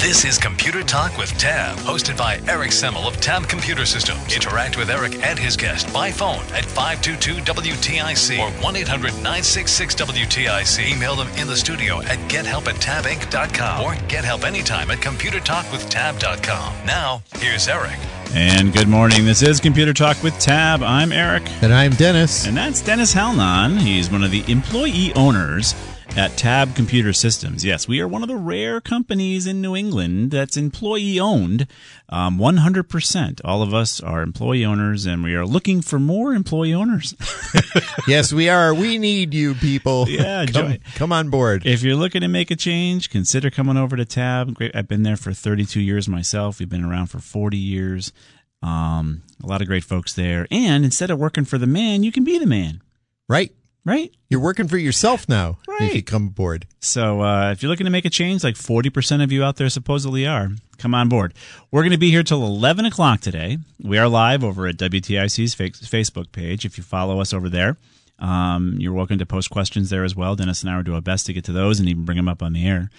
This 0.00 0.24
is 0.24 0.38
Computer 0.38 0.84
Talk 0.84 1.18
with 1.18 1.36
Tab, 1.38 1.76
hosted 1.78 2.16
by 2.16 2.40
Eric 2.46 2.70
Semmel 2.70 3.08
of 3.08 3.20
Tab 3.20 3.48
Computer 3.48 3.84
Systems. 3.84 4.32
Interact 4.32 4.78
with 4.78 4.90
Eric 4.90 5.20
and 5.24 5.36
his 5.36 5.56
guest 5.56 5.92
by 5.92 6.12
phone 6.12 6.38
at 6.54 6.62
522-WTIC 6.62 8.38
or 8.38 8.48
1-800-966-WTIC. 8.62 10.94
Email 10.94 11.16
them 11.16 11.26
in 11.36 11.48
the 11.48 11.56
studio 11.56 12.00
at 12.02 12.16
gethelp 12.30 12.68
at 12.68 12.76
tabinc.com 12.76 13.84
or 13.84 13.96
get 14.06 14.24
help 14.24 14.44
anytime 14.44 14.88
at 14.92 14.98
computertalkwithtab.com. 14.98 16.86
Now, 16.86 17.20
here's 17.38 17.66
Eric. 17.66 17.98
And 18.34 18.72
good 18.72 18.86
morning. 18.88 19.24
This 19.24 19.42
is 19.42 19.58
Computer 19.58 19.92
Talk 19.92 20.22
with 20.22 20.38
Tab. 20.38 20.80
I'm 20.80 21.10
Eric. 21.10 21.42
And 21.60 21.74
I'm 21.74 21.90
Dennis. 21.90 22.46
And 22.46 22.56
that's 22.56 22.82
Dennis 22.82 23.12
Halnon. 23.12 23.76
He's 23.76 24.12
one 24.12 24.22
of 24.22 24.30
the 24.30 24.44
employee 24.46 25.12
owners 25.14 25.74
at 26.18 26.36
Tab 26.36 26.74
Computer 26.74 27.12
Systems. 27.12 27.64
Yes, 27.64 27.86
we 27.86 28.00
are 28.00 28.08
one 28.08 28.22
of 28.22 28.28
the 28.28 28.34
rare 28.34 28.80
companies 28.80 29.46
in 29.46 29.62
New 29.62 29.76
England 29.76 30.32
that's 30.32 30.56
employee 30.56 31.20
owned. 31.20 31.68
Um, 32.08 32.40
100%. 32.40 33.40
All 33.44 33.62
of 33.62 33.72
us 33.72 34.00
are 34.00 34.20
employee 34.22 34.64
owners 34.64 35.06
and 35.06 35.22
we 35.22 35.36
are 35.36 35.46
looking 35.46 35.80
for 35.80 36.00
more 36.00 36.34
employee 36.34 36.74
owners. 36.74 37.14
yes, 38.08 38.32
we 38.32 38.48
are. 38.48 38.74
We 38.74 38.98
need 38.98 39.32
you 39.32 39.54
people. 39.54 40.08
Yeah, 40.08 40.44
come, 40.46 40.78
come, 40.96 41.12
on 41.12 41.30
board. 41.30 41.64
If 41.64 41.84
you're 41.84 41.94
looking 41.94 42.22
to 42.22 42.28
make 42.28 42.50
a 42.50 42.56
change, 42.56 43.10
consider 43.10 43.48
coming 43.48 43.76
over 43.76 43.96
to 43.96 44.04
Tab. 44.04 44.54
Great. 44.54 44.74
I've 44.74 44.88
been 44.88 45.04
there 45.04 45.16
for 45.16 45.32
32 45.32 45.80
years 45.80 46.08
myself. 46.08 46.58
We've 46.58 46.68
been 46.68 46.84
around 46.84 47.06
for 47.06 47.20
40 47.20 47.56
years. 47.56 48.12
Um, 48.60 49.22
a 49.40 49.46
lot 49.46 49.62
of 49.62 49.68
great 49.68 49.84
folks 49.84 50.14
there. 50.14 50.48
And 50.50 50.84
instead 50.84 51.12
of 51.12 51.20
working 51.20 51.44
for 51.44 51.58
the 51.58 51.68
man, 51.68 52.02
you 52.02 52.10
can 52.10 52.24
be 52.24 52.40
the 52.40 52.46
man. 52.46 52.82
Right. 53.28 53.52
Right? 53.88 54.14
You're 54.28 54.40
working 54.40 54.68
for 54.68 54.76
yourself 54.76 55.30
now 55.30 55.56
right. 55.66 55.80
if 55.80 55.94
you 55.94 56.02
come 56.02 56.26
aboard. 56.26 56.66
So 56.78 57.22
uh, 57.22 57.52
if 57.52 57.62
you're 57.62 57.70
looking 57.70 57.86
to 57.86 57.90
make 57.90 58.04
a 58.04 58.10
change, 58.10 58.44
like 58.44 58.54
40% 58.54 59.24
of 59.24 59.32
you 59.32 59.42
out 59.42 59.56
there 59.56 59.70
supposedly 59.70 60.26
are, 60.26 60.50
come 60.76 60.94
on 60.94 61.08
board. 61.08 61.32
We're 61.70 61.80
going 61.80 61.92
to 61.92 61.96
be 61.98 62.10
here 62.10 62.22
till 62.22 62.44
11 62.44 62.84
o'clock 62.84 63.22
today. 63.22 63.56
We 63.82 63.96
are 63.96 64.06
live 64.06 64.44
over 64.44 64.66
at 64.66 64.76
WTIC's 64.76 65.54
Facebook 65.54 66.32
page. 66.32 66.66
If 66.66 66.76
you 66.76 66.84
follow 66.84 67.18
us 67.18 67.32
over 67.32 67.48
there, 67.48 67.78
um, 68.18 68.74
you're 68.76 68.92
welcome 68.92 69.16
to 69.20 69.24
post 69.24 69.48
questions 69.48 69.88
there 69.88 70.04
as 70.04 70.14
well. 70.14 70.36
Dennis 70.36 70.60
and 70.62 70.70
I 70.70 70.76
will 70.76 70.82
do 70.82 70.94
our 70.94 71.00
best 71.00 71.24
to 71.24 71.32
get 71.32 71.44
to 71.44 71.52
those 71.52 71.80
and 71.80 71.88
even 71.88 72.04
bring 72.04 72.18
them 72.18 72.28
up 72.28 72.42
on 72.42 72.52
the 72.52 72.68
air. 72.68 72.90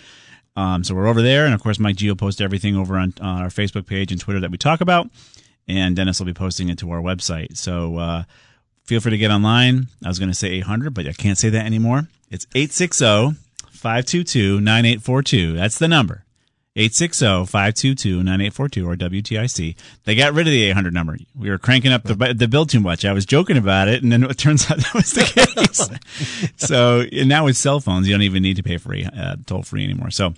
Um, 0.56 0.84
so 0.84 0.96
we're 0.96 1.06
over 1.06 1.22
there. 1.22 1.46
And 1.46 1.54
of 1.54 1.62
course, 1.62 1.78
Mike 1.78 1.98
G 1.98 2.08
will 2.08 2.16
post 2.16 2.42
everything 2.42 2.76
over 2.76 2.98
on, 2.98 3.14
on 3.22 3.44
our 3.44 3.50
Facebook 3.50 3.86
page 3.86 4.12
and 4.12 4.20
Twitter 4.20 4.40
that 4.40 4.50
we 4.50 4.58
talk 4.58 4.82
about. 4.82 5.08
And 5.68 5.96
Dennis 5.96 6.18
will 6.18 6.26
be 6.26 6.34
posting 6.34 6.70
it 6.70 6.80
to 6.80 6.90
our 6.90 7.00
website. 7.00 7.58
So, 7.58 7.98
uh, 7.98 8.24
feel 8.90 9.00
free 9.00 9.12
to 9.12 9.18
get 9.20 9.30
online. 9.30 9.86
I 10.04 10.08
was 10.08 10.18
going 10.18 10.30
to 10.30 10.36
say 10.36 10.50
800, 10.50 10.96
but 10.96 11.06
I 11.06 11.14
can't 11.14 11.38
say 11.38 11.50
that 11.50 11.64
anymore. 11.64 12.08
It's 12.32 12.48
860 12.56 13.38
522 13.72 14.60
9842. 14.60 15.54
That's 15.54 15.78
the 15.78 15.88
number. 15.88 16.26
860 16.76 17.46
522 17.46 18.24
9842 18.24 18.90
or 18.90 18.96
WTIC. 18.96 19.76
They 20.06 20.16
got 20.16 20.34
rid 20.34 20.48
of 20.48 20.52
the 20.52 20.64
800 20.64 20.92
number. 20.92 21.18
We 21.38 21.52
were 21.52 21.60
cranking 21.60 21.92
up 21.92 22.02
the, 22.02 22.34
the 22.34 22.48
bill 22.48 22.66
too 22.66 22.80
much. 22.80 23.06
I 23.06 23.14
was 23.14 23.28
joking 23.28 23.58
about 23.58 23.90
it, 23.90 24.02
and 24.02 24.12
then 24.12 24.24
it 24.24 24.38
turns 24.40 24.64
out 24.72 24.80
that 24.80 24.94
was 24.96 25.12
the 25.12 25.22
case. 25.22 25.88
so 26.56 27.06
now 27.26 27.46
with 27.46 27.58
cell 27.58 27.80
phones, 27.80 28.08
you 28.08 28.14
don't 28.16 28.24
even 28.24 28.42
need 28.42 28.56
to 28.56 28.64
pay 28.64 28.78
free, 28.78 29.06
uh, 29.06 29.36
toll 29.46 29.62
free 29.62 29.84
anymore. 29.84 30.10
So 30.10 30.34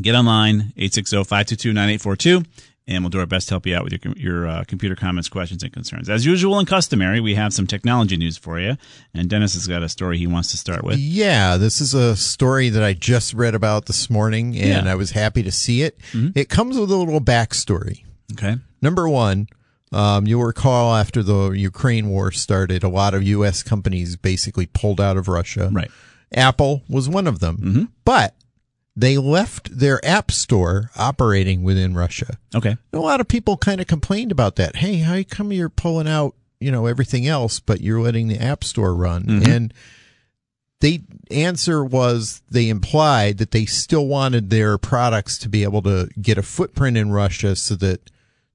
get 0.00 0.14
online, 0.14 0.72
860 0.78 1.24
522 1.24 1.74
9842 1.74 2.69
and 2.86 3.02
we'll 3.02 3.10
do 3.10 3.20
our 3.20 3.26
best 3.26 3.48
to 3.48 3.54
help 3.54 3.66
you 3.66 3.76
out 3.76 3.84
with 3.84 4.04
your 4.04 4.14
your 4.16 4.46
uh, 4.46 4.64
computer 4.64 4.96
comments, 4.96 5.28
questions, 5.28 5.62
and 5.62 5.72
concerns. 5.72 6.08
As 6.08 6.26
usual 6.26 6.58
and 6.58 6.66
customary, 6.66 7.20
we 7.20 7.34
have 7.34 7.52
some 7.52 7.66
technology 7.66 8.16
news 8.16 8.36
for 8.36 8.58
you, 8.58 8.76
and 9.14 9.28
Dennis 9.28 9.54
has 9.54 9.66
got 9.66 9.82
a 9.82 9.88
story 9.88 10.18
he 10.18 10.26
wants 10.26 10.50
to 10.50 10.56
start 10.56 10.84
with. 10.84 10.98
Yeah, 10.98 11.56
this 11.56 11.80
is 11.80 11.94
a 11.94 12.16
story 12.16 12.68
that 12.70 12.82
I 12.82 12.92
just 12.94 13.34
read 13.34 13.54
about 13.54 13.86
this 13.86 14.10
morning, 14.10 14.56
and 14.56 14.86
yeah. 14.86 14.92
I 14.92 14.94
was 14.96 15.12
happy 15.12 15.42
to 15.42 15.52
see 15.52 15.82
it. 15.82 15.98
Mm-hmm. 16.12 16.38
It 16.38 16.48
comes 16.48 16.78
with 16.78 16.90
a 16.90 16.96
little 16.96 17.20
backstory. 17.20 18.04
Okay. 18.32 18.56
Number 18.82 19.08
one. 19.08 19.48
Um, 19.92 20.24
you'll 20.24 20.44
recall 20.44 20.94
after 20.94 21.20
the 21.20 21.50
Ukraine 21.50 22.10
war 22.10 22.30
started, 22.30 22.84
a 22.84 22.88
lot 22.88 23.12
of 23.12 23.24
U.S. 23.24 23.64
companies 23.64 24.14
basically 24.14 24.66
pulled 24.66 25.00
out 25.00 25.16
of 25.16 25.26
Russia. 25.26 25.68
Right. 25.72 25.90
Apple 26.32 26.82
was 26.88 27.08
one 27.08 27.26
of 27.26 27.40
them. 27.40 27.56
Mm-hmm. 27.56 27.84
But 28.04 28.36
they 29.00 29.16
left 29.16 29.76
their 29.76 30.04
app 30.04 30.30
store 30.30 30.90
operating 30.96 31.62
within 31.62 31.94
Russia. 31.94 32.36
Okay. 32.54 32.76
A 32.92 32.98
lot 32.98 33.20
of 33.20 33.28
people 33.28 33.56
kind 33.56 33.80
of 33.80 33.86
complained 33.86 34.30
about 34.30 34.56
that. 34.56 34.76
Hey, 34.76 34.96
how 34.98 35.22
come 35.22 35.52
you're 35.52 35.70
pulling 35.70 36.06
out, 36.06 36.34
you 36.60 36.70
know, 36.70 36.86
everything 36.86 37.26
else, 37.26 37.60
but 37.60 37.80
you're 37.80 38.00
letting 38.00 38.28
the 38.28 38.38
app 38.38 38.62
store 38.62 38.94
run? 38.94 39.24
Mm-hmm. 39.24 39.50
And 39.50 39.74
the 40.80 41.00
answer 41.30 41.82
was 41.82 42.42
they 42.50 42.68
implied 42.68 43.38
that 43.38 43.52
they 43.52 43.64
still 43.64 44.06
wanted 44.06 44.50
their 44.50 44.76
products 44.76 45.38
to 45.38 45.48
be 45.48 45.62
able 45.62 45.80
to 45.82 46.10
get 46.20 46.36
a 46.36 46.42
footprint 46.42 46.98
in 46.98 47.10
Russia 47.10 47.56
so 47.56 47.76
that 47.76 48.10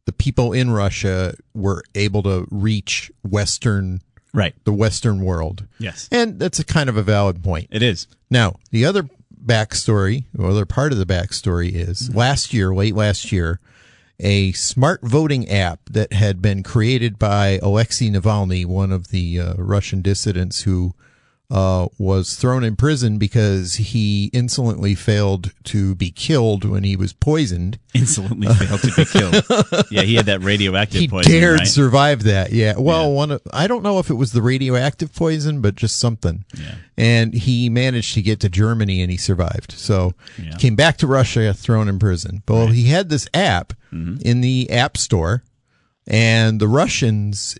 the 0.05 0.13
people 0.13 0.53
in 0.53 0.69
Russia 0.69 1.33
were 1.55 1.83
able 1.95 2.21
to 2.23 2.47
reach 2.51 3.11
Western 3.23 4.01
right 4.33 4.53
the 4.65 4.73
western 4.73 5.21
world 5.21 5.65
yes 5.79 6.09
and 6.11 6.37
that's 6.39 6.59
a 6.59 6.65
kind 6.65 6.89
of 6.89 6.97
a 6.97 7.01
valid 7.01 7.41
point 7.41 7.69
it 7.71 7.81
is 7.81 8.05
now 8.29 8.53
the 8.69 8.83
other 8.83 9.07
backstory, 9.45 10.25
or 10.37 10.49
other 10.49 10.65
part 10.65 10.91
of 10.91 10.97
the 10.97 11.05
backstory 11.05 11.73
is 11.73 12.13
last 12.15 12.53
year, 12.53 12.73
late 12.73 12.95
last 12.95 13.31
year, 13.31 13.59
a 14.19 14.51
smart 14.53 15.01
voting 15.01 15.49
app 15.49 15.79
that 15.89 16.13
had 16.13 16.41
been 16.41 16.63
created 16.63 17.19
by 17.19 17.59
Alexei 17.61 18.09
Navalny, 18.09 18.65
one 18.65 18.91
of 18.91 19.09
the 19.09 19.39
uh, 19.39 19.53
Russian 19.57 20.01
dissidents 20.01 20.61
who 20.61 20.93
uh, 21.51 21.87
was 21.99 22.35
thrown 22.35 22.63
in 22.63 22.75
prison 22.75 23.17
because 23.17 23.75
he 23.75 24.31
insolently 24.33 24.95
failed 24.95 25.51
to 25.63 25.93
be 25.95 26.09
killed 26.09 26.65
when 26.65 26.83
he 26.83 26.95
was 26.95 27.13
poisoned. 27.13 27.77
Insolently 27.93 28.47
failed 28.47 28.81
to 28.81 28.91
be 28.95 29.05
killed. 29.05 29.85
yeah, 29.91 30.01
he 30.01 30.15
had 30.15 30.25
that 30.25 30.41
radioactive 30.41 31.01
he 31.01 31.07
poison. 31.07 31.31
He 31.31 31.39
dared 31.39 31.59
right? 31.59 31.67
survive 31.67 32.23
that. 32.23 32.51
Yeah. 32.51 32.73
Well, 32.77 33.09
yeah. 33.09 33.15
one 33.15 33.31
of, 33.31 33.41
I 33.53 33.67
don't 33.67 33.83
know 33.83 33.99
if 33.99 34.09
it 34.09 34.15
was 34.15 34.31
the 34.31 34.41
radioactive 34.41 35.13
poison, 35.13 35.61
but 35.61 35.75
just 35.75 35.99
something. 35.99 36.45
Yeah. 36.57 36.75
And 36.97 37.33
he 37.33 37.69
managed 37.69 38.15
to 38.15 38.21
get 38.21 38.39
to 38.39 38.49
Germany 38.49 39.01
and 39.01 39.11
he 39.11 39.17
survived. 39.17 39.73
So 39.73 40.13
yeah. 40.41 40.55
came 40.57 40.75
back 40.75 40.97
to 40.97 41.07
Russia, 41.07 41.53
thrown 41.53 41.87
in 41.87 41.99
prison. 41.99 42.41
But 42.45 42.65
right. 42.65 42.73
he 42.73 42.85
had 42.85 43.09
this 43.09 43.27
app 43.33 43.73
mm-hmm. 43.93 44.17
in 44.21 44.41
the 44.41 44.69
app 44.71 44.97
store, 44.97 45.43
and 46.07 46.59
the 46.59 46.67
Russians 46.67 47.57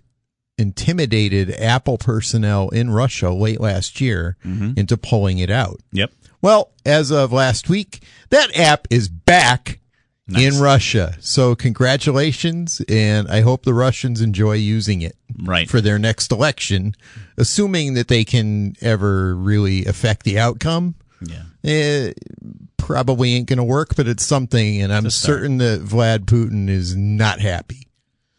intimidated 0.58 1.50
Apple 1.50 1.98
personnel 1.98 2.68
in 2.70 2.90
Russia 2.90 3.30
late 3.30 3.60
last 3.60 4.00
year 4.00 4.36
mm-hmm. 4.44 4.72
into 4.76 4.96
pulling 4.96 5.38
it 5.38 5.50
out. 5.50 5.80
Yep. 5.92 6.12
Well, 6.42 6.72
as 6.84 7.10
of 7.10 7.32
last 7.32 7.68
week, 7.68 8.02
that 8.30 8.56
app 8.56 8.86
is 8.90 9.08
back 9.08 9.80
nice. 10.28 10.42
in 10.42 10.62
Russia. 10.62 11.16
So 11.20 11.54
congratulations, 11.54 12.82
and 12.88 13.28
I 13.28 13.40
hope 13.40 13.64
the 13.64 13.74
Russians 13.74 14.20
enjoy 14.20 14.54
using 14.54 15.02
it 15.02 15.16
right. 15.42 15.68
for 15.68 15.80
their 15.80 15.98
next 15.98 16.30
election, 16.32 16.94
assuming 17.36 17.94
that 17.94 18.08
they 18.08 18.24
can 18.24 18.76
ever 18.80 19.34
really 19.34 19.86
affect 19.86 20.24
the 20.24 20.38
outcome. 20.38 20.94
Yeah. 21.20 21.42
It 21.62 22.18
probably 22.76 23.34
ain't 23.34 23.48
going 23.48 23.56
to 23.56 23.64
work, 23.64 23.96
but 23.96 24.06
it's 24.06 24.24
something, 24.24 24.80
and 24.82 24.92
I'm 24.92 25.10
certain 25.10 25.58
that 25.58 25.82
Vlad 25.82 26.26
Putin 26.26 26.68
is 26.68 26.94
not 26.94 27.40
happy. 27.40 27.85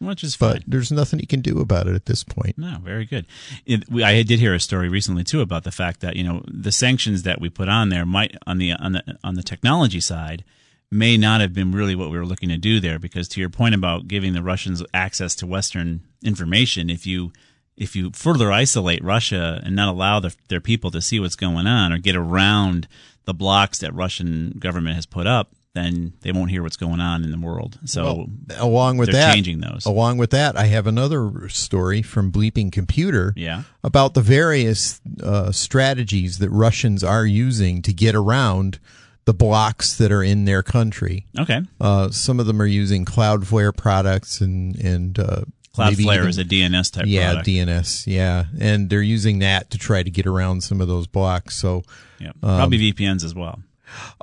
Which 0.00 0.22
is 0.22 0.36
but 0.36 0.52
fine. 0.52 0.64
there's 0.66 0.92
nothing 0.92 1.20
you 1.20 1.26
can 1.26 1.40
do 1.40 1.60
about 1.60 1.86
it 1.86 1.94
at 1.94 2.06
this 2.06 2.24
point. 2.24 2.56
No, 2.56 2.78
very 2.82 3.04
good. 3.04 3.26
It, 3.66 3.90
we, 3.90 4.02
I 4.02 4.22
did 4.22 4.38
hear 4.38 4.54
a 4.54 4.60
story 4.60 4.88
recently 4.88 5.24
too 5.24 5.40
about 5.40 5.64
the 5.64 5.70
fact 5.70 6.00
that 6.00 6.16
you 6.16 6.24
know 6.24 6.42
the 6.46 6.72
sanctions 6.72 7.22
that 7.24 7.40
we 7.40 7.48
put 7.48 7.68
on 7.68 7.88
there 7.88 8.06
might 8.06 8.36
on 8.46 8.58
the 8.58 8.72
on 8.72 8.92
the 8.92 9.18
on 9.24 9.34
the 9.34 9.42
technology 9.42 10.00
side 10.00 10.44
may 10.90 11.16
not 11.16 11.40
have 11.40 11.52
been 11.52 11.72
really 11.72 11.94
what 11.94 12.10
we 12.10 12.18
were 12.18 12.24
looking 12.26 12.48
to 12.48 12.56
do 12.56 12.80
there 12.80 12.98
because 12.98 13.28
to 13.28 13.40
your 13.40 13.50
point 13.50 13.74
about 13.74 14.08
giving 14.08 14.32
the 14.32 14.42
Russians 14.42 14.82
access 14.94 15.34
to 15.36 15.46
Western 15.46 16.00
information, 16.22 16.88
if 16.88 17.06
you 17.06 17.32
if 17.76 17.94
you 17.94 18.10
further 18.12 18.50
isolate 18.50 19.02
Russia 19.04 19.60
and 19.64 19.76
not 19.76 19.88
allow 19.88 20.18
the, 20.18 20.34
their 20.48 20.60
people 20.60 20.90
to 20.90 21.00
see 21.00 21.20
what's 21.20 21.36
going 21.36 21.66
on 21.66 21.92
or 21.92 21.98
get 21.98 22.16
around 22.16 22.88
the 23.24 23.34
blocks 23.34 23.78
that 23.78 23.94
Russian 23.94 24.56
government 24.58 24.96
has 24.96 25.06
put 25.06 25.26
up, 25.26 25.52
then 25.74 26.12
they 26.22 26.32
won't 26.32 26.50
hear 26.50 26.62
what's 26.62 26.76
going 26.76 27.00
on 27.00 27.24
in 27.24 27.30
the 27.30 27.38
world. 27.38 27.78
So 27.84 28.04
Well, 28.04 28.28
along 28.58 28.96
with 28.96 29.12
that, 29.12 29.34
changing 29.34 29.60
those. 29.60 29.86
Along 29.86 30.18
with 30.18 30.30
that, 30.30 30.56
I 30.56 30.66
have 30.66 30.86
another 30.86 31.48
story 31.48 32.02
from 32.02 32.32
Bleeping 32.32 32.72
Computer. 32.72 33.32
Yeah. 33.36 33.62
About 33.84 34.14
the 34.14 34.22
various 34.22 35.00
uh, 35.22 35.52
strategies 35.52 36.38
that 36.38 36.50
Russians 36.50 37.04
are 37.04 37.26
using 37.26 37.82
to 37.82 37.92
get 37.92 38.14
around 38.14 38.78
the 39.24 39.34
blocks 39.34 39.94
that 39.98 40.10
are 40.10 40.22
in 40.22 40.46
their 40.46 40.62
country. 40.62 41.26
Okay. 41.38 41.60
Uh, 41.80 42.10
some 42.10 42.40
of 42.40 42.46
them 42.46 42.62
are 42.62 42.66
using 42.66 43.04
Cloudflare 43.04 43.76
products 43.76 44.40
and 44.40 44.74
and 44.76 45.18
uh, 45.18 45.42
Cloudflare 45.76 46.26
is 46.26 46.38
a 46.38 46.44
DNS 46.44 46.92
type 46.92 47.04
yeah 47.06 47.34
product. 47.34 47.46
DNS 47.46 48.06
yeah, 48.06 48.46
and 48.58 48.88
they're 48.88 49.02
using 49.02 49.40
that 49.40 49.70
to 49.70 49.78
try 49.78 50.02
to 50.02 50.10
get 50.10 50.26
around 50.26 50.62
some 50.62 50.80
of 50.80 50.88
those 50.88 51.06
blocks. 51.06 51.56
So 51.56 51.82
Yeah, 52.18 52.28
um, 52.42 52.56
probably 52.56 52.92
VPNs 52.92 53.22
as 53.22 53.34
well. 53.34 53.60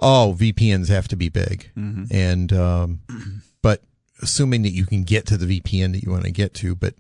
Oh, 0.01 0.35
VPNs 0.37 0.89
have 0.89 1.07
to 1.09 1.15
be 1.15 1.29
big, 1.29 1.71
Mhm. 1.77 2.07
and 2.11 2.53
um, 2.53 3.01
but 3.61 3.83
assuming 4.21 4.61
that 4.63 4.71
you 4.71 4.85
can 4.85 5.03
get 5.03 5.25
to 5.27 5.37
the 5.37 5.45
VPN 5.59 5.91
that 5.93 6.03
you 6.03 6.11
want 6.11 6.23
to 6.25 6.31
get 6.31 6.53
to, 6.55 6.75
but 6.75 6.93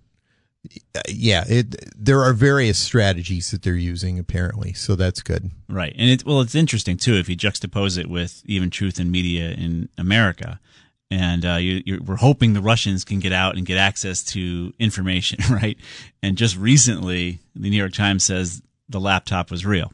uh, 0.95 1.01
yeah, 1.07 1.43
it 1.47 1.75
there 1.95 2.21
are 2.23 2.33
various 2.33 2.79
strategies 2.79 3.51
that 3.51 3.61
they're 3.61 3.75
using 3.75 4.17
apparently, 4.17 4.73
so 4.73 4.95
that's 4.95 5.21
good. 5.21 5.51
Right, 5.69 5.93
and 5.97 6.09
it 6.09 6.25
well, 6.25 6.41
it's 6.41 6.55
interesting 6.55 6.97
too 6.97 7.15
if 7.15 7.29
you 7.29 7.37
juxtapose 7.37 7.97
it 7.97 8.09
with 8.09 8.41
even 8.45 8.69
Truth 8.69 8.99
in 8.99 9.11
Media 9.11 9.51
in 9.51 9.89
America, 9.97 10.59
and 11.11 11.45
uh, 11.45 11.55
you, 11.55 11.83
you, 11.85 12.01
we're 12.03 12.15
hoping 12.15 12.53
the 12.53 12.61
Russians 12.61 13.03
can 13.05 13.19
get 13.19 13.31
out 13.31 13.55
and 13.57 13.65
get 13.65 13.77
access 13.77 14.23
to 14.23 14.73
information, 14.79 15.39
right? 15.53 15.77
And 16.23 16.35
just 16.37 16.57
recently, 16.57 17.39
the 17.55 17.69
New 17.69 17.77
York 17.77 17.93
Times 17.93 18.23
says 18.23 18.61
the 18.89 18.99
laptop 18.99 19.51
was 19.51 19.65
real. 19.67 19.93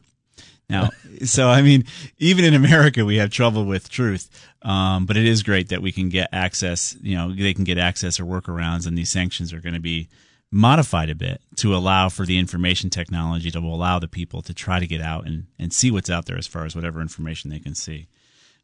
Now, 0.72 0.90
so 1.24 1.48
I 1.48 1.62
mean, 1.62 1.84
even 2.18 2.44
in 2.44 2.54
America, 2.54 3.04
we 3.04 3.16
have 3.16 3.30
trouble 3.30 3.64
with 3.64 3.88
truth. 3.88 4.28
Um, 4.62 5.06
but 5.06 5.16
it 5.16 5.26
is 5.26 5.42
great 5.42 5.70
that 5.70 5.82
we 5.82 5.92
can 5.92 6.08
get 6.08 6.28
access. 6.32 6.96
You 7.02 7.16
know, 7.16 7.32
they 7.34 7.54
can 7.54 7.64
get 7.64 7.78
access 7.78 8.20
or 8.20 8.24
workarounds, 8.24 8.86
and 8.86 8.96
these 8.96 9.10
sanctions 9.10 9.52
are 9.52 9.60
going 9.60 9.74
to 9.74 9.80
be 9.80 10.08
modified 10.52 11.08
a 11.08 11.14
bit 11.14 11.40
to 11.56 11.74
allow 11.74 12.08
for 12.08 12.26
the 12.26 12.38
information 12.38 12.90
technology 12.90 13.50
to 13.50 13.58
allow 13.58 13.98
the 13.98 14.06
people 14.06 14.42
to 14.42 14.52
try 14.52 14.78
to 14.78 14.86
get 14.86 15.00
out 15.00 15.26
and, 15.26 15.46
and 15.58 15.72
see 15.72 15.90
what's 15.90 16.10
out 16.10 16.26
there 16.26 16.36
as 16.36 16.46
far 16.46 16.66
as 16.66 16.76
whatever 16.76 17.00
information 17.00 17.50
they 17.50 17.58
can 17.58 17.74
see. 17.74 18.06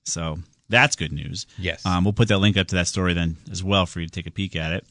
So 0.04 0.38
that's 0.68 0.96
good 0.96 1.12
news. 1.12 1.46
Yes. 1.56 1.84
Um, 1.86 2.04
we'll 2.04 2.12
put 2.12 2.28
that 2.28 2.38
link 2.38 2.58
up 2.58 2.66
to 2.68 2.74
that 2.76 2.88
story 2.88 3.14
then 3.14 3.38
as 3.50 3.64
well 3.64 3.86
for 3.86 4.00
you 4.00 4.06
to 4.06 4.12
take 4.12 4.26
a 4.26 4.30
peek 4.30 4.54
at 4.54 4.72
it. 4.72 4.84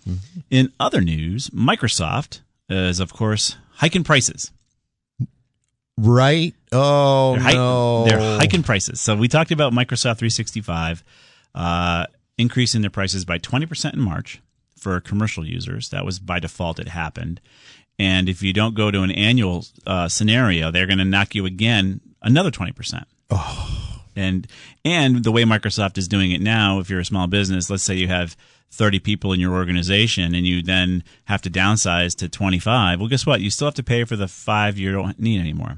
In 0.50 0.74
other 0.80 1.02
news, 1.02 1.52
Microsoft 1.52 2.42
is, 2.68 3.00
of 3.00 3.14
course, 3.14 3.56
hiking 3.76 4.04
prices. 4.04 4.52
Right? 5.98 6.54
Oh 6.72 7.34
They're, 7.34 7.44
hike- 7.44 7.56
no, 7.56 8.06
they're 8.06 8.40
hiking 8.40 8.64
prices. 8.64 9.02
So 9.02 9.16
we 9.16 9.28
talked 9.28 9.52
about 9.52 9.74
Microsoft 9.74 10.20
365 10.20 11.04
uh, 11.56 12.06
increasing 12.38 12.82
their 12.82 12.92
prices 12.92 13.26
by 13.26 13.40
20% 13.40 13.94
in 13.94 14.00
March 14.00 14.42
for 14.78 15.00
commercial 15.00 15.46
users. 15.46 15.90
That 15.90 16.06
was 16.06 16.20
by 16.20 16.40
default. 16.40 16.80
It 16.80 16.90
happened. 16.90 17.42
And 17.98 18.30
if 18.30 18.44
you 18.44 18.54
don't 18.54 18.76
go 18.76 18.92
to 18.92 19.02
an 19.02 19.12
annual 19.12 19.66
uh, 19.88 20.08
scenario, 20.08 20.70
they're 20.70 20.86
going 20.86 21.00
to 21.00 21.06
knock 21.06 21.34
you 21.34 21.48
again 21.48 22.00
another 22.22 22.52
20%. 22.52 23.04
Oh. 23.32 24.04
And 24.16 24.48
and 24.84 25.24
the 25.24 25.32
way 25.32 25.44
Microsoft 25.44 25.98
is 25.98 26.08
doing 26.08 26.32
it 26.32 26.42
now, 26.42 26.80
if 26.80 26.90
you're 26.90 27.00
a 27.00 27.06
small 27.06 27.28
business, 27.28 27.70
let's 27.70 27.84
say 27.84 27.94
you 27.96 28.08
have 28.08 28.36
30 28.72 29.00
people 29.00 29.32
in 29.32 29.40
your 29.40 29.54
organization 29.54 30.34
and 30.34 30.46
you 30.46 30.64
then 30.64 31.04
have 31.26 31.42
to 31.44 31.50
downsize 31.50 32.16
to 32.18 32.28
25, 32.28 33.00
well, 33.00 33.10
guess 33.10 33.26
what? 33.26 33.42
You 33.42 33.52
still 33.52 33.68
have 33.68 33.76
to 33.76 33.84
pay 33.84 34.04
for 34.06 34.16
the 34.16 34.28
five 34.28 34.78
you 34.78 34.92
don't 34.92 35.20
need 35.20 35.40
anymore 35.40 35.78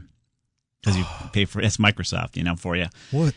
because 0.82 0.98
you 0.98 1.06
pay 1.34 1.46
for 1.46 1.62
it's 1.62 1.78
Microsoft, 1.78 2.36
you 2.36 2.44
know, 2.44 2.56
for 2.56 2.76
you. 2.76 2.86
What? 3.12 3.34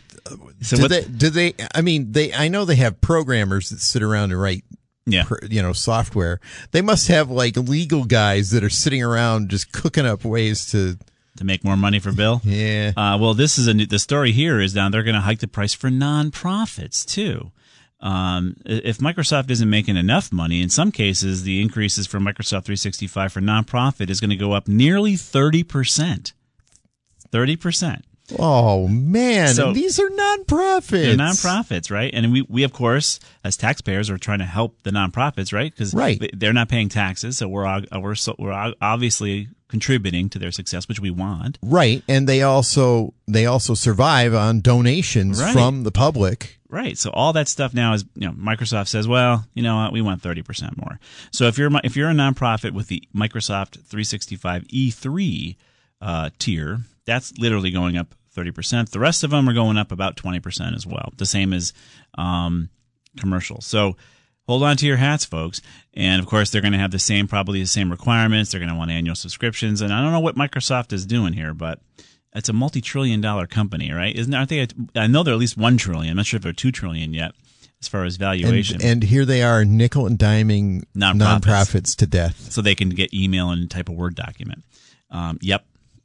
So 0.61 0.75
do 0.77 0.81
what- 0.83 0.91
they? 0.91 1.03
Do 1.03 1.29
they? 1.29 1.53
I 1.75 1.81
mean, 1.81 2.11
they. 2.11 2.33
I 2.33 2.47
know 2.47 2.65
they 2.65 2.75
have 2.77 3.01
programmers 3.01 3.69
that 3.69 3.79
sit 3.79 4.01
around 4.03 4.31
and 4.31 4.41
write. 4.41 4.63
Yeah. 5.05 5.23
pr- 5.25 5.45
You 5.49 5.61
know, 5.61 5.73
software. 5.73 6.39
They 6.71 6.81
must 6.81 7.09
have 7.09 7.29
like 7.29 7.57
legal 7.57 8.05
guys 8.05 8.51
that 8.51 8.63
are 8.63 8.69
sitting 8.69 9.03
around 9.03 9.49
just 9.49 9.71
cooking 9.73 10.05
up 10.05 10.23
ways 10.23 10.65
to 10.71 10.97
to 11.37 11.43
make 11.43 11.63
more 11.63 11.75
money 11.75 11.99
for 11.99 12.11
Bill. 12.13 12.39
Yeah. 12.45 12.91
Uh, 12.95 13.17
well, 13.19 13.33
this 13.33 13.57
is 13.57 13.67
a 13.67 13.73
new, 13.73 13.85
the 13.87 13.99
story 13.99 14.31
here 14.31 14.61
is 14.61 14.73
now 14.75 14.87
they're 14.89 15.03
going 15.03 15.15
to 15.15 15.21
hike 15.21 15.39
the 15.39 15.47
price 15.47 15.73
for 15.73 15.89
nonprofits 15.89 17.05
too. 17.05 17.51
Um, 17.99 18.55
if 18.65 18.97
Microsoft 18.99 19.49
isn't 19.49 19.69
making 19.69 19.97
enough 19.97 20.31
money, 20.31 20.61
in 20.61 20.69
some 20.69 20.91
cases, 20.91 21.43
the 21.43 21.61
increases 21.61 22.05
for 22.05 22.19
Microsoft 22.19 22.65
365 22.65 23.31
for 23.33 23.41
nonprofit 23.41 24.09
is 24.09 24.19
going 24.19 24.29
to 24.29 24.35
go 24.35 24.51
up 24.51 24.67
nearly 24.67 25.13
30%. 25.13 26.33
30%. 27.33 28.01
Oh 28.39 28.87
man, 28.87 29.53
So- 29.53 29.67
and 29.67 29.75
these 29.75 29.99
are 29.99 30.09
nonprofits. 30.09 30.89
They're 30.89 31.17
nonprofits, 31.17 31.91
right? 31.91 32.09
And 32.13 32.31
we, 32.31 32.41
we 32.47 32.63
of 32.63 32.71
course, 32.71 33.19
as 33.43 33.57
taxpayers, 33.57 34.09
are 34.09 34.17
trying 34.17 34.39
to 34.39 34.45
help 34.45 34.81
the 34.83 34.91
nonprofits, 34.91 35.51
right? 35.51 35.73
Because 35.73 35.93
Right. 35.93 36.29
they're 36.33 36.53
not 36.53 36.69
paying 36.69 36.87
taxes, 36.87 37.37
so 37.37 37.49
we're 37.49 37.65
uh, 37.65 37.81
we're 37.99 38.15
so, 38.15 38.33
we're 38.39 38.53
uh, 38.53 38.71
obviously 38.81 39.49
contributing 39.67 40.29
to 40.29 40.39
their 40.39 40.51
success, 40.51 40.87
which 40.87 41.01
we 41.01 41.09
want. 41.11 41.57
Right, 41.61 42.01
and 42.07 42.29
they 42.29 42.41
also 42.43 43.13
they 43.27 43.45
also 43.45 43.73
survive 43.73 44.33
on 44.33 44.61
donations 44.61 45.41
Right. 45.41 45.51
from 45.51 45.83
the 45.83 45.91
public. 45.91 46.59
Right. 46.69 46.97
So 46.97 47.11
all 47.11 47.33
that 47.33 47.47
stuff 47.49 47.73
now 47.73 47.93
is, 47.93 48.03
you 48.15 48.25
know, 48.27 48.33
Microsoft 48.33 48.87
says, 48.87 49.07
well, 49.07 49.45
you 49.53 49.61
know 49.61 49.75
what, 49.75 49.91
we 49.93 50.01
want 50.01 50.23
30% 50.23 50.75
more. 50.77 50.97
So 51.31 51.45
if 51.47 51.57
you're 51.57 51.69
if 51.83 51.95
you're 51.97 52.09
a 52.09 52.13
nonprofit 52.13 52.71
with 52.71 52.87
the 52.87 53.03
Microsoft 53.13 53.73
365 53.85 54.63
E3 54.69 55.55
uh, 56.03 56.29
tier, 56.37 56.81
that's 57.05 57.31
literally 57.37 57.71
going 57.71 57.97
up 57.97 58.13
30%. 58.35 58.89
The 58.89 58.99
rest 58.99 59.23
of 59.23 59.31
them 59.31 59.47
are 59.47 59.53
going 59.53 59.77
up 59.77 59.91
about 59.91 60.17
20% 60.17 60.75
as 60.75 60.85
well. 60.85 61.13
The 61.17 61.25
same 61.25 61.53
as 61.53 61.71
um, 62.17 62.69
commercial. 63.19 63.61
So 63.61 63.95
hold 64.47 64.63
on 64.63 64.75
to 64.77 64.85
your 64.85 64.97
hats, 64.97 65.23
folks. 65.23 65.61
And 65.93 66.19
of 66.19 66.27
course, 66.27 66.49
they're 66.49 66.61
going 66.61 66.73
to 66.73 66.79
have 66.79 66.91
the 66.91 66.99
same, 66.99 67.27
probably 67.27 67.61
the 67.61 67.67
same 67.67 67.89
requirements. 67.89 68.51
They're 68.51 68.59
going 68.59 68.71
to 68.71 68.77
want 68.77 68.91
annual 68.91 69.15
subscriptions. 69.15 69.81
And 69.81 69.93
I 69.93 70.01
don't 70.01 70.11
know 70.11 70.19
what 70.19 70.35
Microsoft 70.35 70.91
is 70.91 71.05
doing 71.05 71.33
here, 71.33 71.53
but 71.53 71.79
it's 72.35 72.49
a 72.49 72.53
multi-trillion 72.53 73.21
dollar 73.21 73.47
company, 73.47 73.91
right? 73.91 74.15
Isn't 74.15 74.33
aren't 74.33 74.49
they? 74.49 74.67
I 74.95 75.07
know 75.07 75.23
they're 75.23 75.33
at 75.33 75.39
least 75.39 75.57
one 75.57 75.77
trillion. 75.77 76.11
I'm 76.11 76.17
not 76.17 76.25
sure 76.25 76.37
if 76.37 76.43
they're 76.43 76.51
two 76.53 76.71
trillion 76.71 77.13
yet, 77.13 77.33
as 77.79 77.87
far 77.87 78.03
as 78.03 78.17
valuation. 78.17 78.77
And, 78.81 78.83
and 78.83 79.03
here 79.03 79.25
they 79.25 79.43
are 79.43 79.63
nickel 79.63 80.07
and 80.07 80.17
diming 80.17 80.83
Nonprofits. 80.97 81.39
nonprofits 81.39 81.95
to 81.97 82.07
death. 82.07 82.51
so 82.51 82.61
they 82.61 82.75
can 82.75 82.89
get 82.89 83.13
email 83.13 83.51
and 83.51 83.69
type 83.69 83.87
a 83.87 83.91
word 83.93 84.15
document. 84.15 84.63
Um, 85.11 85.37
yep, 85.41 85.63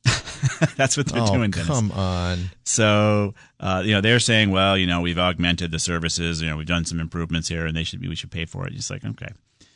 that's 0.77 0.97
what 0.97 1.07
they're 1.07 1.23
oh, 1.23 1.33
doing. 1.35 1.51
Dennis. 1.51 1.67
come 1.69 1.91
on. 1.93 2.51
So 2.65 3.35
uh, 3.61 3.83
you 3.85 3.93
know 3.93 4.01
they're 4.01 4.21
saying, 4.21 4.51
well, 4.51 4.77
you 4.77 4.87
know, 4.87 5.01
we've 5.01 5.19
augmented 5.19 5.71
the 5.71 5.79
services. 5.79 6.41
You 6.43 6.49
know, 6.49 6.57
we've 6.57 6.67
done 6.67 6.85
some 6.85 7.01
improvements 7.01 7.49
here, 7.49 7.67
and 7.67 7.77
they 7.77 7.85
should 7.85 8.01
be. 8.01 8.09
We 8.09 8.15
should 8.17 8.31
pay 8.31 8.45
for 8.45 8.67
it. 8.67 8.73
It's 8.75 8.91
like 8.91 9.05
okay, 9.05 9.29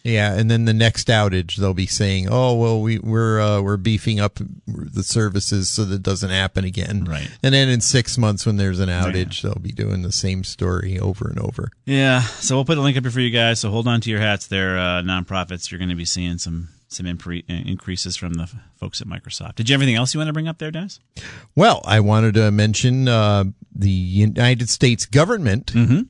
Yeah, 0.04 0.34
and 0.34 0.50
then 0.50 0.64
the 0.64 0.72
next 0.74 1.08
outage 1.08 1.56
they'll 1.56 1.74
be 1.74 1.86
saying, 1.86 2.28
"Oh, 2.30 2.54
well, 2.56 2.80
we 2.80 2.98
we're 2.98 3.40
uh, 3.40 3.60
we're 3.60 3.76
beefing 3.76 4.20
up 4.20 4.38
the 4.66 5.02
services 5.02 5.68
so 5.70 5.84
that 5.84 5.96
it 5.96 6.02
doesn't 6.02 6.30
happen 6.30 6.64
again." 6.64 7.04
Right. 7.04 7.28
And 7.42 7.54
then 7.54 7.68
in 7.68 7.80
6 7.80 8.18
months 8.18 8.46
when 8.46 8.56
there's 8.56 8.78
an 8.80 8.88
Yeah. 8.88 9.04
outage, 9.04 9.42
they'll 9.42 9.54
be 9.54 9.72
doing 9.72 10.02
the 10.02 10.12
same 10.12 10.44
story 10.44 10.98
over 10.98 11.28
and 11.28 11.38
over. 11.38 11.70
Yeah, 11.86 12.22
so 12.22 12.56
we'll 12.56 12.64
put 12.64 12.78
a 12.78 12.80
link 12.82 12.96
up 12.96 13.04
here 13.04 13.10
for 13.10 13.20
you 13.20 13.30
guys. 13.30 13.60
So 13.60 13.70
hold 13.70 13.86
on 13.88 14.00
to 14.02 14.10
your 14.10 14.20
hats 14.20 14.46
there, 14.46 14.78
uh, 14.78 15.02
nonprofits. 15.02 15.70
You're 15.70 15.78
going 15.78 15.90
to 15.90 15.96
be 15.96 16.04
seeing 16.04 16.38
some 16.38 16.68
some 16.92 17.06
impre- 17.06 17.44
uh, 17.50 17.68
increases 17.68 18.16
from 18.16 18.34
the 18.34 18.48
folks 18.76 19.00
at 19.00 19.06
Microsoft. 19.06 19.56
Did 19.56 19.68
you 19.68 19.74
have 19.74 19.82
anything 19.82 19.96
else 19.96 20.14
you 20.14 20.18
want 20.18 20.28
to 20.28 20.32
bring 20.32 20.48
up 20.48 20.58
there, 20.58 20.70
Dennis? 20.70 21.00
Well, 21.56 21.82
I 21.84 22.00
wanted 22.00 22.34
to 22.34 22.50
mention 22.50 23.08
uh, 23.08 23.44
the 23.74 23.90
United 23.90 24.68
States 24.68 25.06
government 25.06 25.72
Mm-hmm. 25.72 26.00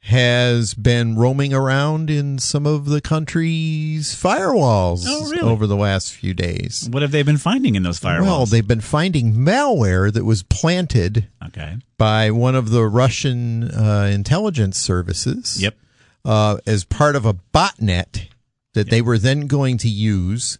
has 0.00 0.74
been 0.74 1.14
roaming 1.16 1.54
around 1.54 2.10
in 2.10 2.38
some 2.38 2.66
of 2.66 2.86
the 2.86 3.00
country's 3.00 4.14
firewalls 4.14 5.04
Oh, 5.06 5.30
really? 5.30 5.42
over 5.42 5.66
the 5.66 5.76
last 5.76 6.12
few 6.12 6.34
days. 6.34 6.88
What 6.90 7.02
have 7.02 7.12
they 7.12 7.22
been 7.22 7.38
finding 7.38 7.76
in 7.76 7.84
those 7.84 8.00
firewalls? 8.00 8.22
Well, 8.22 8.46
they've 8.46 8.66
been 8.66 8.80
finding 8.80 9.34
malware 9.34 10.12
that 10.12 10.24
was 10.24 10.42
planted 10.42 11.28
okay. 11.46 11.76
by 11.98 12.30
one 12.32 12.56
of 12.56 12.70
the 12.70 12.84
Russian 12.84 13.70
uh, 13.70 14.10
intelligence 14.12 14.76
services. 14.78 15.62
Yep. 15.62 15.76
Uh, 16.24 16.58
as 16.66 16.84
part 16.84 17.16
of 17.16 17.26
a 17.26 17.34
botnet 17.52 18.26
that 18.74 18.90
they 18.90 19.02
were 19.02 19.18
then 19.18 19.46
going 19.46 19.78
to 19.78 19.88
use 19.88 20.58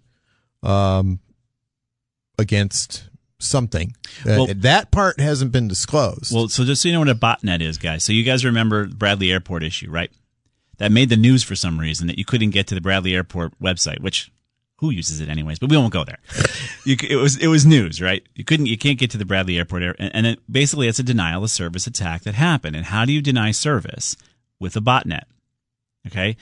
um, 0.63 1.21
against 2.39 3.09
something. 3.39 3.97
Uh, 4.29 4.47
that 4.57 4.91
part 4.91 5.19
hasn't 5.19 5.53
been 5.53 5.69
disclosed. 5.69 6.35
Well, 6.35 6.49
so 6.49 6.65
just 6.65 6.83
so 6.83 6.89
you 6.89 6.95
know 6.95 7.01
what 7.01 7.09
a 7.09 7.15
botnet 7.15 7.61
is, 7.61 7.79
guys. 7.79 8.05
So 8.05 8.13
you 8.13 8.23
guys 8.23 8.45
remember 8.45 8.87
Bradley 8.87 9.33
Airport 9.33 9.63
issue, 9.63 9.91
right? 9.91 10.11
that 10.83 10.91
made 10.91 11.09
the 11.11 11.17
news 11.17 11.45
for 11.45 11.55
some 11.55 11.79
reason 11.79 12.09
that 12.09 12.19
you 12.19 12.25
couldn't 12.25 12.51
get 12.51 12.67
to 12.67 12.75
the 12.75 12.81
Bradley 12.81 13.15
Airport 13.15 13.57
website, 13.61 14.01
which 14.01 14.33
who 14.79 14.91
uses 14.91 15.21
it 15.21 15.29
anyways? 15.29 15.61
But 15.61 15.71
we 15.71 15.77
won't 15.77 15.93
go 15.93 16.05
there. 16.05 16.19
You, 16.85 16.97
it 17.09 17.15
was 17.15 17.37
it 17.37 17.47
was 17.47 17.65
news, 17.65 18.03
right? 18.03 18.27
You 18.35 18.43
couldn't 18.43 18.67
you 18.67 18.77
can't 18.77 18.99
get 18.99 19.13
to 19.13 19.19
the 19.19 19.25
Bradley 19.25 19.57
Airport, 19.57 19.85
Air, 19.85 19.95
and, 20.01 20.13
and 20.13 20.27
it, 20.27 20.41
basically 20.51 20.89
it's 20.89 20.99
a 20.99 21.05
denial 21.05 21.45
of 21.45 21.51
service 21.53 21.87
attack 21.87 22.23
that 22.23 22.35
happened. 22.35 22.75
And 22.75 22.87
how 22.87 23.05
do 23.05 23.13
you 23.13 23.23
deny 23.23 23.53
service 23.53 24.17
with 24.59 24.75
a 24.75 24.81
botnet? 24.81 25.23
Okay, 26.09 26.37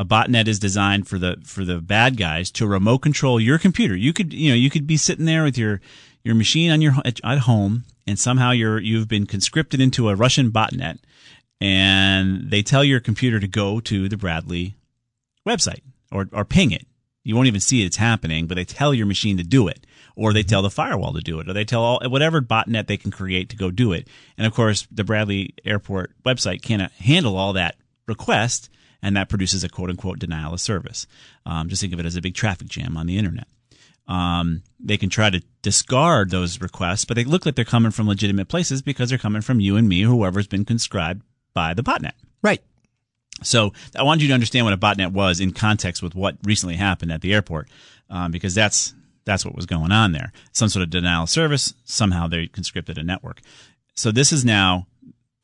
a 0.00 0.04
botnet 0.04 0.48
is 0.48 0.58
designed 0.58 1.06
for 1.06 1.18
the 1.18 1.36
for 1.44 1.62
the 1.62 1.78
bad 1.78 2.16
guys 2.16 2.50
to 2.52 2.66
remote 2.66 3.00
control 3.00 3.38
your 3.38 3.58
computer. 3.58 3.94
You 3.94 4.14
could 4.14 4.32
you 4.32 4.48
know 4.48 4.56
you 4.56 4.70
could 4.70 4.86
be 4.86 4.96
sitting 4.96 5.26
there 5.26 5.44
with 5.44 5.58
your 5.58 5.82
your 6.24 6.34
machine 6.34 6.70
on 6.70 6.80
your 6.80 6.94
at 7.04 7.40
home, 7.40 7.84
and 8.06 8.18
somehow 8.18 8.50
you're 8.52 8.80
you've 8.80 9.08
been 9.08 9.26
conscripted 9.26 9.78
into 9.78 10.08
a 10.08 10.16
Russian 10.16 10.50
botnet, 10.50 11.00
and 11.60 12.50
they 12.50 12.62
tell 12.62 12.82
your 12.82 12.98
computer 12.98 13.38
to 13.40 13.46
go 13.46 13.78
to 13.78 14.08
the 14.08 14.16
Bradley 14.16 14.74
website 15.46 15.82
or 16.10 16.30
or 16.32 16.46
ping 16.46 16.70
it. 16.70 16.86
You 17.22 17.36
won't 17.36 17.48
even 17.48 17.60
see 17.60 17.84
it's 17.84 17.98
happening, 17.98 18.46
but 18.46 18.54
they 18.54 18.64
tell 18.64 18.94
your 18.94 19.04
machine 19.04 19.36
to 19.36 19.44
do 19.44 19.68
it, 19.68 19.86
or 20.16 20.32
they 20.32 20.42
tell 20.42 20.62
the 20.62 20.70
firewall 20.70 21.12
to 21.12 21.20
do 21.20 21.40
it, 21.40 21.48
or 21.50 21.52
they 21.52 21.66
tell 21.66 21.82
all, 21.82 22.00
whatever 22.08 22.40
botnet 22.40 22.86
they 22.86 22.96
can 22.96 23.10
create 23.10 23.50
to 23.50 23.56
go 23.56 23.70
do 23.70 23.92
it. 23.92 24.08
And 24.38 24.46
of 24.46 24.54
course, 24.54 24.88
the 24.90 25.04
Bradley 25.04 25.52
Airport 25.66 26.12
website 26.24 26.62
can't 26.62 26.90
handle 26.92 27.36
all 27.36 27.52
that 27.52 27.76
request, 28.06 28.70
and 29.02 29.16
that 29.16 29.28
produces 29.28 29.64
a 29.64 29.68
quote 29.68 29.90
unquote 29.90 30.18
denial 30.18 30.54
of 30.54 30.60
service. 30.60 31.06
Um, 31.46 31.68
just 31.68 31.80
think 31.80 31.92
of 31.92 32.00
it 32.00 32.06
as 32.06 32.16
a 32.16 32.20
big 32.20 32.34
traffic 32.34 32.68
jam 32.68 32.96
on 32.96 33.06
the 33.06 33.18
internet. 33.18 33.46
Um, 34.08 34.62
they 34.80 34.96
can 34.96 35.08
try 35.08 35.30
to 35.30 35.40
discard 35.62 36.30
those 36.30 36.60
requests, 36.60 37.04
but 37.04 37.14
they 37.14 37.24
look 37.24 37.46
like 37.46 37.54
they're 37.54 37.64
coming 37.64 37.92
from 37.92 38.08
legitimate 38.08 38.48
places 38.48 38.82
because 38.82 39.08
they're 39.08 39.18
coming 39.18 39.42
from 39.42 39.60
you 39.60 39.76
and 39.76 39.88
me, 39.88 40.02
whoever's 40.02 40.48
been 40.48 40.64
conscribed 40.64 41.22
by 41.54 41.74
the 41.74 41.82
botnet. 41.82 42.12
Right. 42.42 42.62
So 43.42 43.72
I 43.96 44.02
wanted 44.02 44.22
you 44.22 44.28
to 44.28 44.34
understand 44.34 44.66
what 44.66 44.74
a 44.74 44.78
botnet 44.78 45.12
was 45.12 45.40
in 45.40 45.52
context 45.52 46.02
with 46.02 46.14
what 46.14 46.36
recently 46.44 46.76
happened 46.76 47.12
at 47.12 47.20
the 47.20 47.32
airport, 47.32 47.68
um, 48.10 48.32
because 48.32 48.54
that's 48.54 48.94
that's 49.24 49.44
what 49.44 49.54
was 49.54 49.66
going 49.66 49.92
on 49.92 50.12
there. 50.12 50.32
Some 50.52 50.68
sort 50.68 50.82
of 50.82 50.90
denial 50.90 51.24
of 51.24 51.30
service. 51.30 51.72
Somehow 51.84 52.26
they 52.26 52.48
conscripted 52.48 52.98
a 52.98 53.02
network. 53.02 53.40
So 53.94 54.10
this 54.10 54.32
is 54.32 54.44
now 54.44 54.86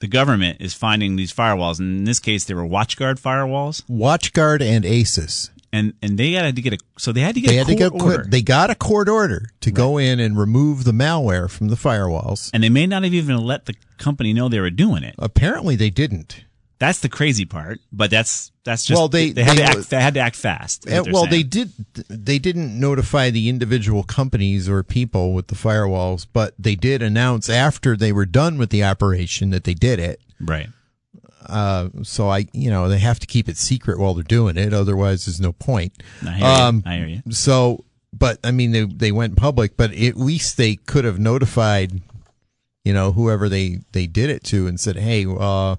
the 0.01 0.09
government 0.09 0.59
is 0.61 0.75
finding 0.75 1.17
these 1.17 1.33
firewalls. 1.33 1.79
And 1.79 1.99
in 1.99 2.05
this 2.05 2.19
case, 2.21 2.45
they 2.45 2.55
were 2.55 2.67
WatchGuard 2.67 3.21
firewalls. 3.21 3.83
WatchGuard 3.89 4.61
and 4.63 4.85
ASUS. 4.85 5.51
And 5.73 5.95
and 6.01 6.17
they 6.17 6.33
had 6.33 6.57
to 6.57 6.63
get 6.63 6.73
a 6.75 6.79
so 6.97 7.13
they 7.13 7.21
had 7.21 7.35
to 7.35 7.41
get 7.41 7.49
they 7.49 7.57
a 7.57 7.59
had 7.59 7.67
court 7.67 7.93
to 7.93 7.99
get 7.99 8.03
order. 8.03 8.25
they 8.29 8.41
got 8.41 8.71
a 8.71 8.75
court 8.75 9.09
order 9.09 9.51
to 9.61 9.71
go 9.71 9.99
in 9.99 10.21
and 10.21 10.39
remove 10.39 10.85
the 10.85 10.93
malware 10.93 11.51
from 11.51 11.69
the 11.69 11.75
firewalls. 11.77 12.51
and 12.55 12.63
they 12.63 12.69
may 12.69 12.87
not 12.87 13.03
have 13.03 13.13
even 13.13 13.37
let 13.39 13.67
the 13.67 13.75
company 13.99 14.33
know 14.33 14.49
they 14.49 14.61
were 14.61 14.71
doing 14.71 15.03
it. 15.03 15.15
Apparently, 15.19 15.77
they 15.77 15.91
didn't. 15.91 16.45
That's 16.79 16.99
the 16.99 17.09
crazy 17.09 17.45
part. 17.47 17.81
But 17.93 18.11
that's 18.11 18.53
that's 18.65 18.85
just 18.85 18.99
Well, 18.99 19.09
they- 19.09 19.31
they 19.33 19.45
had 19.45 19.57
they- 19.57 19.63
to 19.65 19.79
act 19.79 19.91
they 19.91 20.01
had 20.01 20.15
to 20.15 20.21
act 20.21 20.37
fast. 20.37 20.87
is 20.87 20.93
Uh, 20.93 20.97
what 20.97 21.05
they're 21.05 21.13
well, 21.15 21.27
they 21.27 21.43
did. 21.43 21.73
They 22.09 22.39
didn't 22.39 22.79
notify 22.79 23.31
the 23.31 23.49
individual 23.49 24.03
companies 24.03 24.69
or 24.69 24.83
people 24.83 25.33
with 25.33 25.47
the 25.47 25.55
firewalls, 25.55 26.27
but 26.33 26.55
they 26.59 26.75
did 26.75 27.01
announce 27.03 27.49
after 27.49 27.97
they 27.97 28.13
were 28.13 28.27
done 28.27 28.59
with 28.59 28.71
the 28.71 28.85
operation 28.85 29.51
that 29.51 29.65
they 29.65 29.75
did 29.75 29.99
it. 29.99 30.21
right. 30.41 30.69
Uh, 31.49 31.91
so 32.03 32.29
I, 32.29 32.47
you 32.53 32.71
know, 32.71 32.89
they 32.89 32.99
have 32.99 33.21
to 33.21 33.27
keep 33.27 33.49
it 33.49 33.57
secret 33.57 34.01
while 34.01 34.15
they're 34.15 34.25
doing 34.25 34.57
it. 34.57 34.75
Otherwise, 34.75 35.27
there's 35.27 35.41
no 35.41 35.53
point. 35.53 35.93
I 36.27 36.33
hear 36.33 36.45
Um, 36.47 36.77
you. 36.85 36.91
I 36.91 36.97
hear 36.97 37.07
you. 37.07 37.23
So, 37.31 37.85
but 38.13 38.41
I 38.43 38.51
mean, 38.51 38.73
they 38.73 38.85
they 38.85 39.13
went 39.13 39.37
public, 39.37 39.77
but 39.77 39.93
at 39.95 40.17
least 40.17 40.57
they 40.57 40.75
could 40.75 41.05
have 41.05 41.21
notified, 41.21 42.01
you 42.85 42.93
know, 42.93 43.13
whoever 43.13 43.49
they 43.49 43.79
they 43.93 44.09
did 44.09 44.29
it 44.29 44.43
to 44.45 44.67
and 44.67 44.81
said, 44.81 44.97
hey, 44.97 45.25
uh, 45.25 45.77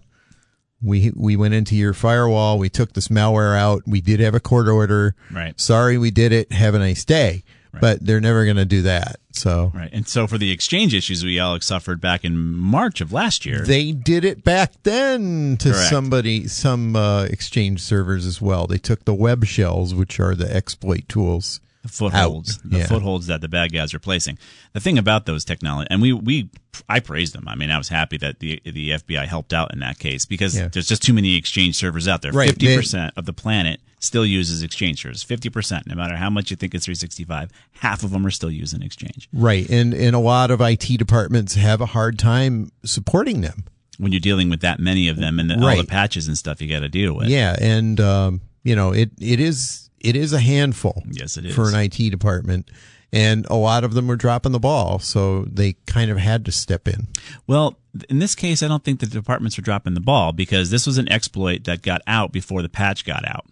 we 0.81 1.12
we 1.15 1.36
went 1.36 1.53
into 1.53 1.75
your 1.75 1.93
firewall, 1.93 2.60
we 2.60 2.69
took 2.69 2.93
this 2.93 3.07
malware 3.07 3.57
out, 3.57 3.84
we 3.88 4.01
did 4.01 4.19
have 4.19 4.36
a 4.36 4.39
court 4.39 4.67
order. 4.67 5.15
Right. 5.31 5.60
Sorry, 5.60 5.98
we 5.98 6.12
did 6.12 6.31
it. 6.31 6.51
Have 6.51 6.75
a 6.75 6.79
nice 6.79 7.05
day. 7.05 7.43
But 7.79 8.03
they're 8.03 8.22
never 8.22 8.43
going 8.43 8.57
to 8.57 8.65
do 8.65 8.81
that. 8.84 9.17
So 9.34 9.72
Right. 9.72 9.91
And 9.93 10.07
so 10.07 10.25
for 10.25 10.39
the 10.39 10.50
exchange 10.50 10.96
issues 10.96 11.24
we 11.24 11.39
all 11.39 11.60
suffered 11.60 12.01
back 12.01 12.25
in 12.25 12.36
March 12.36 13.01
of 13.01 13.13
last 13.13 13.46
year. 13.46 13.60
they 13.60 13.91
did 13.91 14.25
it 14.25 14.43
back 14.43 14.74
then 14.81 15.57
to 15.57 15.74
Correct. 15.74 15.89
somebody, 15.89 16.48
some 16.48 16.96
uh, 16.96 17.25
exchange 17.25 17.81
servers 17.81 18.25
as 18.25 18.41
well. 18.41 18.65
They 18.65 18.79
took 18.79 19.05
the 19.05 19.13
web 19.13 19.46
shells, 19.46 19.93
which 19.93 20.19
are 20.19 20.34
the 20.34 20.51
exploit 20.51 21.07
tools. 21.07 21.60
Footholds, 21.88 22.60
the 22.63 22.84
footholds 22.84 23.27
that 23.27 23.41
the 23.41 23.48
bad 23.48 23.72
guys 23.74 23.94
are 23.94 24.00
placing. 24.00 24.38
The 24.74 24.79
thing 24.79 24.98
about 24.98 25.25
those 25.25 25.44
technology, 25.46 25.88
and 25.89 26.01
we 26.01 26.13
we 26.13 26.50
I 26.88 27.00
praised 27.00 27.34
them. 27.34 27.48
I 27.48 27.56
mean, 27.56 27.72
I 27.72 27.77
was 27.77 27.89
happy 27.89 28.17
that 28.17 28.39
the 28.39 28.62
the 28.65 28.91
FBI 28.91 29.25
helped 29.25 29.53
out 29.53 29.74
in 29.74 29.79
that 29.79 30.00
case 30.00 30.25
because 30.25 30.56
Yeah. 30.56 30.67
there's 30.67 30.88
just 30.88 31.01
too 31.03 31.13
many 31.13 31.36
exchange 31.36 31.75
servers 31.75 32.08
out 32.08 32.22
there. 32.22 32.32
Right. 32.32 32.50
Fifty 32.50 32.75
percent 32.75 33.13
of 33.17 33.25
the 33.25 33.34
planet 33.34 33.79
still 34.00 34.25
uses 34.25 34.62
exchange 34.62 35.01
servers. 35.01 35.24
Fifty 35.24 35.50
percent, 35.50 35.88
no 35.88 35.96
matter 35.96 36.15
how 36.15 36.29
much 36.29 36.51
you 36.51 36.56
think 36.58 36.75
it's 36.75 36.86
365, 36.86 37.50
half 37.82 38.03
of 38.03 38.12
them 38.12 38.25
are 38.25 38.32
still 38.32 38.51
using 38.51 38.84
exchange. 38.84 39.27
Right. 39.34 39.67
And, 39.70 39.94
and 39.94 40.15
a 40.15 40.20
lot 40.20 40.51
of 40.51 40.62
IT 40.62 40.86
departments 41.00 41.56
have 41.56 41.82
a 41.82 41.88
hard 41.88 42.20
time 42.20 42.72
supporting 42.86 43.41
them. 43.41 43.63
When 44.00 44.12
you're 44.12 44.20
dealing 44.20 44.51
with 44.51 44.62
that 44.62 44.79
many 44.79 45.08
of 45.08 45.17
them 45.17 45.39
and 45.39 45.50
the, 45.50 45.56
all 45.56 45.75
the 45.75 45.84
patches 45.84 46.27
and 46.27 46.38
stuff 46.38 46.62
you 46.62 46.70
got 46.70 46.82
to 46.82 46.89
deal 46.89 47.15
with. 47.15 47.29
Yeah. 47.29 47.56
And, 47.60 48.00
um, 48.00 48.41
you 48.63 48.75
know, 48.75 48.91
it, 48.91 49.10
it 49.20 49.39
is, 49.39 49.87
it 49.99 50.15
is 50.15 50.33
a 50.33 50.39
handful. 50.39 51.03
Yes, 51.11 51.37
it 51.37 51.45
is. 51.45 51.55
For 51.55 51.69
an 51.69 51.75
IT 51.75 52.09
department. 52.11 52.69
And 53.13 53.45
a 53.49 53.55
lot 53.55 53.85
of 53.85 53.93
them 53.93 54.07
were 54.07 54.17
dropping 54.17 54.51
the 54.51 54.59
ball. 54.59 54.99
So 54.99 55.45
they 55.45 55.73
kind 55.85 56.11
of 56.11 56.17
had 56.17 56.43
to 56.45 56.51
step 56.51 56.87
in. 56.87 57.07
Well, 57.47 57.77
in 58.09 58.19
this 58.19 58.35
case, 58.35 58.61
I 58.61 58.67
don't 58.67 58.83
think 58.83 58.99
the 58.99 59.05
departments 59.07 59.57
were 59.57 59.63
dropping 59.63 59.93
the 59.93 60.01
ball 60.01 60.33
because 60.33 60.69
this 60.71 60.85
was 60.85 60.97
an 60.97 61.09
exploit 61.09 61.63
that 61.63 61.81
got 61.81 62.01
out 62.05 62.31
before 62.33 62.61
the 62.61 62.69
patch 62.69 63.05
got 63.05 63.25
out. 63.27 63.45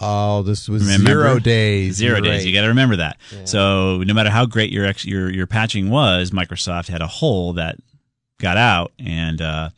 Oh, 0.00 0.42
this 0.42 0.68
was 0.68 0.82
Remember? 0.84 1.10
zero 1.10 1.38
days. 1.38 1.96
0 1.96 2.12
You're 2.12 2.20
days. 2.20 2.30
right. 2.42 2.46
You 2.46 2.54
got 2.54 2.62
to 2.62 2.68
remember 2.68 2.96
that. 2.96 3.16
So 3.44 3.98
no 4.04 4.12
matter 4.14 4.30
how 4.30 4.44
great 4.46 4.70
your 4.72 4.84
ex, 4.84 5.04
your 5.04 5.30
your 5.30 5.46
patching 5.46 5.88
was, 5.90 6.30
Microsoft 6.30 6.88
had 6.88 7.00
a 7.00 7.06
hole 7.06 7.54
that 7.54 7.76
got 8.38 8.56
out, 8.56 8.92
and 8.98 9.40
uh, 9.40 9.70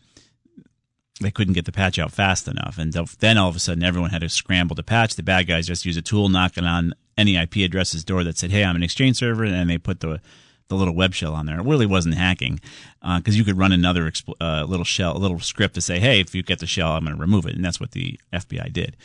they 1.21 1.31
couldn't 1.31 1.55
get 1.55 1.65
the 1.65 1.73
patch 1.73 1.99
out 1.99 2.13
fast 2.13 2.47
enough. 2.47 2.79
And 2.79 2.93
then 2.93 3.39
all 3.39 3.49
of 3.49 3.57
a 3.57 3.59
sudden, 3.59 3.83
everyone 3.83 4.11
had 4.11 4.21
to 4.21 4.29
scramble 4.29 4.77
to 4.77 4.83
patch. 4.83 5.15
The 5.15 5.23
bad 5.23 5.47
guys 5.47 5.67
just 5.67 5.87
used 5.87 5.99
a 5.99 6.03
tool 6.03 6.29
knocking 6.29 6.65
on 6.65 6.95
any 7.17 7.37
IP 7.37 7.57
address's 7.57 8.05
door 8.05 8.23
that 8.25 8.37
said, 8.37 8.51
"Hey, 8.51 8.65
I'm 8.65 8.77
an 8.77 8.83
Exchange 8.83 9.17
server," 9.17 9.45
and 9.45 9.71
they 9.71 9.79
put 9.79 10.01
the 10.01 10.21
the 10.69 10.75
little 10.75 10.95
web 10.95 11.15
shell 11.15 11.35
on 11.35 11.47
there. 11.47 11.59
It 11.61 11.65
really 11.65 11.87
wasn't 11.87 12.17
hacking 12.17 12.61
because 13.01 13.39
you 13.39 13.45
could 13.45 13.57
run 13.57 13.73
another 13.73 14.13
uh, 14.41 14.65
little 14.65 14.85
shell, 14.85 15.17
a 15.17 15.19
little 15.19 15.39
script 15.41 15.75
to 15.75 15.81
say, 15.81 15.99
"Hey, 15.99 16.21
if 16.21 16.35
you 16.35 16.43
get 16.43 16.59
the 16.59 16.67
shell, 16.67 16.93
I'm 16.93 17.05
going 17.05 17.17
to 17.17 17.21
remove 17.21 17.47
it," 17.47 17.55
and 17.55 17.65
that's 17.65 17.81
what 17.81 17.93
the 17.93 18.19
FBI 18.33 18.73
did. 18.73 18.97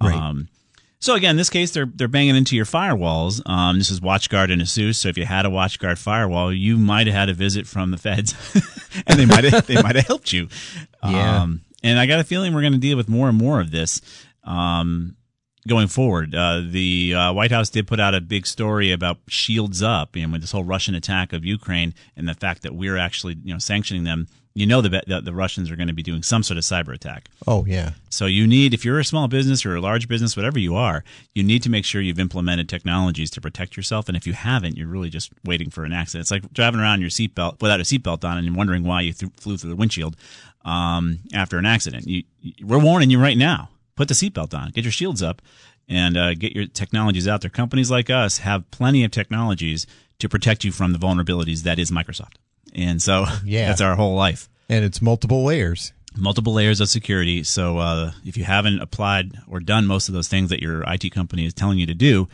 Right. 0.00 0.14
Um, 0.14 0.48
so 0.98 1.14
again, 1.14 1.32
in 1.32 1.36
this 1.36 1.50
case, 1.50 1.72
they're 1.72 1.86
they're 1.86 2.08
banging 2.08 2.36
into 2.36 2.56
your 2.56 2.64
firewalls. 2.64 3.40
Um, 3.48 3.78
this 3.78 3.90
is 3.90 4.00
WatchGuard 4.00 4.52
and 4.52 4.62
ASUS. 4.62 4.96
So 4.96 5.08
if 5.08 5.18
you 5.18 5.24
had 5.26 5.46
a 5.46 5.50
WatchGuard 5.50 5.98
firewall, 5.98 6.52
you 6.52 6.76
might 6.76 7.06
have 7.06 7.14
had 7.14 7.28
a 7.28 7.34
visit 7.34 7.66
from 7.66 7.90
the 7.90 7.98
feds, 7.98 8.34
and 9.06 9.18
they 9.18 9.26
might 9.26 9.44
have 9.44 9.66
they 9.66 9.80
might 9.82 9.96
have 9.96 10.06
helped 10.06 10.32
you. 10.32 10.48
Yeah. 11.10 11.42
Um, 11.42 11.62
and 11.82 11.98
I 11.98 12.06
got 12.06 12.20
a 12.20 12.24
feeling 12.24 12.54
we're 12.54 12.62
going 12.62 12.72
to 12.72 12.78
deal 12.78 12.96
with 12.96 13.08
more 13.08 13.28
and 13.28 13.38
more 13.38 13.60
of 13.60 13.70
this 13.70 14.00
um, 14.44 15.16
going 15.66 15.88
forward. 15.88 16.34
Uh, 16.34 16.62
the 16.64 17.14
uh, 17.14 17.32
White 17.32 17.50
House 17.50 17.70
did 17.70 17.86
put 17.86 18.00
out 18.00 18.14
a 18.14 18.20
big 18.20 18.46
story 18.46 18.92
about 18.92 19.18
Shields 19.28 19.82
Up, 19.82 20.16
and 20.16 20.32
with 20.32 20.40
this 20.40 20.52
whole 20.52 20.64
Russian 20.64 20.94
attack 20.94 21.32
of 21.32 21.44
Ukraine, 21.44 21.94
and 22.16 22.28
the 22.28 22.34
fact 22.34 22.62
that 22.62 22.74
we're 22.74 22.96
actually 22.96 23.36
you 23.44 23.52
know 23.52 23.58
sanctioning 23.58 24.04
them. 24.04 24.28
You 24.54 24.64
know 24.64 24.80
the 24.80 25.02
the, 25.06 25.20
the 25.20 25.34
Russians 25.34 25.70
are 25.70 25.76
going 25.76 25.88
to 25.88 25.92
be 25.92 26.02
doing 26.02 26.22
some 26.22 26.42
sort 26.42 26.56
of 26.56 26.64
cyber 26.64 26.94
attack. 26.94 27.28
Oh, 27.46 27.66
yeah. 27.66 27.90
So 28.08 28.24
you 28.24 28.46
need, 28.46 28.72
if 28.72 28.86
you're 28.86 28.98
a 28.98 29.04
small 29.04 29.28
business 29.28 29.66
or 29.66 29.76
a 29.76 29.82
large 29.82 30.08
business, 30.08 30.34
whatever 30.34 30.58
you 30.58 30.74
are, 30.76 31.04
you 31.34 31.42
need 31.42 31.62
to 31.64 31.68
make 31.68 31.84
sure 31.84 32.00
you've 32.00 32.18
implemented 32.18 32.66
technologies 32.66 33.30
to 33.32 33.40
protect 33.42 33.76
yourself. 33.76 34.08
And 34.08 34.16
if 34.16 34.26
you 34.26 34.32
haven't, 34.32 34.78
you're 34.78 34.88
really 34.88 35.10
just 35.10 35.30
waiting 35.44 35.68
for 35.68 35.84
an 35.84 35.92
accident. 35.92 36.22
It's 36.22 36.30
like 36.30 36.50
driving 36.54 36.80
around 36.80 37.02
your 37.02 37.10
seatbelt 37.10 37.60
without 37.60 37.80
a 37.80 37.82
seatbelt 37.82 38.24
on 38.24 38.38
and 38.38 38.56
wondering 38.56 38.82
why 38.82 39.02
you 39.02 39.12
th- 39.12 39.30
flew 39.36 39.58
through 39.58 39.68
the 39.68 39.76
windshield 39.76 40.16
um, 40.66 41.20
after 41.32 41.56
an 41.56 41.64
accident. 41.64 42.06
You, 42.06 42.24
we're 42.62 42.78
warning 42.78 43.08
you 43.08 43.18
right 43.20 43.38
now. 43.38 43.70
Put 43.94 44.08
the 44.08 44.14
seatbelt 44.14 44.52
on. 44.52 44.72
Get 44.72 44.84
your 44.84 44.92
shields 44.92 45.22
up, 45.22 45.40
and 45.88 46.16
uh, 46.18 46.34
get 46.34 46.54
your 46.54 46.66
technologies 46.66 47.26
out 47.26 47.40
there. 47.40 47.48
Companies 47.50 47.90
like 47.90 48.10
us 48.10 48.38
have 48.38 48.70
plenty 48.70 49.04
of 49.04 49.10
technologies 49.10 49.86
to 50.18 50.28
protect 50.28 50.64
you 50.64 50.72
from 50.72 50.92
the 50.92 50.98
vulnerabilities 50.98 51.62
that 51.62 51.78
is 51.78 51.90
Microsoft. 51.90 52.34
And 52.74 53.00
so 53.00 53.24
Yeah. 53.44 53.68
that's 53.68 53.80
our 53.80 53.96
whole 53.96 54.14
life 54.14 54.48
And 54.68 54.84
it's 54.84 55.00
multiple 55.00 55.44
layers. 55.44 55.92
multiple 56.16 56.52
layers 56.52 56.80
of 56.80 56.88
security. 56.90 57.42
So 57.44 57.78
uh, 57.78 58.12
if 58.24 58.36
you 58.36 58.44
haven't 58.44 58.80
applied 58.80 59.32
or 59.46 59.60
done 59.60 59.86
most 59.86 60.08
of 60.08 60.14
those 60.14 60.28
things 60.28 60.50
that 60.50 60.60
your 60.60 60.82
IT 60.90 61.10
company 61.12 61.46
is 61.46 61.54
telling 61.54 61.78
you 61.78 61.86
to 61.86 61.94
do, 61.94 62.28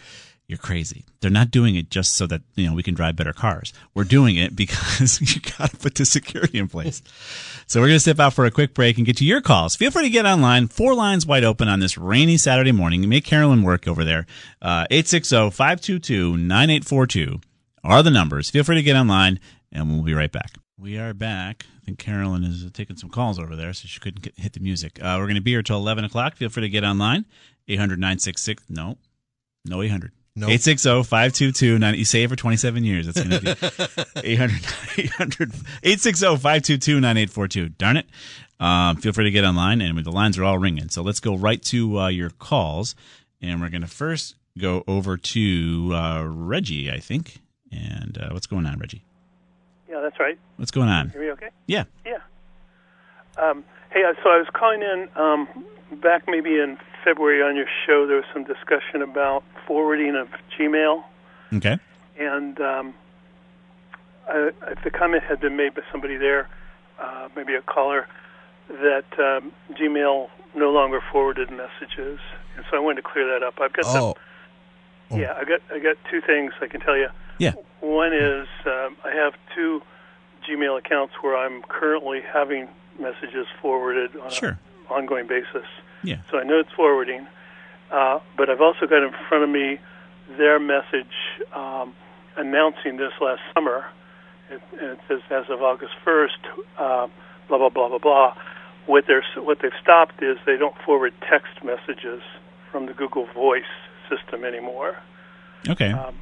you're 0.53 0.59
crazy. 0.59 1.05
They're 1.21 1.31
not 1.31 1.51
doing 1.51 1.77
it 1.77 1.89
just 1.89 2.13
so 2.13 2.27
that 2.27 2.43
you 2.57 2.69
know 2.69 2.75
we 2.75 2.83
can 2.83 2.93
drive 2.93 3.17
better 3.17 3.33
cars. 3.33 3.73
We're 3.95 4.05
doing 4.05 4.37
it 4.37 4.55
because 4.55 5.19
you 5.23 5.41
got 5.59 5.71
to 5.71 5.79
put 5.79 5.95
the 5.95 6.05
security 6.05 6.59
in 6.59 6.69
place. 6.69 7.03
So 7.67 7.81
we're 7.81 7.87
going 7.87 7.97
to 7.97 8.01
step 8.01 8.21
out 8.21 8.35
for 8.35 8.45
a 8.45 8.51
quick 8.51 8.75
break 8.75 8.99
and 8.99 9.07
get 9.07 9.17
to 9.17 9.25
your 9.25 9.41
calls. 9.41 9.75
Feel 9.75 9.91
free 9.91 10.03
to 10.03 10.11
get 10.11 10.27
online. 10.27 10.69
Four 10.69 10.95
lines 10.95 11.25
wide 11.25 11.43
open 11.43 11.69
on 11.69 11.81
this 11.81 11.97
rainy 11.97 12.37
Saturday 12.37 12.73
morning. 12.73 13.09
Make 13.09 13.25
Carolyn 13.25 13.63
work 13.63 13.89
over 13.89 14.05
there. 14.05 14.27
Uh, 14.61 14.87
860-522-9842 14.91 17.43
are 17.83 18.03
the 18.03 18.11
numbers. 18.11 18.51
Feel 18.51 18.65
free 18.65 18.77
to 18.77 18.83
get 18.83 18.97
online 18.97 19.41
and 19.73 19.91
we'll 19.91 20.03
be 20.03 20.13
right 20.13 20.31
back. 20.31 20.59
We 20.79 20.99
are 20.99 21.15
back. 21.15 21.65
I 21.81 21.85
think 21.87 21.99
Carolyn 21.99 22.45
is 22.45 22.71
taking 22.73 22.99
some 22.99 23.09
calls 23.09 23.39
over 23.39 23.57
there, 23.57 23.73
so 23.73 23.89
she 23.89 24.01
couldn't 24.01 24.23
get, 24.23 24.39
hit 24.39 24.53
the 24.53 24.61
music. 24.61 24.99
Uh, 25.01 25.17
we're 25.19 25.25
going 25.25 25.37
to 25.37 25.41
be 25.41 25.53
here 25.53 25.63
till 25.63 25.79
11 25.79 26.05
o'clock. 26.05 26.37
Feel 26.37 26.51
free 26.51 26.61
to 26.61 26.69
get 26.69 26.85
online. 26.85 27.25
800 27.69 27.99
966. 27.99 28.65
No, 28.69 28.99
no 29.65 29.81
800. 29.81 30.13
Nope. 30.35 30.49
860 30.49 31.03
522 31.03 31.99
You 31.99 32.05
say 32.07 32.23
it 32.23 32.31
for 32.31 32.37
27 32.37 32.85
years. 32.85 33.07
That's 33.07 33.23
going 33.23 33.43
to 33.43 33.55
be 34.15 34.21
800 34.33 34.61
800 34.97 35.53
860 35.83 36.27
522 36.27 36.95
9842. 37.01 37.69
Darn 37.71 37.99
it. 37.99 38.07
Um, 38.59 38.97
feel 38.97 39.13
free 39.13 39.25
to 39.25 39.31
get 39.31 39.45
online, 39.45 39.81
and 39.83 40.03
the 40.03 40.11
lines 40.11 40.39
are 40.39 40.45
all 40.45 40.59
ringing. 40.59 40.89
So 40.89 41.03
let's 41.03 41.21
go 41.21 41.37
right 41.37 41.61
to 41.65 41.99
uh, 42.01 42.09
your 42.09 42.31
calls. 42.31 42.95
And 43.43 43.61
we're 43.61 43.69
going 43.69 43.83
to 43.83 43.89
first 43.89 44.37
go 44.57 44.85
over 44.87 45.17
to 45.17 45.91
uh, 45.93 46.25
Reggie, 46.25 46.91
I 46.91 46.99
think. 47.01 47.41
And 47.71 48.17
uh, 48.17 48.29
what's 48.31 48.47
going 48.47 48.65
on, 48.67 48.79
Reggie? 48.79 49.05
Yeah, 49.89 50.01
that's 50.01 50.19
right. 50.19 50.39
What's 50.57 50.71
going 50.71 50.89
on? 50.89 51.11
Hear 51.11 51.21
me 51.21 51.31
okay? 51.33 51.49
Yeah. 51.67 51.85
Yeah. 52.07 52.19
Um, 53.37 53.65
hey, 53.91 54.05
uh, 54.05 54.15
so 54.23 54.31
I 54.31 54.39
was 54.39 54.47
calling 54.55 54.81
in 54.83 55.09
um, 55.17 55.67
back 56.01 56.25
maybe 56.27 56.51
in 56.59 56.79
February 57.05 57.43
on 57.43 57.57
your 57.57 57.67
show. 57.87 58.07
There 58.07 58.17
was 58.17 58.27
some 58.33 58.45
discussion 58.45 59.03
about 59.03 59.43
forwarding 59.67 60.17
of 60.17 60.29
Gmail, 60.59 61.05
Okay. 61.55 61.79
and 62.19 62.61
um, 62.61 62.95
I, 64.29 64.51
the 64.85 64.91
comment 64.91 65.23
had 65.25 65.41
been 65.41 65.57
made 65.57 65.75
by 65.75 65.83
somebody 65.91 66.17
there, 66.17 66.49
uh, 67.01 67.29
maybe 67.37 67.55
a 67.55 67.63
caller, 67.63 68.07
that 68.69 69.05
um, 69.19 69.53
Gmail 69.73 70.29
no 70.55 70.71
longer 70.71 71.01
forwarded 71.13 71.51
messages, 71.51 72.19
and 72.57 72.65
so 72.71 72.77
I 72.77 72.81
wanted 72.81 73.03
to 73.03 73.09
clear 73.09 73.27
that 73.39 73.45
up. 73.47 73.55
I've 73.61 73.73
got 73.73 73.85
Oh, 73.87 74.15
some. 75.11 75.21
Yeah, 75.21 75.35
I 75.39 75.45
got 75.45 75.61
I 75.71 75.79
got 75.79 75.97
two 76.11 76.21
things 76.23 76.53
I 76.63 76.67
can 76.69 76.81
tell 76.81 76.97
you. 76.97 77.09
Yeah. 77.39 77.53
One 77.81 78.15
is 78.15 78.47
um, 78.65 78.97
I 79.05 79.11
have 79.15 79.35
two 79.55 79.83
Gmail 80.49 80.79
accounts 80.79 81.15
where 81.21 81.37
I'm 81.37 81.63
currently 81.63 82.21
having 82.33 82.69
messages 82.99 83.47
forwarded 83.61 84.17
on 84.17 84.31
Sure. 84.31 84.51
an 84.51 84.59
ongoing 84.89 85.27
basis. 85.27 85.67
Yeah. 86.03 86.17
So 86.31 86.39
I 86.39 86.45
know 86.45 86.59
it's 86.61 86.73
forwarding, 86.73 87.27
uh, 87.93 88.19
but 88.37 88.49
I've 88.51 88.61
also 88.61 88.87
got 88.87 89.03
in 89.03 89.11
front 89.29 89.45
of 89.45 89.51
me 89.51 89.79
their 90.39 90.59
message 90.59 91.13
um, 91.55 91.95
announcing 92.37 92.97
this 92.97 93.13
last 93.21 93.41
summer. 93.55 93.85
It, 94.51 94.61
and 94.81 94.91
it 94.93 94.99
says 95.09 95.21
as 95.31 95.45
of 95.51 95.63
August 95.63 95.93
1st, 96.05 96.29
uh, 96.79 97.07
blah 97.49 97.59
blah 97.59 97.69
blah 97.69 97.89
blah 97.89 97.99
blah. 97.99 98.35
What 98.87 99.05
they're 99.07 99.25
what 99.37 99.59
they've 99.63 99.71
stopped 99.81 100.23
is 100.23 100.37
they 100.47 100.57
don't 100.57 100.77
forward 100.85 101.13
text 101.29 101.63
messages 101.65 102.23
from 102.71 102.87
the 102.87 102.93
Google 102.95 103.27
Voice 103.35 103.63
system 104.09 104.45
anymore. 104.45 104.97
Okay. 105.69 105.93
Um, 105.93 106.17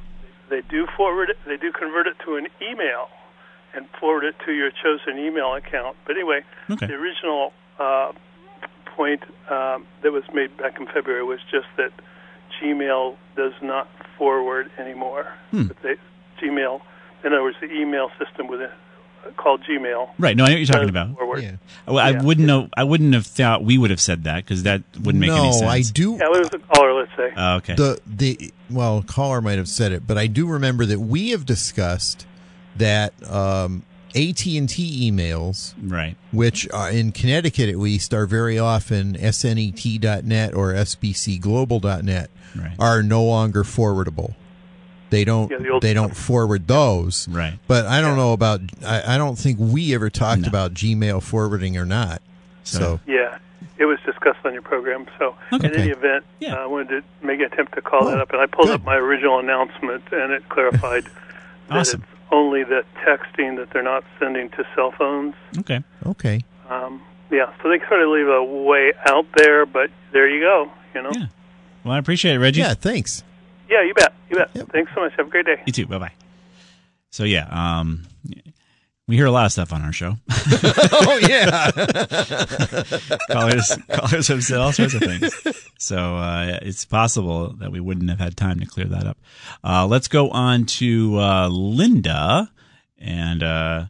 they 0.49 0.61
do 0.69 0.85
forward 0.97 1.29
it, 1.29 1.37
they 1.47 1.57
do 1.57 1.71
convert 1.71 2.07
it 2.07 2.15
to 2.25 2.35
an 2.35 2.47
email 2.61 3.07
and 3.73 3.87
forward 3.99 4.25
it 4.25 4.35
to 4.45 4.51
your 4.51 4.69
chosen 4.69 5.17
email 5.17 5.55
account. 5.55 5.95
But 6.05 6.17
anyway, 6.17 6.41
Okay. 6.69 6.87
the 6.87 6.93
original 6.93 7.53
uh, 7.79 8.11
point 9.01 9.21
um, 9.49 9.79
that 10.03 10.11
was 10.11 10.23
made 10.33 10.51
back 10.57 10.79
in 10.79 10.85
February 10.87 11.23
was 11.23 11.39
just 11.49 11.67
that 11.77 11.91
Gmail 12.57 13.15
does 13.35 13.53
not 13.61 13.87
forward 14.17 14.65
anymore. 14.77 15.25
Hmm. 15.51 15.67
But 15.69 15.77
they, 15.81 15.95
Gmail, 16.41 16.81
in 17.23 17.33
other 17.33 17.43
words, 17.43 17.57
the 17.61 17.71
email 17.71 18.09
system 18.23 18.47
within 18.47 18.69
called 19.37 19.61
Gmail. 19.69 20.09
Right. 20.17 20.35
No, 20.35 20.43
I 20.45 20.47
know 20.47 20.53
what 20.53 20.57
you're 20.59 20.65
talking 20.65 20.81
does 20.81 20.89
about. 20.89 21.15
Forward. 21.15 21.43
yeah. 21.43 21.55
I, 21.87 21.91
I 21.91 22.09
Yeah. 22.11 22.23
wouldn't 22.23 22.47
know. 22.47 22.69
I 22.75 22.83
wouldn't 22.83 23.13
have 23.13 23.27
thought 23.27 23.63
we 23.63 23.77
would 23.77 23.91
have 23.91 24.01
said 24.01 24.23
that 24.23 24.43
because 24.43 24.63
that 24.63 24.81
wouldn't 24.99 25.21
make 25.21 25.29
no, 25.29 25.43
any 25.43 25.51
sense. 25.51 25.61
No, 25.61 25.67
I 25.67 25.81
do. 25.81 26.11
Yeah, 26.19 26.25
it 26.35 26.39
was 26.39 26.49
a 26.53 26.59
caller, 26.59 26.93
let's 26.93 27.15
say. 27.15 27.29
Oh, 27.35 27.55
okay. 27.57 27.75
the 27.75 27.99
the 28.07 28.51
well 28.69 29.03
caller 29.03 29.41
might 29.41 29.57
have 29.57 29.67
said 29.67 29.91
it 29.91 30.07
but 30.07 30.17
i 30.17 30.27
do 30.27 30.47
remember 30.47 30.85
that 30.85 30.99
we 30.99 31.31
have 31.31 31.45
discussed 31.45 32.25
that 32.77 33.11
um 33.29 33.83
AT&T 34.15 35.11
emails 35.11 35.73
right. 35.81 36.15
which 36.31 36.67
are 36.71 36.89
in 36.91 37.11
Connecticut 37.11 37.69
at 37.69 37.77
least 37.77 38.13
are 38.13 38.25
very 38.25 38.57
often 38.59 39.13
snet.net 39.15 40.53
or 40.53 40.73
sbcglobal.net 40.73 42.29
Right. 42.53 42.73
are 42.79 43.01
no 43.01 43.23
longer 43.23 43.63
forwardable 43.63 44.35
they 45.09 45.23
don't 45.23 45.49
Yeah, 45.49 45.57
the 45.59 45.79
they 45.81 45.93
don't 45.93 46.15
forward 46.17 46.67
those 46.67 47.27
Right. 47.29 47.57
but 47.67 47.85
i 47.85 48.01
don't 48.01 48.17
know 48.17 48.33
about 48.33 48.59
I, 48.85 49.15
I 49.15 49.17
don't 49.17 49.37
think 49.37 49.57
we 49.59 49.93
ever 49.95 50.09
talked 50.09 50.41
No. 50.41 50.47
about 50.49 50.73
gmail 50.73 51.23
forwarding 51.23 51.77
or 51.77 51.85
not 51.85 52.21
so 52.63 52.99
Yeah, 53.07 53.37
it 53.77 53.85
was 53.85 53.99
discussed 54.05 54.39
on 54.45 54.53
your 54.53 54.61
program. 54.61 55.07
So, 55.17 55.35
Okay. 55.51 55.67
in 55.67 55.75
any 55.75 55.89
event, 55.91 56.23
Yeah. 56.39 56.53
uh, 56.55 56.63
I 56.63 56.65
wanted 56.67 56.89
to 56.89 57.25
make 57.25 57.39
an 57.39 57.45
attempt 57.47 57.73
to 57.73 57.81
call 57.81 58.03
Oh, 58.03 58.11
that 58.11 58.19
up, 58.19 58.31
and 58.31 58.39
I 58.39 58.45
pulled 58.45 58.67
good. 58.67 58.75
up 58.75 58.83
my 58.85 58.95
original 58.95 59.39
announcement, 59.39 60.03
and 60.11 60.31
it 60.31 60.47
clarified 60.47 61.05
that 61.69 61.77
Awesome. 61.79 62.03
it's 62.03 62.20
only 62.31 62.63
the 62.63 62.83
texting 63.05 63.57
that 63.57 63.69
they're 63.71 63.83
not 63.83 64.03
sending 64.19 64.49
to 64.51 64.65
cell 64.75 64.91
phones. 64.97 65.35
Okay. 65.59 65.81
okay 66.05 66.41
Um, 66.69 67.01
yeah, 67.29 67.51
so 67.61 67.69
they 67.69 67.79
sort 67.87 68.01
of 68.01 68.09
leave 68.09 68.27
a 68.27 68.43
way 68.43 68.93
out 69.07 69.25
there, 69.37 69.65
but 69.65 69.89
there 70.11 70.29
you 70.29 70.41
go. 70.41 70.71
You 70.93 71.03
know. 71.03 71.11
Yeah. 71.13 71.27
Well, 71.83 71.93
I 71.93 71.97
appreciate 71.97 72.35
it, 72.35 72.39
Reggie. 72.39 72.61
yeah 72.61 72.73
thanks 72.73 73.23
Yeah, 73.69 73.83
you 73.83 73.93
bet. 73.93 74.13
You 74.29 74.37
bet. 74.37 74.49
Yep. 74.53 74.69
Thanks 74.71 74.91
so 74.93 75.01
much. 75.01 75.13
Have 75.17 75.27
a 75.27 75.29
great 75.29 75.45
day. 75.45 75.61
You 75.65 75.73
too. 75.73 75.87
Bye 75.87 75.97
bye. 75.97 76.13
So 77.09 77.23
yeah, 77.23 77.47
um, 77.51 78.03
we 79.11 79.17
hear 79.17 79.25
a 79.25 79.31
lot 79.31 79.45
of 79.45 79.51
stuff 79.51 79.73
on 79.73 79.81
our 79.81 79.91
show. 79.91 80.15
oh 80.29 81.19
yeah 81.27 81.69
callers, 83.29 83.77
callers 83.91 84.29
have 84.29 84.41
said 84.41 84.57
all 84.59 84.71
sorts 84.71 84.93
of 84.93 85.01
things. 85.01 85.67
So 85.77 86.15
uh, 86.15 86.59
it's 86.61 86.85
possible 86.85 87.49
that 87.59 87.73
we 87.73 87.81
wouldn't 87.81 88.09
have 88.09 88.19
had 88.19 88.37
time 88.37 88.61
to 88.61 88.65
clear 88.65 88.85
that 88.85 89.05
up. 89.05 89.17
Uh, 89.65 89.85
let's 89.85 90.07
go 90.07 90.29
on 90.29 90.65
to 90.77 91.19
uh, 91.19 91.49
Linda. 91.49 92.53
And 92.99 93.43
uh, 93.43 93.87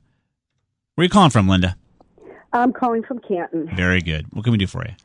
where 0.96 1.04
are 1.04 1.06
you 1.06 1.10
calling 1.12 1.30
from, 1.30 1.48
Linda? 1.48 1.78
I'm 2.52 2.74
calling 2.74 3.04
from 3.04 3.20
Canton. 3.20 3.70
Very 3.76 4.02
good. 4.02 4.26
What 4.32 4.44
can 4.44 4.52
we 4.52 4.58
do 4.58 4.66
for 4.66 4.84
you? 4.84 4.96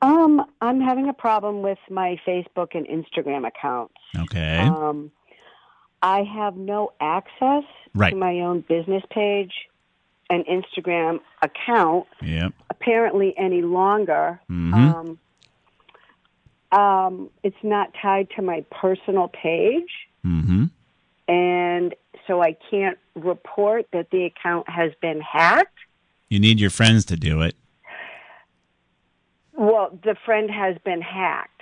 Um, 0.00 0.46
I'm 0.62 0.80
having 0.80 1.10
a 1.10 1.12
problem 1.12 1.60
with 1.60 1.78
my 1.90 2.18
Facebook 2.26 2.68
and 2.74 2.86
Instagram 2.86 3.46
accounts. 3.46 3.96
Okay. 4.16 4.60
Um, 4.60 5.10
I 6.00 6.22
have 6.22 6.56
no 6.56 6.92
access 7.00 7.64
Right. 7.96 8.10
to 8.10 8.16
my 8.16 8.40
own 8.40 8.60
business 8.60 9.02
page 9.10 9.52
and 10.30 10.44
Instagram 10.46 11.20
account 11.42 12.06
yep. 12.22 12.52
apparently 12.70 13.34
any 13.38 13.62
longer. 13.62 14.40
Mhm. 14.50 15.18
Um, 16.72 16.78
um, 16.78 17.30
it's 17.42 17.56
not 17.62 17.92
tied 18.00 18.28
to 18.36 18.42
my 18.42 18.64
personal 18.70 19.28
page, 19.28 19.90
Mm-hmm. 20.24 20.64
and 21.28 21.94
so 22.26 22.42
I 22.42 22.56
can't 22.70 22.98
report 23.14 23.86
that 23.92 24.10
the 24.10 24.24
account 24.24 24.68
has 24.68 24.90
been 25.00 25.20
hacked. 25.20 25.78
You 26.28 26.40
need 26.40 26.58
your 26.60 26.70
friends 26.70 27.04
to 27.06 27.16
do 27.16 27.42
it. 27.42 27.54
Well, 29.52 29.96
the 30.02 30.16
friend 30.24 30.50
has 30.50 30.76
been 30.84 31.00
hacked. 31.00 31.55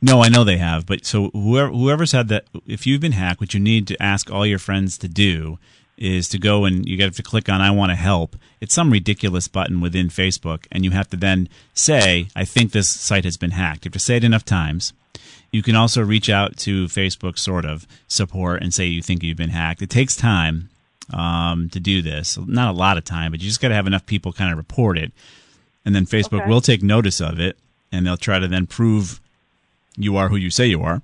No, 0.00 0.22
I 0.22 0.28
know 0.28 0.44
they 0.44 0.58
have, 0.58 0.86
but 0.86 1.04
so 1.04 1.30
whoever 1.30 1.70
whoever's 1.72 2.12
had 2.12 2.28
that, 2.28 2.44
if 2.66 2.86
you've 2.86 3.00
been 3.00 3.12
hacked, 3.12 3.40
what 3.40 3.54
you 3.54 3.60
need 3.60 3.86
to 3.88 4.02
ask 4.02 4.30
all 4.30 4.46
your 4.46 4.58
friends 4.58 4.98
to 4.98 5.08
do 5.08 5.58
is 5.96 6.28
to 6.28 6.38
go 6.38 6.64
and 6.64 6.86
you 6.88 6.98
got 6.98 7.12
to 7.14 7.22
click 7.22 7.48
on 7.48 7.60
"I 7.60 7.70
want 7.70 7.90
to 7.90 7.96
help." 7.96 8.36
It's 8.60 8.74
some 8.74 8.90
ridiculous 8.90 9.48
button 9.48 9.80
within 9.80 10.08
Facebook, 10.08 10.66
and 10.72 10.84
you 10.84 10.90
have 10.92 11.08
to 11.10 11.16
then 11.16 11.48
say, 11.72 12.28
"I 12.34 12.44
think 12.44 12.72
this 12.72 12.88
site 12.88 13.24
has 13.24 13.36
been 13.36 13.52
hacked." 13.52 13.84
You 13.84 13.88
have 13.90 13.94
to 13.94 13.98
say 13.98 14.16
it 14.16 14.24
enough 14.24 14.44
times. 14.44 14.92
You 15.52 15.62
can 15.62 15.76
also 15.76 16.02
reach 16.02 16.28
out 16.28 16.56
to 16.58 16.86
Facebook 16.86 17.38
sort 17.38 17.64
of 17.64 17.86
support 18.08 18.60
and 18.62 18.74
say 18.74 18.86
you 18.86 19.02
think 19.02 19.22
you've 19.22 19.36
been 19.36 19.50
hacked. 19.50 19.82
It 19.82 19.90
takes 19.90 20.16
time 20.16 20.68
um, 21.12 21.68
to 21.70 21.78
do 21.78 22.02
this, 22.02 22.36
not 22.46 22.74
a 22.74 22.76
lot 22.76 22.98
of 22.98 23.04
time, 23.04 23.30
but 23.30 23.40
you 23.40 23.48
just 23.48 23.60
got 23.60 23.68
to 23.68 23.74
have 23.74 23.86
enough 23.86 24.04
people 24.06 24.32
kind 24.32 24.50
of 24.50 24.58
report 24.58 24.98
it, 24.98 25.12
and 25.84 25.94
then 25.94 26.06
Facebook 26.06 26.40
Okay. 26.40 26.48
will 26.50 26.60
take 26.60 26.82
notice 26.82 27.20
of 27.20 27.38
it, 27.38 27.56
and 27.92 28.04
they'll 28.04 28.16
try 28.16 28.40
to 28.40 28.48
then 28.48 28.66
prove 28.66 29.20
you 29.96 30.16
are 30.16 30.28
who 30.28 30.36
you 30.36 30.50
say 30.50 30.66
you 30.66 30.82
are. 30.82 31.02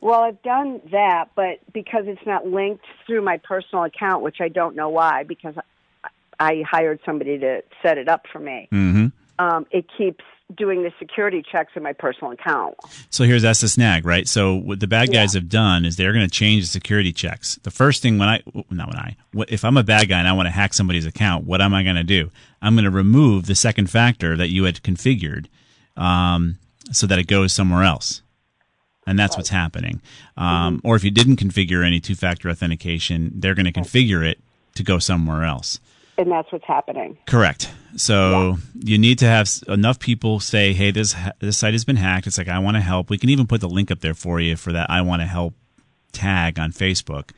Well, 0.00 0.20
I've 0.20 0.42
done 0.42 0.80
that, 0.90 1.30
but 1.36 1.60
because 1.72 2.04
it's 2.06 2.26
not 2.26 2.46
linked 2.46 2.84
through 3.06 3.22
my 3.22 3.38
personal 3.38 3.84
account, 3.84 4.22
which 4.22 4.40
I 4.40 4.48
don't 4.48 4.74
know 4.74 4.88
why, 4.88 5.22
because 5.22 5.54
I 6.40 6.64
hired 6.68 6.98
somebody 7.06 7.38
to 7.38 7.62
set 7.82 7.98
it 7.98 8.08
up 8.08 8.26
for 8.32 8.40
me, 8.40 8.68
Mm-hmm. 8.72 9.06
um, 9.38 9.66
it 9.70 9.86
keeps 9.96 10.24
doing 10.56 10.82
the 10.82 10.92
security 10.98 11.42
checks 11.50 11.72
in 11.76 11.82
my 11.82 11.92
personal 11.94 12.32
account. 12.32 12.74
So 13.10 13.24
here's 13.24 13.42
that's 13.42 13.60
the 13.62 13.68
snag, 13.68 14.04
right? 14.04 14.28
So 14.28 14.56
what 14.56 14.80
the 14.80 14.86
bad 14.88 15.10
guys 15.12 15.32
have 15.34 15.48
done 15.48 15.84
is 15.86 15.96
they're 15.96 16.12
going 16.12 16.26
to 16.26 16.30
change 16.30 16.64
the 16.64 16.68
security 16.68 17.12
checks. 17.12 17.58
The 17.62 17.70
first 17.70 18.02
thing 18.02 18.18
when 18.18 18.28
I, 18.28 18.42
not 18.70 18.88
when 18.88 18.98
I, 18.98 19.16
if 19.48 19.64
I'm 19.64 19.76
a 19.78 19.82
bad 19.84 20.08
guy 20.08 20.18
and 20.18 20.28
I 20.28 20.32
want 20.32 20.46
to 20.46 20.50
hack 20.50 20.74
somebody's 20.74 21.06
account, 21.06 21.46
what 21.46 21.62
am 21.62 21.72
I 21.72 21.82
going 21.84 21.96
to 21.96 22.02
do? 22.04 22.30
I'm 22.60 22.74
going 22.74 22.84
to 22.84 22.90
remove 22.90 23.46
the 23.46 23.54
second 23.54 23.88
factor 23.88 24.36
that 24.36 24.48
you 24.48 24.64
had 24.64 24.82
configured, 24.82 25.46
um, 25.96 26.58
so 26.90 27.06
that 27.06 27.18
it 27.18 27.26
goes 27.26 27.52
somewhere 27.52 27.82
else. 27.82 28.22
And 29.06 29.18
that's 29.18 29.36
what's 29.36 29.48
happening. 29.48 30.00
Um, 30.36 30.80
Or 30.84 30.94
if 30.94 31.02
you 31.04 31.10
didn't 31.10 31.36
configure 31.36 31.84
any 31.84 32.00
two 32.00 32.14
factor 32.14 32.48
authentication, 32.48 33.32
they're 33.34 33.54
going 33.54 33.66
to 33.66 33.72
configure 33.72 34.24
it 34.24 34.38
to 34.76 34.82
go 34.82 34.98
somewhere 34.98 35.44
else. 35.44 35.80
And 36.18 36.30
that's 36.30 36.52
what's 36.52 36.66
happening. 36.66 37.18
Correct. 37.26 37.70
So 37.96 38.58
you 38.78 38.98
need 38.98 39.18
to 39.18 39.26
have 39.26 39.50
enough 39.68 39.98
people 39.98 40.40
say, 40.40 40.72
"Hey, 40.72 40.90
this 40.90 41.14
this 41.40 41.58
site 41.58 41.74
has 41.74 41.84
been 41.84 41.96
hacked." 41.96 42.26
It's 42.26 42.38
like 42.38 42.48
I 42.48 42.58
want 42.58 42.76
to 42.76 42.80
help. 42.80 43.10
We 43.10 43.18
can 43.18 43.28
even 43.30 43.46
put 43.46 43.60
the 43.60 43.68
link 43.68 43.90
up 43.90 44.00
there 44.00 44.14
for 44.14 44.40
you 44.40 44.56
for 44.56 44.72
that 44.72 44.90
"I 44.90 45.00
want 45.02 45.20
to 45.22 45.26
help" 45.26 45.54
tag 46.12 46.58
on 46.58 46.72
Facebook, 46.72 47.30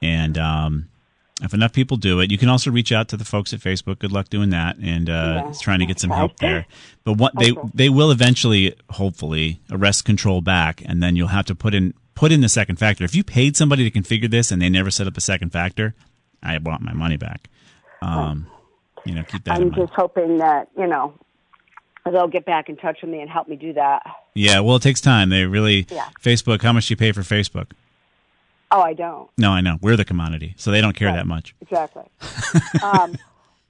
and 0.00 0.38
um, 0.38 0.88
If 1.42 1.52
enough 1.52 1.72
people 1.72 1.96
do 1.96 2.20
it, 2.20 2.30
you 2.30 2.38
can 2.38 2.48
also 2.48 2.70
reach 2.70 2.92
out 2.92 3.08
to 3.08 3.16
the 3.16 3.24
folks 3.24 3.52
at 3.52 3.58
Facebook. 3.60 3.98
Good 3.98 4.12
luck 4.12 4.28
doing 4.28 4.50
that 4.50 4.76
and 4.78 5.10
uh, 5.10 5.42
Yeah. 5.46 5.52
trying 5.60 5.80
to 5.80 5.86
get 5.86 5.98
some 5.98 6.10
help 6.10 6.36
there. 6.38 6.64
But 7.02 7.14
what 7.18 7.32
they 7.38 7.52
they 7.74 7.88
will 7.88 8.10
eventually, 8.12 8.74
hopefully, 8.90 9.60
arrest 9.70 10.04
control 10.04 10.40
back, 10.42 10.82
and 10.86 11.02
then 11.02 11.16
you'll 11.16 11.28
have 11.28 11.46
to 11.46 11.54
put 11.56 11.74
in 11.74 11.92
put 12.14 12.30
in 12.30 12.40
the 12.40 12.48
second 12.48 12.76
factor. 12.76 13.02
If 13.02 13.16
you 13.16 13.24
paid 13.24 13.56
somebody 13.56 13.88
to 13.88 14.00
configure 14.00 14.30
this 14.30 14.52
and 14.52 14.62
they 14.62 14.68
never 14.68 14.90
set 14.92 15.08
up 15.08 15.16
a 15.16 15.20
second 15.20 15.50
factor, 15.50 15.94
I 16.42 16.56
want 16.58 16.82
my 16.82 16.92
money 16.92 17.16
back. 17.16 17.48
Um, 18.00 18.46
you 19.04 19.14
know, 19.14 19.24
keep 19.24 19.42
that 19.44 19.54
I'm 19.56 19.62
mind. 19.62 19.74
just 19.74 19.92
hoping 19.94 20.38
that 20.38 20.68
you 20.78 20.86
know 20.86 21.14
they'll 22.04 22.28
get 22.28 22.44
back 22.46 22.68
in 22.68 22.76
touch 22.76 22.98
with 23.02 23.10
me 23.10 23.20
and 23.20 23.28
help 23.28 23.48
me 23.48 23.56
do 23.56 23.72
that. 23.72 24.02
Yeah, 24.34 24.60
well, 24.60 24.76
it 24.76 24.82
takes 24.82 25.00
time. 25.00 25.30
They 25.30 25.46
really 25.46 25.86
Yeah. 25.90 26.06
Facebook. 26.22 26.62
How 26.62 26.72
much 26.72 26.86
do 26.86 26.92
you 26.92 26.96
pay 26.96 27.10
for 27.10 27.22
Facebook? 27.22 27.72
Oh, 28.76 28.80
I 28.82 28.92
don't 28.92 29.30
No, 29.38 29.50
I 29.52 29.60
know 29.60 29.78
we're 29.80 29.96
the 29.96 30.04
commodity, 30.04 30.54
so 30.56 30.70
they 30.72 30.80
don't 30.80 30.96
care 30.96 31.12
that 31.12 31.26
much. 31.28 31.54
exactly. 31.60 32.02
um, 32.82 33.16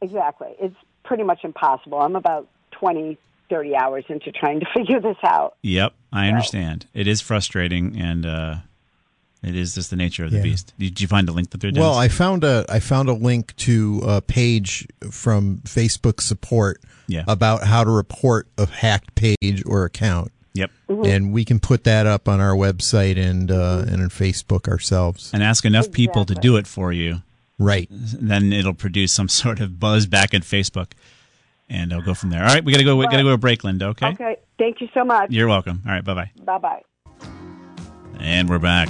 exactly. 0.00 0.48
It's 0.58 0.76
pretty 1.04 1.22
much 1.24 1.44
impossible. 1.44 2.00
I'm 2.00 2.16
about 2.16 2.48
20, 2.72 3.18
30 3.50 3.76
hours 3.76 4.04
into 4.08 4.32
trying 4.32 4.60
to 4.60 4.66
figure 4.74 5.00
this 5.00 5.18
out. 5.22 5.56
Yep, 5.62 5.92
I 6.12 6.28
understand. 6.28 6.86
It 6.94 7.06
is 7.06 7.20
frustrating, 7.20 8.00
and 8.00 8.24
uh, 8.24 8.54
it 9.42 9.54
is 9.54 9.74
just 9.74 9.90
the 9.90 9.96
nature 9.96 10.24
of 10.24 10.30
the 10.30 10.38
Yeah. 10.38 10.42
beast. 10.44 10.72
Did 10.78 11.00
you 11.02 11.06
find 11.06 11.28
a 11.28 11.32
link 11.32 11.50
that 11.50 11.60
they're 11.60 11.70
doing? 11.70 11.82
Well, 11.84 11.94
I 11.94 12.08
found 12.08 12.42
a 12.44 12.64
I 12.68 12.80
found 12.80 13.10
a 13.10 13.12
link 13.12 13.54
to 13.56 14.00
a 14.06 14.22
page 14.22 14.86
from 15.10 15.58
Facebook 15.66 16.22
support 16.22 16.80
Yeah. 17.08 17.24
about 17.28 17.64
how 17.64 17.84
to 17.84 17.90
report 17.90 18.48
a 18.56 18.64
hacked 18.66 19.14
page 19.14 19.62
or 19.66 19.84
account. 19.84 20.32
Yep. 20.54 20.70
And 20.88 21.32
we 21.32 21.44
can 21.44 21.58
put 21.60 21.82
that 21.84 22.06
up 22.06 22.28
on 22.28 22.40
our 22.40 22.54
website 22.54 23.18
and 23.18 23.50
uh, 23.50 23.84
and 23.86 24.00
on 24.02 24.08
Facebook 24.08 24.68
ourselves. 24.68 25.30
and 25.34 25.42
ask 25.42 25.64
enough 25.64 25.90
people 25.90 26.24
to 26.24 26.34
do 26.34 26.56
it 26.56 26.66
for 26.66 26.92
you, 26.92 27.22
Right. 27.58 27.88
then 27.90 28.52
it'll 28.52 28.72
produce 28.74 29.12
some 29.12 29.28
sort 29.42 29.60
of 29.60 29.78
buzz 29.80 30.06
back 30.06 30.32
at 30.32 30.42
Facebook, 30.42 30.92
and 31.68 31.92
I'll 31.92 32.02
go 32.02 32.14
from 32.14 32.30
there. 32.30 32.40
All 32.42 32.48
right, 32.54 32.64
we 32.64 32.70
gotta 32.72 32.84
go. 32.84 32.94
We 32.96 33.04
gotta 33.06 33.22
go 33.24 33.30
to 33.32 33.38
break, 33.38 33.64
Linda. 33.64 33.86
Okay. 33.88 34.08
Okay. 34.08 34.36
Thank 34.58 34.80
you 34.80 34.88
so 34.94 35.04
much. 35.04 35.30
You're 35.30 35.48
welcome. 35.48 35.82
All 35.86 35.92
right. 35.92 36.04
Bye 36.04 36.14
bye. 36.14 36.30
Bye 36.44 36.58
bye. 36.58 36.82
And 38.20 38.48
we're 38.48 38.58
back. 38.60 38.88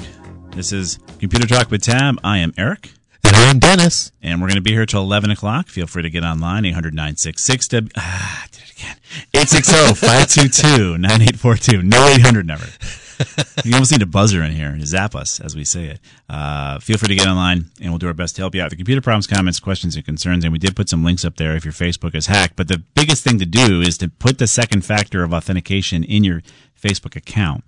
This 0.51 0.71
is 0.73 0.99
Computer 1.19 1.47
Talk 1.47 1.71
with 1.71 1.83
Tab. 1.83 2.21
I 2.23 2.39
am 2.39 2.53
Eric. 2.59 2.91
And 3.25 3.35
I'm 3.37 3.59
Dennis. 3.59 4.13
And 4.23 4.41
we're 4.41 4.49
going 4.49 4.57
to 4.57 4.63
be 4.63 4.73
here 4.73 4.85
till 4.87 5.01
11 5.03 5.31
o'clock. 5.31 5.67
Feel 5.69 5.87
free 5.87 6.03
to 6.03 6.11
get 6.11 6.23
online, 6.25 6.65
800 6.67 6.95
966 6.95 7.69
W. 7.69 7.91
Ah, 7.97 8.45
I 8.85 8.93
again. 8.93 8.97
860 9.35 10.07
522 10.07 10.99
9842. 10.99 11.83
No 11.83 12.07
800 12.07 12.47
number. 12.47 12.67
You 13.65 13.73
almost 13.75 13.93
need 13.93 14.03
a 14.03 14.07
buzzer 14.07 14.43
in 14.43 14.53
here 14.53 14.77
to 14.77 14.87
zap 14.87 15.15
us 15.15 15.41
as 15.41 15.55
we 15.55 15.65
say 15.65 15.87
it. 15.87 16.01
Uh, 16.29 16.79
feel 16.81 16.99
free 16.99 17.09
to 17.09 17.15
get 17.15 17.27
online, 17.27 17.71
and 17.81 17.91
we'll 17.91 17.99
do 17.99 18.09
our 18.09 18.15
best 18.15 18.37
to 18.37 18.43
help 18.43 18.55
you 18.55 18.63
out. 18.63 18.71
The 18.71 18.77
computer 18.77 19.01
problems, 19.01 19.27
comments, 19.27 19.61
questions, 19.61 19.97
and 19.97 20.05
concerns, 20.05 20.45
and 20.45 20.53
we 20.53 20.59
did 20.59 20.77
put 20.77 20.89
some 20.89 21.05
links 21.05 21.25
up 21.25 21.37
there 21.37 21.57
if 21.57 21.65
your 21.65 21.73
Facebook 21.73 22.15
is 22.15 22.27
hacked. 22.27 22.57
But 22.57 22.69
the 22.69 22.79
biggest 22.95 23.23
thing 23.25 23.39
to 23.39 23.47
do 23.47 23.81
is 23.81 23.97
to 23.99 24.09
put 24.09 24.39
the 24.39 24.47
second 24.47 24.85
factor 24.85 25.23
of 25.23 25.33
authentication 25.33 26.03
in 26.05 26.25
your 26.25 26.43
Facebook 26.81 27.17
account. 27.17 27.65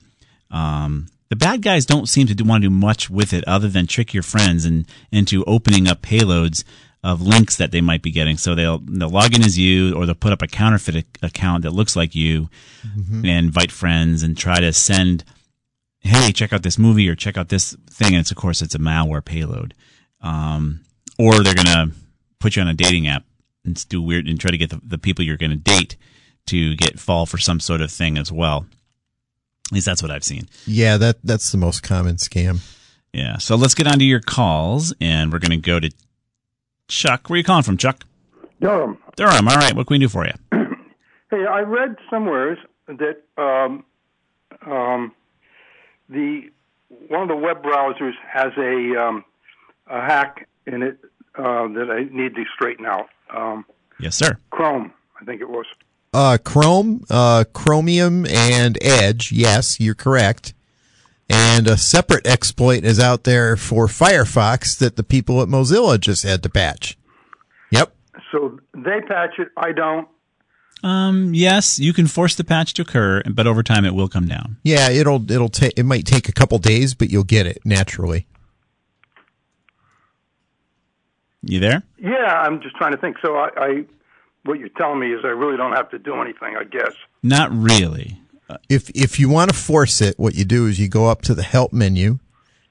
Um, 0.50 1.08
the 1.28 1.36
bad 1.36 1.62
guys 1.62 1.86
don't 1.86 2.08
seem 2.08 2.26
to 2.28 2.34
do, 2.34 2.44
want 2.44 2.62
to 2.62 2.68
do 2.68 2.74
much 2.74 3.10
with 3.10 3.32
it 3.32 3.46
other 3.46 3.68
than 3.68 3.86
trick 3.86 4.14
your 4.14 4.22
friends 4.22 4.64
and 4.64 4.86
into 5.10 5.44
opening 5.44 5.88
up 5.88 6.02
payloads 6.02 6.64
of 7.02 7.22
links 7.22 7.56
that 7.56 7.70
they 7.70 7.80
might 7.80 8.02
be 8.02 8.10
getting. 8.10 8.36
So 8.36 8.54
they'll 8.54 8.78
they'll 8.78 9.08
log 9.08 9.34
in 9.34 9.44
as 9.44 9.58
you, 9.58 9.94
or 9.94 10.06
they'll 10.06 10.14
put 10.14 10.32
up 10.32 10.42
a 10.42 10.46
counterfeit 10.46 11.06
account 11.22 11.62
that 11.62 11.70
looks 11.70 11.96
like 11.96 12.14
you, 12.14 12.48
and 13.22 13.26
invite 13.26 13.70
friends 13.70 14.22
and 14.22 14.36
try 14.36 14.60
to 14.60 14.72
send, 14.72 15.24
hey, 16.00 16.32
check 16.32 16.52
out 16.52 16.62
this 16.62 16.78
movie 16.78 17.08
or 17.08 17.14
check 17.14 17.36
out 17.36 17.48
this 17.48 17.76
thing. 17.90 18.14
And 18.14 18.20
it's 18.20 18.30
of 18.30 18.36
course 18.36 18.62
it's 18.62 18.74
a 18.74 18.78
malware 18.78 19.24
payload, 19.24 19.74
um, 20.20 20.80
or 21.18 21.42
they're 21.42 21.54
gonna 21.54 21.92
put 22.40 22.56
you 22.56 22.62
on 22.62 22.68
a 22.68 22.74
dating 22.74 23.06
app 23.06 23.24
and 23.64 23.88
do 23.88 24.02
weird 24.02 24.26
and 24.26 24.40
try 24.40 24.50
to 24.50 24.58
get 24.58 24.70
the, 24.70 24.80
the 24.82 24.98
people 24.98 25.24
you're 25.24 25.36
gonna 25.36 25.56
date 25.56 25.96
to 26.46 26.76
get 26.76 26.98
fall 26.98 27.26
for 27.26 27.38
some 27.38 27.60
sort 27.60 27.80
of 27.80 27.90
thing 27.90 28.18
as 28.18 28.32
well. 28.32 28.66
At 29.68 29.72
least 29.72 29.86
that's 29.86 30.02
what 30.02 30.12
I've 30.12 30.24
seen. 30.24 30.48
Yeah, 30.64 30.96
that 30.96 31.16
that's 31.24 31.50
the 31.50 31.58
most 31.58 31.82
common 31.82 32.16
scam. 32.16 32.60
Yeah. 33.12 33.38
So 33.38 33.56
let's 33.56 33.74
get 33.74 33.86
on 33.86 33.98
to 33.98 34.04
your 34.04 34.20
calls, 34.20 34.94
and 35.00 35.32
we're 35.32 35.38
going 35.38 35.50
to 35.50 35.56
go 35.56 35.80
to 35.80 35.90
Chuck. 36.88 37.28
Where 37.28 37.34
are 37.34 37.38
you 37.38 37.44
calling 37.44 37.62
from, 37.62 37.76
Chuck? 37.76 38.04
Durham. 38.60 38.98
Durham. 39.16 39.48
All 39.48 39.56
right. 39.56 39.74
What 39.74 39.86
can 39.86 39.94
we 39.94 39.98
do 39.98 40.08
for 40.08 40.26
you? 40.26 40.32
Hey, 41.28 41.44
I 41.44 41.62
read 41.62 41.96
somewhere 42.08 42.56
that 42.86 43.24
um, 43.36 43.84
um, 44.64 45.12
the 46.08 46.50
one 47.08 47.22
of 47.22 47.28
the 47.28 47.34
web 47.34 47.64
browsers 47.64 48.12
has 48.32 48.52
a 48.56 48.96
um, 48.96 49.24
a 49.88 50.00
hack 50.00 50.48
in 50.68 50.84
it 50.84 50.98
uh, 51.36 51.66
that 51.66 51.88
I 51.90 52.04
need 52.16 52.36
to 52.36 52.44
straighten 52.54 52.86
out. 52.86 53.08
Um, 53.34 53.64
Yes, 53.98 54.14
sir. 54.14 54.38
Chrome, 54.50 54.92
I 55.20 55.24
think 55.24 55.40
it 55.40 55.48
was. 55.48 55.66
Uh, 56.14 56.38
Chrome, 56.44 57.04
uh, 57.10 57.44
Chromium, 57.52 58.24
and 58.26 58.78
Edge. 58.80 59.32
Yes, 59.32 59.80
you're 59.80 59.94
correct. 59.94 60.54
And 61.28 61.66
a 61.66 61.76
separate 61.76 62.26
exploit 62.26 62.84
is 62.84 63.00
out 63.00 63.24
there 63.24 63.56
for 63.56 63.86
Firefox 63.86 64.78
that 64.78 64.96
the 64.96 65.02
people 65.02 65.42
at 65.42 65.48
Mozilla 65.48 65.98
just 65.98 66.22
had 66.22 66.42
to 66.44 66.48
patch. 66.48 66.96
Yep. 67.70 67.94
So 68.30 68.60
they 68.74 69.00
patch 69.08 69.38
it. 69.38 69.48
I 69.56 69.72
don't. 69.72 70.08
Um, 70.82 71.34
yes, 71.34 71.78
you 71.78 71.92
can 71.92 72.06
force 72.06 72.34
the 72.34 72.44
patch 72.44 72.74
to 72.74 72.82
occur, 72.82 73.22
but 73.28 73.46
over 73.46 73.62
time 73.62 73.84
it 73.84 73.94
will 73.94 74.08
come 74.08 74.28
down. 74.28 74.58
Yeah, 74.62 74.90
it'll 74.90 75.30
it'll 75.30 75.48
take 75.48 75.72
it 75.76 75.84
might 75.84 76.04
take 76.04 76.28
a 76.28 76.32
couple 76.32 76.58
days, 76.58 76.94
but 76.94 77.10
you'll 77.10 77.24
get 77.24 77.46
it 77.46 77.58
naturally. 77.64 78.26
You 81.42 81.60
there? 81.60 81.82
Yeah, 81.98 82.40
I'm 82.40 82.60
just 82.60 82.76
trying 82.76 82.92
to 82.92 82.98
think. 82.98 83.16
So 83.24 83.36
I, 83.36 83.48
I, 83.56 83.84
what 84.44 84.58
you're 84.58 84.68
telling 84.68 84.98
me 84.98 85.12
is 85.12 85.20
I 85.24 85.28
really 85.28 85.56
don't 85.56 85.72
have 85.72 85.90
to 85.90 85.98
do 85.98 86.20
anything. 86.20 86.56
I 86.56 86.64
guess. 86.64 86.92
Not 87.22 87.50
really. 87.52 88.20
If 88.68 88.90
if 88.90 89.18
you 89.18 89.28
want 89.28 89.50
to 89.50 89.56
force 89.56 90.00
it, 90.00 90.18
what 90.18 90.34
you 90.34 90.44
do 90.44 90.66
is 90.66 90.78
you 90.78 90.88
go 90.88 91.06
up 91.08 91.22
to 91.22 91.34
the 91.34 91.42
help 91.42 91.72
menu, 91.72 92.18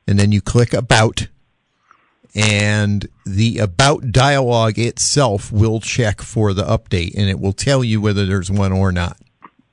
and 0.08 0.18
then 0.18 0.32
you 0.32 0.42
click 0.42 0.74
about, 0.74 1.28
and 2.34 3.08
the 3.26 3.58
about 3.60 4.12
dialog 4.12 4.78
itself 4.78 5.52
will 5.52 5.80
check 5.80 6.22
for 6.22 6.54
the 6.54 6.64
update, 6.64 7.14
and 7.18 7.30
it 7.30 7.40
will 7.40 7.54
tell 7.54 7.84
you 7.84 8.02
whether 8.02 8.26
there's 8.26 8.52
one 8.52 8.72
or 8.72 8.92
not. 8.92 9.18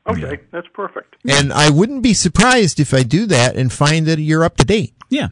Okay, 0.07 0.41
that's 0.51 0.67
perfect. 0.75 1.15
And 1.29 1.53
I 1.53 1.71
wouldn't 1.71 2.03
be 2.03 2.15
surprised 2.15 2.81
if 2.81 2.93
I 2.93 3.05
do 3.05 3.27
that 3.27 3.55
and 3.57 3.73
find 3.73 4.07
that 4.07 4.19
you're 4.19 4.43
up 4.43 4.57
to 4.57 4.65
date. 4.65 4.95
Yeah. 5.09 5.29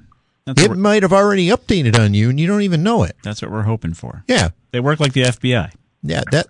That's 0.46 0.62
It 0.62 0.68
what, 0.68 0.76
we're, 0.76 0.82
might 0.82 1.02
have 1.02 1.12
already 1.12 1.48
updated 1.48 1.98
on 1.98 2.14
you, 2.14 2.30
and 2.30 2.38
you 2.38 2.46
don't 2.46 2.62
even 2.62 2.82
know 2.84 3.02
it. 3.02 3.16
that's 3.24 3.42
what 3.42 3.50
we're 3.50 3.62
hoping 3.64 3.94
for. 3.94 4.22
Yeah, 4.28 4.50
They 4.70 4.78
work 4.80 5.00
like 5.00 5.12
the 5.12 5.22
FBI. 5.22 5.72
Yeah, 6.02 6.22
that. 6.32 6.46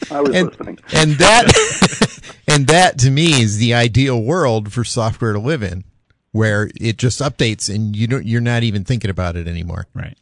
I 0.10 0.20
was 0.20 0.34
and, 0.34 0.48
listening. 0.48 0.78
and 0.94 1.12
that 1.12 2.32
and 2.48 2.66
that 2.68 2.98
to 3.00 3.10
me 3.10 3.40
is 3.42 3.58
the 3.58 3.74
ideal 3.74 4.22
world 4.22 4.72
for 4.72 4.84
software 4.84 5.32
to 5.32 5.38
live 5.38 5.62
in 5.62 5.84
where 6.32 6.70
it 6.80 6.96
just 6.96 7.20
updates 7.20 7.72
and 7.74 7.94
you 7.96 8.06
don't 8.06 8.26
you're 8.26 8.40
not 8.40 8.62
even 8.62 8.84
thinking 8.84 9.10
about 9.10 9.36
it 9.36 9.46
anymore 9.48 9.86
Right. 9.94 10.16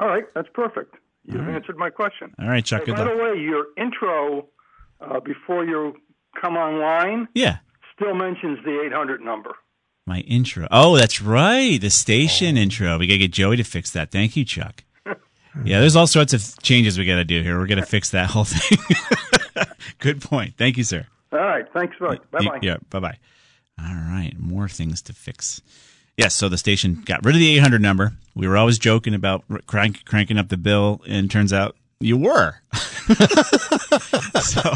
All 0.00 0.06
right, 0.08 0.24
that's 0.34 0.48
perfect. 0.54 0.94
You've 1.24 1.48
answered 1.48 1.76
my 1.76 1.90
question. 1.90 2.32
All 2.40 2.46
right, 2.48 2.64
Chuck. 2.64 2.80
Hey, 2.82 2.86
Good 2.86 2.96
by 2.96 3.02
luck. 3.04 3.16
the 3.16 3.22
way, 3.22 3.38
your 3.40 3.66
intro 3.76 4.46
uh, 5.00 5.18
before 5.20 5.64
you 5.64 5.94
come 6.40 6.56
online 6.56 7.26
Yeah. 7.34 7.58
still 7.96 8.14
mentions 8.14 8.64
the 8.64 8.80
800 8.86 9.20
number. 9.20 9.50
My 10.06 10.20
intro. 10.20 10.68
Oh, 10.70 10.96
that's 10.96 11.20
right. 11.20 11.78
The 11.80 11.90
station 11.90 12.56
intro. 12.56 12.96
We 12.96 13.06
got 13.08 13.14
to 13.14 13.18
get 13.18 13.32
Joey 13.32 13.56
to 13.56 13.64
fix 13.64 13.90
that. 13.90 14.10
Thank 14.12 14.36
you, 14.36 14.44
Chuck. 14.44 14.84
Yeah, 15.64 15.80
there's 15.80 15.96
all 15.96 16.06
sorts 16.06 16.32
of 16.32 16.62
changes 16.62 16.98
we 16.98 17.04
got 17.04 17.16
to 17.16 17.24
do 17.24 17.42
here. 17.42 17.58
We're 17.58 17.66
going 17.66 17.80
to 17.80 17.86
fix 17.86 18.10
that 18.10 18.30
whole 18.30 18.44
thing. 18.44 18.78
Good 19.98 20.22
point. 20.22 20.54
Thank 20.56 20.76
you, 20.76 20.84
sir. 20.84 21.06
All 21.32 21.38
right, 21.38 21.66
thanks, 21.72 21.96
bye 21.98 22.18
bye. 22.32 22.58
Yeah, 22.62 22.76
bye 22.90 23.00
bye. 23.00 23.18
All 23.80 23.94
right, 23.94 24.34
more 24.38 24.68
things 24.68 25.02
to 25.02 25.12
fix. 25.12 25.60
Yes, 26.16 26.34
so 26.34 26.48
the 26.48 26.58
station 26.58 27.02
got 27.04 27.24
rid 27.24 27.36
of 27.36 27.40
the 27.40 27.56
800 27.56 27.80
number. 27.80 28.12
We 28.34 28.48
were 28.48 28.56
always 28.56 28.78
joking 28.78 29.14
about 29.14 29.44
crank, 29.66 30.04
cranking 30.04 30.38
up 30.38 30.48
the 30.48 30.56
bill, 30.56 31.00
and 31.06 31.30
turns 31.30 31.52
out 31.52 31.76
you 32.00 32.16
were. 32.16 32.56
so, 34.40 34.72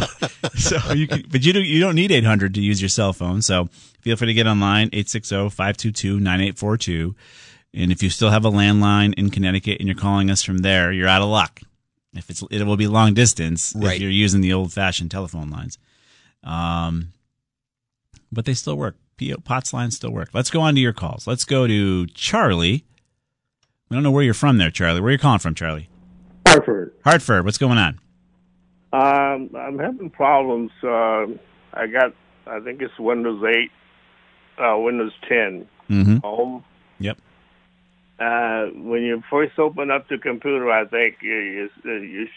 so 0.54 0.92
you 0.92 1.08
can, 1.08 1.24
but 1.30 1.44
you 1.44 1.52
don't 1.52 1.64
you 1.64 1.80
don't 1.80 1.94
need 1.94 2.10
800 2.12 2.54
to 2.54 2.60
use 2.60 2.80
your 2.80 2.88
cell 2.88 3.12
phone. 3.12 3.42
So 3.42 3.68
feel 4.00 4.16
free 4.16 4.28
to 4.28 4.34
get 4.34 4.46
online 4.46 4.90
860-522-9842. 4.90 7.14
And 7.74 7.90
if 7.90 8.02
you 8.02 8.10
still 8.10 8.30
have 8.30 8.44
a 8.44 8.50
landline 8.50 9.14
in 9.14 9.30
Connecticut 9.30 9.78
and 9.80 9.88
you're 9.88 9.96
calling 9.96 10.30
us 10.30 10.42
from 10.42 10.58
there, 10.58 10.92
you're 10.92 11.08
out 11.08 11.22
of 11.22 11.28
luck. 11.28 11.60
If 12.14 12.28
it's 12.28 12.42
it 12.50 12.62
will 12.64 12.76
be 12.76 12.86
long 12.86 13.14
distance 13.14 13.72
Right. 13.74 13.94
if 13.94 14.00
you're 14.02 14.10
using 14.10 14.42
the 14.42 14.52
old 14.52 14.72
fashioned 14.72 15.10
telephone 15.10 15.48
lines. 15.48 15.78
Um, 16.44 17.12
but 18.30 18.44
they 18.44 18.54
still 18.54 18.76
work. 18.76 18.96
PO 19.18 19.36
POTS 19.44 19.72
lines 19.72 19.96
still 19.96 20.10
work. 20.10 20.30
Let's 20.34 20.50
go 20.50 20.60
on 20.60 20.74
to 20.74 20.80
your 20.80 20.92
calls. 20.92 21.26
Let's 21.26 21.44
go 21.44 21.66
to 21.66 22.06
Charlie. 22.08 22.84
I 23.90 23.94
don't 23.94 24.02
know 24.02 24.10
where 24.10 24.22
you're 24.24 24.34
from 24.34 24.58
there, 24.58 24.70
Charlie. 24.70 25.00
Where 25.00 25.08
are 25.08 25.12
you 25.12 25.18
calling 25.18 25.38
from, 25.38 25.54
Charlie? 25.54 25.88
Hartford. 26.46 26.92
Hartford. 27.04 27.44
What's 27.44 27.58
going 27.58 27.78
on? 27.78 27.98
Um, 28.92 29.50
I'm 29.56 29.78
having 29.78 30.10
problems. 30.10 30.70
Uh, 30.82 31.26
I 31.74 31.86
got, 31.86 32.12
I 32.46 32.60
think 32.60 32.82
it's 32.82 32.98
Windows 32.98 33.42
8, 33.42 33.70
uh, 34.62 34.78
Windows 34.78 35.12
10 35.28 35.66
Mm-hmm. 35.90 36.16
home, 36.18 36.64
Yep. 37.00 37.18
Uh, 38.22 38.66
when 38.74 39.02
you 39.02 39.20
first 39.28 39.58
open 39.58 39.90
up 39.90 40.08
the 40.08 40.16
computer, 40.16 40.70
I 40.70 40.84
think 40.84 41.16
you 41.22 41.34
you, 41.84 41.92
you 41.92 42.28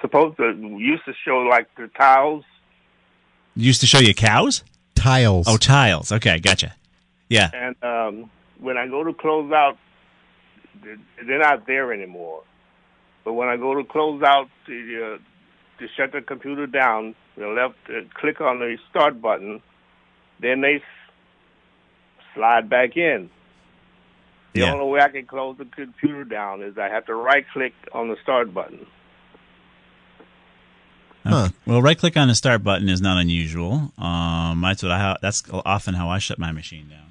supposed 0.00 0.36
to 0.38 0.52
used 0.78 1.04
to 1.04 1.12
show 1.24 1.38
like 1.38 1.68
the 1.76 1.88
tiles. 1.96 2.44
Used 3.54 3.80
to 3.82 3.86
show 3.86 4.00
you 4.00 4.14
cows? 4.14 4.64
Tiles. 4.96 5.46
Oh, 5.48 5.56
tiles. 5.56 6.10
Okay, 6.10 6.40
gotcha. 6.40 6.74
Yeah. 7.28 7.50
And 7.54 7.76
um, 7.84 8.30
when 8.58 8.76
I 8.76 8.88
go 8.88 9.04
to 9.04 9.12
close 9.12 9.52
out, 9.52 9.78
they're 10.82 11.38
not 11.38 11.66
there 11.68 11.92
anymore. 11.92 12.42
But 13.24 13.34
when 13.34 13.48
I 13.48 13.56
go 13.56 13.74
to 13.74 13.84
close 13.84 14.22
out 14.22 14.48
to, 14.66 15.04
uh, 15.04 15.18
to 15.80 15.88
shut 15.96 16.12
the 16.12 16.22
computer 16.22 16.66
down, 16.66 17.14
the 17.36 17.46
left 17.46 17.76
uh, 17.88 18.00
click 18.14 18.40
on 18.40 18.58
the 18.58 18.76
start 18.90 19.20
button, 19.20 19.62
then 20.40 20.62
they 20.62 20.82
slide 22.34 22.68
back 22.68 22.96
in. 22.96 23.30
The 24.54 24.60
Yeah. 24.60 24.72
only 24.72 24.86
way 24.86 25.00
I 25.00 25.08
can 25.08 25.26
close 25.26 25.56
the 25.58 25.64
computer 25.66 26.24
down 26.24 26.62
is 26.62 26.78
I 26.78 26.88
have 26.88 27.06
to 27.06 27.14
right 27.14 27.44
click 27.52 27.74
on 27.92 28.08
the 28.08 28.16
start 28.22 28.52
button. 28.54 28.86
Okay. 31.26 31.54
Well, 31.66 31.82
right 31.82 31.98
click 31.98 32.16
on 32.16 32.28
the 32.28 32.34
start 32.34 32.62
button 32.64 32.88
is 32.88 33.00
not 33.02 33.18
unusual. 33.18 33.92
Um, 33.98 34.60
that's 34.62 34.82
what 34.82 34.92
I. 34.92 35.16
That's 35.20 35.42
often 35.50 35.94
how 35.94 36.08
I 36.08 36.18
shut 36.18 36.38
my 36.38 36.52
machine 36.52 36.88
down. 36.88 37.02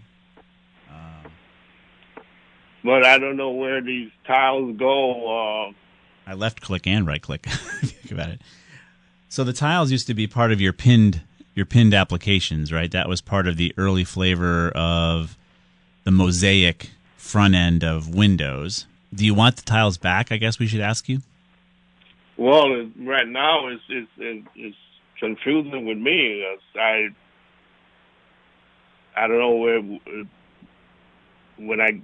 But 2.83 3.03
I 3.03 3.17
don't 3.17 3.35
know 3.35 3.51
where 3.51 3.81
these 3.81 4.09
tiles 4.25 4.77
go. 4.77 5.67
Uh, 5.67 5.73
I 6.25 6.35
left 6.35 6.61
click 6.61 6.87
and 6.87 7.05
right 7.05 7.21
click. 7.21 7.43
Think 7.49 8.11
about 8.11 8.29
it. 8.29 8.41
So 9.27 9.43
the 9.43 9.51
tiles 9.51 9.91
used 9.91 10.07
to 10.07 10.13
be 10.13 10.25
part 10.25 10.51
of 10.53 10.61
your 10.61 10.71
pinned 10.73 11.21
your 11.53 11.65
pinned 11.65 11.93
applications, 11.93 12.71
right? 12.71 12.89
That 12.91 13.09
was 13.09 13.19
part 13.19 13.45
of 13.45 13.57
the 13.57 13.73
early 13.77 14.03
flavor 14.05 14.69
of 14.69 15.35
the 16.05 16.11
mosaic 16.11 16.91
front 17.17 17.55
end 17.55 17.83
of 17.83 18.13
Windows. 18.13 18.87
Do 19.13 19.25
you 19.25 19.33
want 19.33 19.57
the 19.57 19.63
tiles 19.63 19.97
back? 19.97 20.31
I 20.31 20.37
guess 20.37 20.59
we 20.59 20.67
should 20.67 20.81
ask 20.81 21.09
you. 21.09 21.19
Well, 22.37 22.89
right 22.99 23.27
now 23.27 23.67
it's 23.67 23.83
it's 23.89 24.47
it's 24.55 24.77
confusing 25.19 25.85
with 25.85 25.97
me. 25.97 26.45
I 26.79 27.09
I 29.15 29.27
don't 29.27 29.39
know 29.39 29.55
where 29.55 29.81
when 31.57 31.81
I 31.81 32.01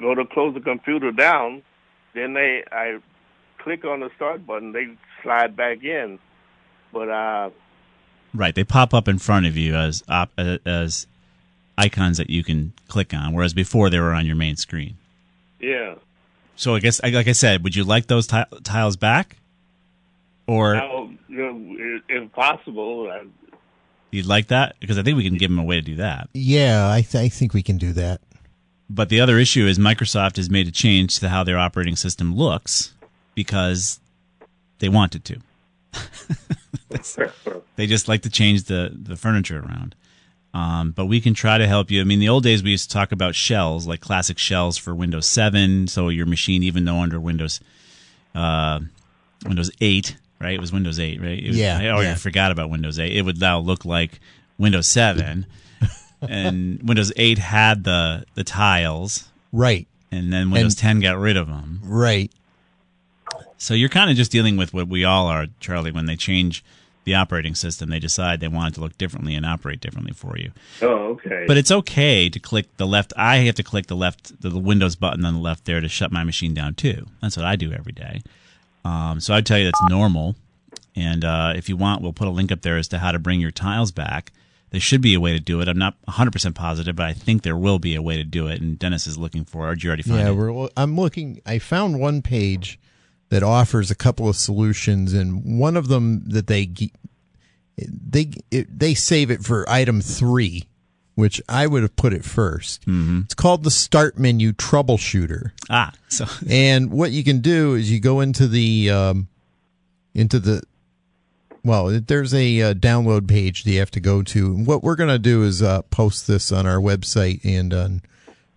go 0.00 0.14
to 0.14 0.24
close 0.26 0.54
the 0.54 0.60
computer 0.60 1.12
down, 1.12 1.62
then 2.14 2.34
they 2.34 2.64
I 2.70 2.98
click 3.58 3.84
on 3.84 4.00
the 4.00 4.10
start 4.16 4.44
button, 4.46 4.72
they 4.72 4.88
slide 5.22 5.56
back 5.56 5.84
in. 5.84 6.18
But 6.92 7.08
uh, 7.08 7.50
Right, 8.34 8.54
they 8.54 8.64
pop 8.64 8.92
up 8.92 9.08
in 9.08 9.18
front 9.18 9.46
of 9.46 9.56
you 9.56 9.74
as 9.74 10.02
op- 10.08 10.32
uh, 10.36 10.58
as 10.66 11.06
icons 11.78 12.16
that 12.18 12.30
you 12.30 12.42
can 12.44 12.72
click 12.88 13.12
on, 13.14 13.32
whereas 13.34 13.52
before 13.54 13.90
they 13.90 13.98
were 14.00 14.12
on 14.12 14.24
your 14.26 14.36
main 14.36 14.56
screen. 14.56 14.96
yeah, 15.60 15.94
So 16.56 16.74
I 16.74 16.80
guess, 16.80 17.02
like 17.02 17.28
I 17.28 17.32
said, 17.32 17.62
would 17.64 17.74
you 17.76 17.84
like 17.84 18.06
those 18.06 18.26
ti- 18.26 18.44
tiles 18.64 18.96
back, 18.96 19.36
or 20.46 20.74
now, 20.74 21.10
you 21.28 21.36
know, 21.36 21.76
if- 21.78 22.02
if 22.24 22.32
possible, 22.32 23.12
you'd 24.10 24.26
like 24.26 24.48
that? 24.48 24.76
Because 24.80 24.96
I 24.98 25.02
think 25.02 25.16
we 25.16 25.24
can 25.24 25.36
give 25.36 25.50
them 25.50 25.58
a 25.58 25.64
way 25.64 25.76
to 25.76 25.82
do 25.82 25.96
that. 25.96 26.28
Yeah, 26.32 26.90
I, 26.90 27.02
th- 27.02 27.22
I 27.24 27.28
think 27.28 27.52
we 27.52 27.62
can 27.62 27.76
do 27.78 27.92
that. 27.94 28.20
But 28.88 29.08
the 29.08 29.20
other 29.20 29.38
issue 29.38 29.66
is 29.66 29.78
Microsoft 29.78 30.36
has 30.36 30.48
made 30.48 30.68
a 30.68 30.70
change 30.70 31.18
to 31.18 31.28
how 31.28 31.42
their 31.44 31.58
operating 31.58 31.96
system 31.96 32.34
looks 32.36 32.94
because 33.34 33.98
they 34.78 34.88
wanted 34.88 35.24
to. 35.24 35.40
they 37.76 37.86
just 37.86 38.08
like 38.08 38.22
to 38.22 38.30
change 38.30 38.64
the, 38.64 38.90
the 38.94 39.16
furniture 39.16 39.58
around. 39.60 39.94
Um, 40.56 40.92
but 40.92 41.04
we 41.04 41.20
can 41.20 41.34
try 41.34 41.58
to 41.58 41.66
help 41.66 41.90
you. 41.90 42.00
I 42.00 42.04
mean, 42.04 42.18
the 42.18 42.30
old 42.30 42.42
days 42.42 42.62
we 42.62 42.70
used 42.70 42.88
to 42.88 42.94
talk 42.94 43.12
about 43.12 43.34
shells, 43.34 43.86
like 43.86 44.00
classic 44.00 44.38
shells 44.38 44.78
for 44.78 44.94
Windows 44.94 45.26
7. 45.26 45.86
So 45.86 46.08
your 46.08 46.24
machine, 46.24 46.62
even 46.62 46.86
though 46.86 46.96
under 47.00 47.20
Windows 47.20 47.60
uh, 48.34 48.80
Windows 49.44 49.70
8, 49.82 50.16
right? 50.40 50.54
It 50.54 50.60
was 50.60 50.72
Windows 50.72 50.98
8, 50.98 51.20
right? 51.20 51.38
It 51.38 51.48
was- 51.48 51.58
Yeah, 51.58 51.78
I 51.78 51.88
already 51.88 52.08
yeah. 52.08 52.14
forgot 52.14 52.52
about 52.52 52.70
Windows 52.70 52.98
8. 52.98 53.14
It 53.14 53.22
would 53.22 53.38
now 53.38 53.58
look 53.58 53.84
like 53.84 54.18
Windows 54.56 54.86
7. 54.86 55.44
and 56.26 56.82
Windows 56.82 57.12
8 57.16 57.36
had 57.38 57.84
the 57.84 58.24
the 58.34 58.44
tiles, 58.44 59.28
Right. 59.52 59.86
and 60.10 60.32
then 60.32 60.50
Windows 60.50 60.72
And- 60.74 60.78
10 60.80 61.00
got 61.00 61.18
rid 61.18 61.36
of 61.36 61.48
them. 61.48 61.80
Right. 61.84 62.32
So 63.58 63.74
you're 63.74 63.88
kind 63.90 64.10
of 64.10 64.16
just 64.16 64.30
dealing 64.32 64.56
with 64.56 64.72
what 64.72 64.88
we 64.88 65.04
all 65.04 65.26
are, 65.26 65.46
Charlie. 65.60 65.90
When 65.92 66.06
they 66.06 66.16
change 66.16 66.64
the 67.06 67.14
operating 67.14 67.54
system, 67.54 67.88
they 67.88 68.00
decide 68.00 68.40
they 68.40 68.48
want 68.48 68.72
it 68.72 68.74
to 68.74 68.80
look 68.80 68.98
differently 68.98 69.34
and 69.34 69.46
operate 69.46 69.80
differently 69.80 70.12
for 70.12 70.36
you. 70.36 70.50
oh 70.82 71.12
okay. 71.12 71.44
But 71.46 71.56
it's 71.56 71.70
okay 71.70 72.28
to 72.28 72.38
click 72.38 72.76
the 72.76 72.86
left. 72.86 73.12
I 73.16 73.38
have 73.38 73.54
to 73.54 73.62
click 73.62 73.86
the 73.86 73.96
left, 73.96 74.42
the, 74.42 74.50
the 74.50 74.58
Windows 74.58 74.96
button 74.96 75.24
on 75.24 75.34
the 75.34 75.40
left 75.40 75.64
there 75.64 75.80
to 75.80 75.88
shut 75.88 76.12
my 76.12 76.24
machine 76.24 76.52
down 76.52 76.74
too. 76.74 77.06
That's 77.22 77.36
what 77.36 77.46
I 77.46 77.56
do 77.56 77.72
every 77.72 77.92
day. 77.92 78.22
Um, 78.84 79.20
so 79.20 79.34
I'd 79.34 79.46
tell 79.46 79.58
you 79.58 79.64
that's 79.64 79.88
normal. 79.88 80.34
And 80.96 81.24
uh, 81.24 81.52
if 81.56 81.68
you 81.68 81.76
want, 81.76 82.02
we'll 82.02 82.12
put 82.12 82.26
a 82.28 82.30
link 82.30 82.50
up 82.50 82.62
there 82.62 82.76
as 82.76 82.88
to 82.88 82.98
how 82.98 83.12
to 83.12 83.18
bring 83.18 83.40
your 83.40 83.50
tiles 83.50 83.92
back. 83.92 84.32
There 84.70 84.80
should 84.80 85.00
be 85.00 85.14
a 85.14 85.20
way 85.20 85.32
to 85.32 85.40
do 85.40 85.60
it. 85.60 85.68
I'm 85.68 85.78
not 85.78 85.94
100% 86.08 86.54
positive, 86.54 86.96
but 86.96 87.06
I 87.06 87.12
think 87.12 87.42
there 87.42 87.56
will 87.56 87.78
be 87.78 87.94
a 87.94 88.02
way 88.02 88.16
to 88.16 88.24
do 88.24 88.48
it. 88.48 88.60
And 88.60 88.78
Dennis 88.78 89.06
is 89.06 89.16
looking 89.16 89.44
for 89.44 89.70
it. 89.70 89.76
Did 89.76 89.84
you 89.84 89.90
already 89.90 90.02
find 90.02 90.18
yeah, 90.18 90.30
it? 90.30 90.34
we're, 90.34 90.68
I'm 90.76 90.96
looking. 90.96 91.40
I 91.46 91.60
found 91.60 92.00
one 92.00 92.20
page 92.20 92.80
that 93.28 93.42
offers 93.42 93.90
a 93.90 93.94
couple 93.94 94.28
of 94.28 94.36
solutions, 94.36 95.12
and 95.12 95.58
one 95.58 95.76
of 95.76 95.88
them 95.88 96.28
that 96.28 96.46
they 96.46 96.70
they 97.76 98.30
it, 98.50 98.78
they 98.78 98.94
save 98.94 99.30
it 99.30 99.42
for 99.42 99.68
item 99.68 100.00
three, 100.00 100.64
which 101.14 101.42
I 101.48 101.66
would 101.66 101.82
have 101.82 101.96
put 101.96 102.12
it 102.12 102.22
1st 102.22 102.78
Mm-hmm. 102.80 103.20
It's 103.24 103.34
called 103.34 103.64
the 103.64 103.70
Start 103.70 104.18
Menu 104.18 104.52
Troubleshooter. 104.52 105.50
Ah, 105.68 105.92
so 106.08 106.26
and 106.48 106.90
what 106.90 107.10
you 107.10 107.24
can 107.24 107.40
do 107.40 107.74
is 107.74 107.90
you 107.90 108.00
go 108.00 108.20
into 108.20 108.46
the 108.46 108.90
um, 108.90 109.28
into 110.14 110.38
the 110.38 110.62
well, 111.66 111.88
there's 112.00 112.32
a 112.32 112.62
uh, 112.62 112.74
download 112.74 113.26
page 113.26 113.64
that 113.64 113.72
you 113.72 113.80
have 113.80 113.90
to 113.90 114.00
go 114.00 114.22
to. 114.22 114.46
And 114.54 114.66
what 114.68 114.84
we're 114.84 114.94
going 114.94 115.10
to 115.10 115.18
do 115.18 115.42
is 115.42 115.62
uh, 115.62 115.82
post 115.82 116.28
this 116.28 116.52
on 116.52 116.64
our 116.64 116.78
website 116.78 117.44
and 117.44 117.74
on 117.74 118.02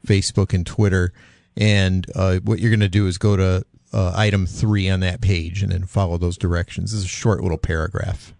Facebook 0.05 0.53
and 0.53 0.63
Twitter. 0.63 1.11
And 1.57 2.05
uh, 2.15 2.37
what 2.43 2.59
you're 2.59 2.69
going 2.69 2.79
to 2.81 2.87
do 2.87 3.07
is 3.07 3.17
go 3.17 3.35
to 3.35 3.65
uh, 3.93 4.13
item 4.15 4.45
three 4.45 4.89
on 4.89 4.99
that 5.01 5.21
page 5.21 5.63
and 5.63 5.71
then 5.71 5.85
follow 5.85 6.17
those 6.17 6.37
directions. 6.37 6.91
This 6.91 6.99
is 6.99 7.05
a 7.05 7.07
short 7.09 7.41
little 7.41 7.57
paragraph. 7.57 8.33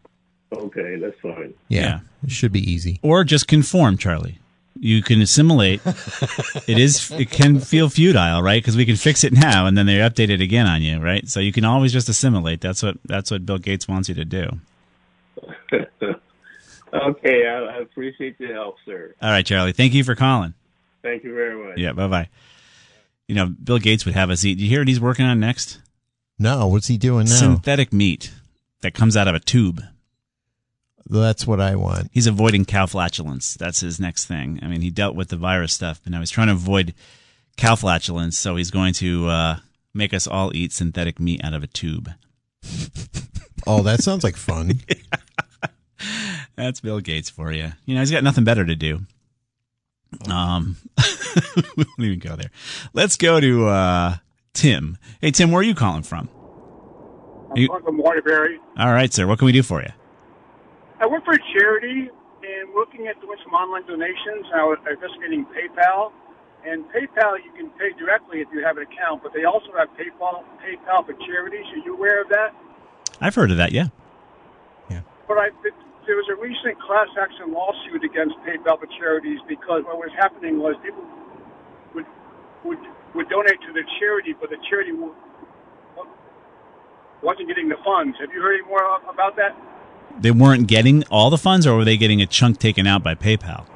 okay, 0.54 0.98
that's 0.98 1.20
fine. 1.22 1.54
Yeah, 1.68 1.82
Yeah. 1.82 2.00
it 2.24 2.32
should 2.32 2.52
be 2.52 2.60
easy. 2.72 3.00
or 3.04 3.24
just 3.24 3.48
conform, 3.48 3.98
Charlie. 3.98 4.40
You 4.82 5.02
can 5.04 5.22
assimilate. 5.22 5.82
it 5.86 6.78
is. 6.80 7.12
It 7.12 7.30
can 7.32 7.60
feel 7.60 7.90
futile, 7.90 8.42
right? 8.42 8.62
Because 8.64 8.78
we 8.78 8.86
can 8.86 8.96
fix 8.96 9.26
it 9.26 9.34
now, 9.34 9.66
and 9.66 9.78
then 9.78 9.86
they 9.88 9.96
update 9.98 10.30
it 10.30 10.40
again 10.40 10.68
on 10.68 10.82
you, 10.82 11.00
right? 11.00 11.28
So 11.28 11.42
you 11.42 11.52
can 11.52 11.66
always 11.66 11.92
just 11.92 12.08
assimilate. 12.08 12.62
That's 12.62 12.82
what. 12.82 12.96
That's 13.04 13.30
what 13.30 13.46
Bill 13.46 13.58
Gates 13.58 13.90
wants 13.90 14.08
you 14.08 14.16
to 14.16 14.24
do. 14.24 14.48
okay, 16.94 17.48
I, 17.48 17.78
I 17.78 17.78
appreciate 17.82 18.38
the 18.38 18.48
help, 18.48 18.76
sir. 18.86 19.14
All 19.22 19.30
right, 19.30 19.46
Charlie. 19.46 19.74
Thank 19.74 19.94
you 19.94 20.04
for 20.04 20.16
calling. 20.16 20.54
Thank 21.02 21.24
you 21.24 21.34
very 21.34 21.62
much. 21.62 21.78
Yeah. 21.78 21.94
Bye 21.94 22.08
bye. 22.08 22.30
You 23.30 23.36
know, 23.36 23.46
Bill 23.46 23.78
Gates 23.78 24.06
would 24.06 24.16
have 24.16 24.32
us 24.32 24.44
eat. 24.44 24.56
Do 24.56 24.64
you 24.64 24.70
hear 24.70 24.82
what 24.82 24.88
he's 24.88 25.00
working 25.00 25.26
on 25.26 25.40
next? 25.40 25.80
No, 26.40 26.66
what's 26.66 26.88
he 26.88 26.98
doing 26.98 27.26
now? 27.28 27.36
Synthetic 27.36 27.94
meat 27.94 28.34
that 28.82 28.96
comes 28.96 29.16
out 29.16 29.28
of 29.28 29.36
a 29.36 29.40
tube. 29.40 29.84
That's 31.08 31.46
what 31.46 31.62
I 31.62 31.76
want. 31.76 32.10
He's 32.12 32.26
avoiding 32.26 32.66
cow 32.66 32.88
flatulence. 32.88 33.54
That's 33.54 33.82
his 33.82 34.00
next 34.00 34.26
thing. 34.26 34.60
I 34.64 34.68
mean, 34.68 34.82
he 34.82 34.90
dealt 34.90 35.16
with 35.16 35.28
the 35.28 35.38
virus 35.38 35.74
stuff, 35.74 36.02
but 36.04 36.12
now 36.12 36.22
he's 36.22 36.32
trying 36.32 36.48
to 36.48 36.54
avoid 36.54 36.96
cow 37.56 37.76
flatulence. 37.76 38.36
So 38.36 38.56
he's 38.56 38.72
going 38.72 38.94
to 38.96 39.28
uh, 39.28 39.58
make 39.94 40.12
us 40.12 40.26
all 40.26 40.52
eat 40.56 40.72
synthetic 40.72 41.20
meat 41.20 41.44
out 41.44 41.54
of 41.54 41.62
a 41.62 41.68
tube. 41.68 42.10
Oh, 43.68 43.84
that 43.84 44.02
sounds 44.02 44.24
like 44.24 44.38
fun. 44.38 44.80
That's 46.56 46.80
Bill 46.80 47.02
Gates 47.02 47.30
for 47.30 47.52
you. 47.52 47.74
You 47.86 47.94
know, 47.94 48.00
he's 48.00 48.10
got 48.10 48.24
nothing 48.24 48.46
better 48.46 48.66
to 48.66 48.76
do. 48.76 49.02
Um, 50.30 50.78
we 51.78 51.84
won't 51.86 52.00
even 52.00 52.20
go 52.20 52.36
there. 52.36 52.52
Let's 52.94 53.16
go 53.16 53.40
to 53.40 53.68
uh, 53.68 54.16
Tim. 54.54 54.98
Hey, 55.22 55.32
Tim, 55.32 55.52
where 55.52 55.60
are 55.62 55.64
you 55.64 55.76
calling 55.76 56.04
from? 56.04 56.30
Are 57.52 57.60
you- 57.60 57.70
I'm 57.74 57.84
from 57.84 57.98
Waterbury. 57.98 58.60
all 58.78 58.92
right, 58.94 59.12
sir. 59.14 59.28
What 59.28 59.40
can 59.40 59.46
we 59.46 59.52
do 59.52 59.64
for 59.64 59.82
you? 59.82 59.90
I 61.00 61.08
work 61.08 61.24
for 61.26 61.34
a 61.34 61.40
charity 61.54 62.10
and 62.44 62.74
looking 62.76 63.08
at 63.08 63.20
doing 63.22 63.38
some 63.44 63.54
online 63.54 63.86
donations. 63.88 64.46
I 64.54 64.64
was 64.64 64.78
investigating 64.90 65.46
PayPal. 65.46 66.12
And 66.66 66.84
PayPal, 66.92 67.38
you 67.44 67.52
can 67.56 67.70
pay 67.80 67.98
directly 67.98 68.42
if 68.42 68.48
you 68.54 68.64
have 68.66 68.76
an 68.78 68.84
account, 68.84 69.24
but 69.24 69.32
they 69.34 69.46
also 69.46 69.68
have 69.78 69.88
PayPal 69.96 70.44
PayPal 70.60 71.06
for 71.06 71.14
charities. 71.26 71.66
Are 71.72 71.78
you 71.86 71.96
aware 71.96 72.22
of 72.22 72.28
that? 72.30 72.54
I've 73.22 73.34
heard 73.36 73.52
of 73.52 73.58
that. 73.58 73.72
Yeah. 73.72 73.88
Yeah. 74.90 75.02
But 75.28 75.38
I, 75.38 75.50
there 76.10 76.18
was 76.18 76.26
a 76.26 76.42
recent 76.42 76.74
class 76.82 77.06
action 77.22 77.54
lawsuit 77.54 78.04
against 78.04 78.34
PayPal 78.42 78.82
for 78.82 78.90
charities 78.98 79.38
because 79.48 79.86
what 79.86 80.02
was 80.02 80.10
happening 80.18 80.58
was 80.58 80.74
people 80.82 81.06
would 81.94 82.06
would 82.66 82.82
would 83.14 83.30
donate 83.30 83.62
to 83.62 83.72
the 83.78 83.86
charity, 84.02 84.34
but 84.34 84.50
the 84.50 84.58
charity 84.68 84.92
wa- 84.92 85.14
wasn't 87.22 87.48
getting 87.48 87.70
the 87.70 87.78
funds. 87.86 88.18
Have 88.20 88.34
you 88.34 88.42
heard 88.42 88.58
any 88.58 88.66
more 88.66 88.82
about 89.08 89.36
that? 89.36 89.54
They 90.20 90.32
weren't 90.32 90.66
getting 90.66 91.04
all 91.12 91.30
the 91.30 91.38
funds, 91.38 91.68
or 91.68 91.78
were 91.78 91.86
they 91.86 91.96
getting 91.96 92.24
a 92.24 92.26
chunk 92.26 92.58
taken 92.58 92.88
out 92.88 93.04
by 93.04 93.14
PayPal? 93.14 93.68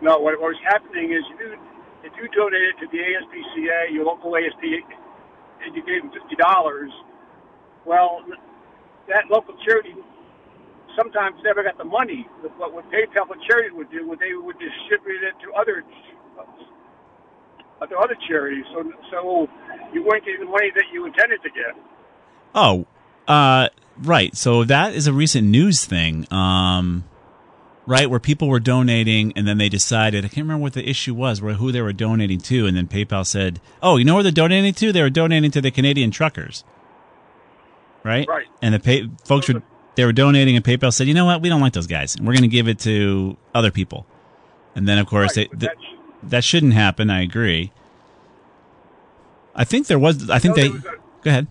No, 0.00 0.16
what, 0.16 0.40
what 0.40 0.56
was 0.56 0.62
happening 0.64 1.12
is 1.12 1.20
you 1.28 1.58
if 2.04 2.12
you 2.16 2.26
donated 2.32 2.72
to 2.80 2.86
the 2.88 3.04
ASPCA, 3.04 3.92
your 3.92 4.06
local 4.06 4.34
ASP, 4.34 4.64
and 5.60 5.76
you 5.76 5.84
gave 5.84 6.00
them 6.00 6.10
fifty 6.10 6.36
dollars, 6.36 6.90
well, 7.84 8.24
that 9.08 9.28
local 9.28 9.54
charity 9.66 9.92
sometimes 10.98 11.36
never 11.44 11.62
got 11.62 11.78
the 11.78 11.84
money. 11.84 12.26
But 12.42 12.74
what 12.74 12.84
PayPal 12.90 13.26
for 13.28 13.36
charities 13.48 13.72
would 13.74 13.90
do, 13.90 14.06
would 14.08 14.18
they 14.18 14.34
would 14.34 14.56
distribute 14.58 15.22
it 15.22 15.34
to 15.44 15.52
other 15.54 15.84
uh, 17.80 17.86
to 17.86 17.96
other 17.96 18.16
charities, 18.28 18.64
so 18.72 18.92
so 19.10 19.48
you 19.92 20.02
weren't 20.02 20.24
getting 20.24 20.40
the 20.40 20.50
money 20.50 20.70
that 20.74 20.84
you 20.92 21.06
intended 21.06 21.40
to 21.42 21.50
get. 21.50 21.76
Oh, 22.54 22.86
uh, 23.28 23.68
right. 24.02 24.36
So 24.36 24.64
that 24.64 24.94
is 24.94 25.06
a 25.06 25.12
recent 25.12 25.46
news 25.46 25.84
thing. 25.84 26.26
Um, 26.32 27.04
right, 27.86 28.10
where 28.10 28.20
people 28.20 28.48
were 28.48 28.60
donating 28.60 29.32
and 29.36 29.46
then 29.46 29.58
they 29.58 29.68
decided, 29.68 30.24
I 30.24 30.28
can't 30.28 30.44
remember 30.44 30.62
what 30.62 30.72
the 30.74 30.88
issue 30.88 31.14
was, 31.14 31.40
where 31.40 31.54
who 31.54 31.72
they 31.72 31.80
were 31.80 31.92
donating 31.92 32.40
to, 32.40 32.66
and 32.66 32.76
then 32.76 32.88
PayPal 32.88 33.24
said, 33.24 33.60
"Oh, 33.82 33.96
you 33.96 34.04
know 34.04 34.14
where 34.14 34.22
they're 34.22 34.32
donating 34.32 34.74
to? 34.74 34.92
They 34.92 35.02
were 35.02 35.10
donating 35.10 35.50
to 35.52 35.60
the 35.60 35.70
Canadian 35.70 36.10
truckers." 36.10 36.64
Right? 38.04 38.26
Right. 38.28 38.46
And 38.62 38.74
the 38.74 38.80
pay 38.80 39.08
folks 39.24 39.48
were 39.48 39.62
they 39.98 40.04
were 40.04 40.12
donating 40.12 40.54
and 40.54 40.64
PayPal 40.64 40.92
said, 40.92 41.08
"You 41.08 41.14
know 41.14 41.24
what? 41.24 41.42
We 41.42 41.48
don't 41.48 41.60
like 41.60 41.72
those 41.72 41.88
guys. 41.88 42.16
We're 42.20 42.32
going 42.32 42.42
to 42.42 42.48
give 42.48 42.68
it 42.68 42.78
to 42.80 43.36
other 43.52 43.72
people." 43.72 44.06
And 44.76 44.86
then 44.86 44.96
of 44.98 45.08
course 45.08 45.36
Right, 45.36 45.50
they, 45.50 45.66
th- 45.66 45.72
that 46.22 46.44
shouldn't 46.44 46.72
happen, 46.72 47.10
I 47.10 47.22
agree. 47.22 47.72
I 49.56 49.64
think 49.64 49.88
there 49.88 49.98
was 49.98 50.30
I 50.30 50.38
think 50.38 50.54
they 50.54 50.66
a- 50.68 50.70
Go 50.70 51.30
ahead. 51.30 51.48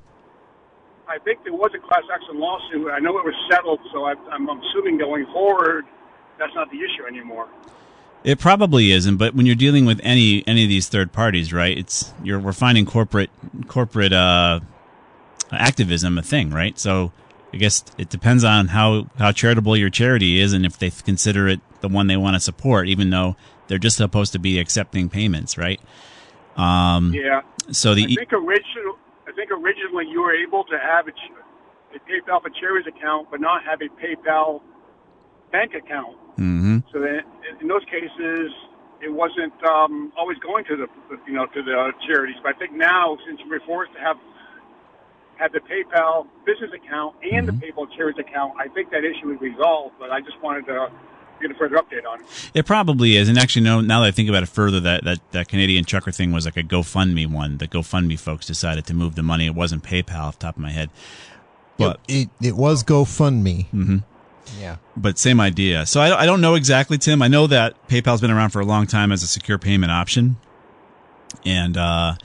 I 1.10 1.18
think 1.20 1.44
there 1.44 1.54
was 1.54 1.72
a 1.76 1.80
class 1.80 2.04
action 2.14 2.40
lawsuit. 2.40 2.90
I 2.90 3.00
know 3.00 3.18
it 3.18 3.26
was 3.26 3.36
settled, 3.52 3.82
so 3.92 4.06
I, 4.06 4.14
I'm 4.32 4.48
assuming 4.48 4.98
going 4.98 5.26
forward, 5.34 5.86
that's 6.40 6.56
not 6.56 6.72
the 6.72 6.78
issue 6.78 7.06
anymore. 7.06 7.50
It 8.24 8.40
probably 8.40 8.92
isn't, 8.92 9.18
but 9.18 9.36
when 9.36 9.46
you're 9.46 9.56
dealing 9.56 9.86
with 9.86 10.00
any 10.04 10.48
any 10.48 10.64
of 10.64 10.70
these 10.70 10.88
third 10.88 11.12
parties, 11.12 11.52
right? 11.52 11.78
It's 11.78 12.14
you're 12.24 12.40
we're 12.40 12.54
finding 12.54 12.86
corporate 12.86 13.30
corporate 13.68 14.14
uh, 14.14 14.62
activism 15.52 16.18
a 16.18 16.22
thing, 16.22 16.52
right? 16.52 16.80
So 16.80 17.12
I 17.54 17.58
guess 17.58 17.84
it 17.98 18.10
depends 18.10 18.44
on 18.44 18.68
how 18.68 19.08
how 19.18 19.32
charitable 19.32 19.78
your 19.78 19.90
charity 19.90 20.40
is 20.40 20.54
and 20.54 20.66
if 20.66 20.78
they 20.78 20.90
consider 20.90 21.48
it 21.48 21.62
the 21.82 21.88
one 21.88 22.08
they 22.08 22.18
want 22.18 22.36
to 22.36 22.40
support, 22.40 22.88
even 22.88 23.10
though 23.10 23.36
they're 23.68 23.78
just 23.78 23.98
supposed 23.98 24.34
to 24.34 24.40
be 24.40 24.60
accepting 24.60 25.10
payments, 25.10 25.58
right? 25.58 25.80
Um, 26.56 27.14
Yeah. 27.14 27.42
So 27.72 27.94
the 27.94 28.04
I 28.04 28.08
think 28.08 28.34
original, 28.34 28.98
I 29.28 29.32
think 29.34 29.52
originally 29.52 30.08
you 30.08 30.22
were 30.22 30.34
able 30.34 30.64
to 30.66 30.78
have 30.80 31.08
a, 31.08 31.12
a 31.96 32.00
PayPal 32.00 32.42
for 32.42 32.50
charities 32.50 32.88
account, 32.88 33.30
but 33.30 33.40
not 33.40 33.64
have 33.64 33.82
a 33.82 33.90
PayPal 34.02 34.62
bank 35.52 35.74
account. 35.74 36.18
hmm 36.36 36.80
So 36.92 37.00
then, 37.00 37.22
in 37.62 37.68
those 37.68 37.84
cases, 37.86 38.52
it 39.02 39.14
wasn't 39.14 39.54
um, 39.64 40.12
always 40.18 40.38
going 40.40 40.66
to 40.66 40.76
the 40.76 40.88
you 41.28 41.34
know 41.34 41.46
to 41.46 41.62
the 41.62 41.92
charities. 42.08 42.38
But 42.42 42.56
I 42.56 42.60
think 42.60 42.74
now, 42.74 43.18
since 43.28 43.40
we're 43.50 43.62
forced 43.66 43.94
to 43.94 44.00
have 44.00 44.18
have 45.40 45.52
the 45.52 45.60
PayPal 45.60 46.28
business 46.46 46.72
account 46.74 47.16
and 47.32 47.48
the 47.48 47.52
PayPal 47.54 47.88
charities 47.96 48.20
account, 48.20 48.54
I 48.60 48.68
think 48.70 48.92
that 48.92 49.04
issue 49.04 49.32
is 49.32 49.40
resolved. 49.42 49.96
But 50.00 50.12
I 50.12 50.20
just 50.22 50.42
wanted 50.42 50.66
to 50.68 50.92
get 51.42 51.52
a 51.52 51.54
further 51.54 51.76
update 51.78 52.06
on 52.10 52.20
it. 52.22 52.26
It 52.56 52.66
probably 52.66 53.16
is, 53.16 53.30
and 53.30 53.38
actually, 53.38 53.62
no. 53.64 53.80
Now 53.82 54.02
that 54.02 54.08
I 54.08 54.12
think 54.12 54.28
about 54.30 54.44
it 54.44 54.50
further, 54.50 54.80
that 54.82 55.04
that 55.04 55.20
that 55.32 55.48
Canadian 55.48 55.86
trucker 55.86 56.12
thing 56.12 56.32
was 56.32 56.46
like 56.46 56.58
a 56.58 56.64
GoFundMe 56.64 57.28
one. 57.32 57.58
The 57.60 57.68
GoFundMe 57.68 58.20
folks 58.20 58.46
decided 58.46 58.86
to 58.88 58.94
move 58.94 59.16
the 59.16 59.24
money. 59.24 59.46
It 59.46 59.56
wasn't 59.56 59.84
PayPal 59.84 60.20
off 60.20 60.40
the 60.40 60.46
top 60.46 60.56
of 60.56 60.62
my 60.62 60.72
head, 60.72 60.90
but 61.78 62.00
it 62.08 62.30
it 62.42 62.56
was 62.56 62.84
GoFundMe. 62.84 63.68
hmm 63.68 63.98
Yeah. 64.60 64.78
but 64.96 65.20
same 65.20 65.40
idea. 65.40 65.86
So 65.86 66.00
I, 66.02 66.22
I 66.24 66.26
don't 66.26 66.42
know 66.42 66.56
exactly, 66.56 66.98
Tim. 66.98 67.22
I 67.22 67.28
know 67.28 67.46
that 67.48 67.88
PayPal's 67.88 68.22
been 68.22 68.32
around 68.32 68.50
for 68.50 68.60
a 68.62 68.66
long 68.66 68.88
time 68.88 69.12
as 69.12 69.22
a 69.22 69.28
secure 69.28 69.60
payment 69.60 69.92
option, 69.92 70.38
and 71.46 71.78
uh, 71.78 72.16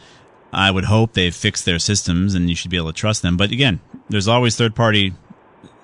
I 0.52 0.70
would 0.70 0.84
hope 0.84 1.14
they've 1.14 1.34
fixed 1.34 1.64
their 1.64 1.78
systems, 1.78 2.34
and 2.34 2.50
you 2.50 2.54
should 2.56 2.70
be 2.70 2.76
able 2.76 2.92
to 2.92 2.98
trust 2.98 3.22
them. 3.22 3.36
But 3.36 3.50
again, 3.50 3.80
there's 4.08 4.28
always 4.28 4.56
third 4.56 4.74
party 4.74 5.14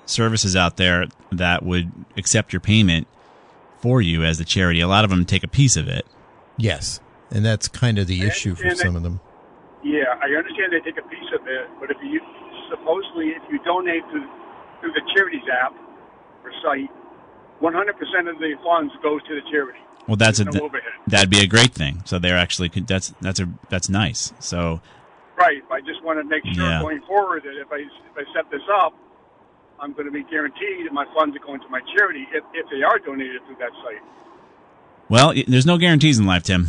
services 0.05 0.55
out 0.55 0.77
there 0.77 1.07
that 1.31 1.63
would 1.63 1.91
accept 2.17 2.53
your 2.53 2.59
payment 2.59 3.07
for 3.79 4.01
you 4.01 4.23
as 4.23 4.37
the 4.37 4.45
charity. 4.45 4.79
A 4.79 4.87
lot 4.87 5.03
of 5.03 5.09
them 5.09 5.25
take 5.25 5.43
a 5.43 5.47
piece 5.47 5.75
of 5.77 5.87
it. 5.87 6.05
Yes. 6.57 6.99
And 7.31 7.45
that's 7.45 7.67
kind 7.67 7.97
of 7.97 8.07
the 8.07 8.21
issue 8.21 8.55
for 8.55 8.69
some 8.75 8.93
that- 8.93 8.97
of 8.97 9.03
them. 9.03 9.19
Yeah, 9.81 10.11
I 10.21 10.27
understand 10.35 10.73
they 10.73 10.81
take 10.83 10.99
a 10.99 11.07
piece 11.07 11.31
of 11.33 11.47
it, 11.47 11.69
but 11.79 11.89
if 11.89 11.97
you 12.03 12.19
supposedly 12.69 13.29
if 13.29 13.41
you 13.49 13.59
donate 13.63 14.03
to 14.11 14.19
through 14.81 14.91
the 14.91 15.01
charities 15.15 15.47
app 15.63 15.73
or 16.43 16.51
site, 16.61 16.91
100% 17.61 18.27
of 18.27 18.39
the 18.39 18.55
funds 18.63 18.93
goes 19.01 19.23
to 19.23 19.35
the 19.35 19.41
charity. 19.49 19.79
Well, 20.07 20.15
that's 20.17 20.39
a, 20.39 20.45
no 20.45 20.61
overhead. 20.61 20.91
that'd 21.07 21.29
be 21.29 21.39
a 21.41 21.47
great 21.47 21.73
thing. 21.73 22.01
So 22.05 22.17
they're 22.19 22.37
actually 22.37 22.69
that's 22.69 23.13
that's 23.21 23.39
a 23.39 23.49
that's 23.69 23.89
nice. 23.89 24.33
So 24.39 24.81
Right. 25.37 25.61
I 25.71 25.79
just 25.81 26.03
want 26.03 26.19
to 26.19 26.23
make 26.25 26.43
sure 26.53 26.65
Yeah. 26.65 26.81
going 26.81 27.01
forward 27.03 27.43
that 27.43 27.59
if 27.59 27.71
I 27.71 27.77
if 27.77 28.17
I 28.17 28.33
set 28.33 28.49
this 28.51 28.61
up, 28.81 28.93
I'm 29.79 29.93
going 29.93 30.05
to 30.05 30.11
be 30.11 30.23
guaranteed 30.23 30.85
that 30.85 30.93
my 30.93 31.05
funds 31.17 31.35
are 31.35 31.39
going 31.45 31.61
to 31.61 31.69
my 31.69 31.79
charity 31.95 32.27
if, 32.33 32.43
if 32.53 32.69
they 32.69 32.83
are 32.83 32.99
donated 32.99 33.41
through 33.45 33.55
that 33.59 33.71
site. 33.83 34.01
well, 35.09 35.33
there's 35.47 35.65
no 35.65 35.77
guarantees 35.77 36.19
in 36.19 36.25
life, 36.25 36.43
Tim. 36.43 36.67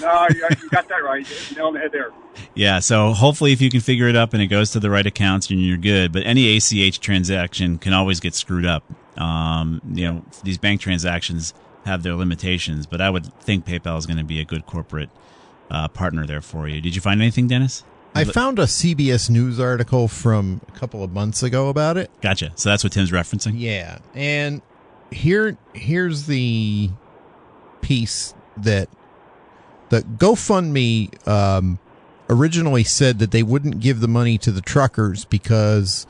No, 0.00 0.26
you, 0.30 0.40
got 0.70 0.88
that 0.88 1.04
right. 1.04 1.26
You 1.50 1.56
nailed 1.56 1.74
the 1.76 1.78
head 1.78 1.92
there. 1.92 2.10
Yeah, 2.54 2.80
so 2.80 3.12
hopefully 3.12 3.52
if 3.52 3.60
you 3.60 3.70
can 3.70 3.80
figure 3.80 4.08
it 4.08 4.16
up 4.16 4.32
and 4.32 4.42
it 4.42 4.46
goes 4.48 4.70
to 4.72 4.80
the 4.80 4.90
right 4.90 5.06
accounts 5.06 5.48
and 5.50 5.60
you're 5.60 5.76
good. 5.76 6.12
But 6.12 6.24
any 6.26 6.56
ACH 6.56 6.98
transaction 7.00 7.78
can 7.78 7.92
always 7.92 8.18
get 8.18 8.34
screwed 8.34 8.66
up. 8.66 8.82
Um, 9.20 9.80
you 9.92 10.06
know, 10.10 10.24
these 10.42 10.58
bank 10.58 10.80
transactions 10.80 11.54
have 11.84 12.02
their 12.02 12.14
limitations, 12.14 12.86
but 12.86 13.00
I 13.00 13.10
would 13.10 13.32
think 13.40 13.66
PayPal 13.66 13.98
is 13.98 14.06
going 14.06 14.18
to 14.18 14.24
be 14.24 14.40
a 14.40 14.44
good 14.44 14.66
corporate 14.66 15.10
uh, 15.70 15.88
partner 15.88 16.26
there 16.26 16.40
for 16.40 16.68
you. 16.68 16.80
Did 16.80 16.94
you 16.94 17.00
find 17.00 17.20
anything, 17.20 17.48
Dennis? 17.48 17.84
I 18.14 18.24
found 18.24 18.58
a 18.58 18.64
CBS 18.64 19.30
News 19.30 19.58
article 19.58 20.06
from 20.06 20.60
a 20.68 20.72
couple 20.72 21.02
of 21.02 21.12
months 21.12 21.42
ago 21.42 21.70
about 21.70 21.96
it. 21.96 22.10
Gotcha. 22.20 22.52
So 22.56 22.68
that's 22.68 22.84
what 22.84 22.92
Tim's 22.92 23.10
referencing. 23.10 23.54
Yeah, 23.56 23.98
and 24.14 24.60
here 25.10 25.56
here's 25.72 26.26
the 26.26 26.90
piece 27.80 28.34
that 28.58 28.88
the 29.88 30.02
GoFundMe 30.02 31.26
um, 31.26 31.78
originally 32.28 32.84
said 32.84 33.18
that 33.18 33.30
they 33.30 33.42
wouldn't 33.42 33.80
give 33.80 34.00
the 34.00 34.08
money 34.08 34.38
to 34.38 34.52
the 34.52 34.60
truckers 34.60 35.24
because 35.24 36.06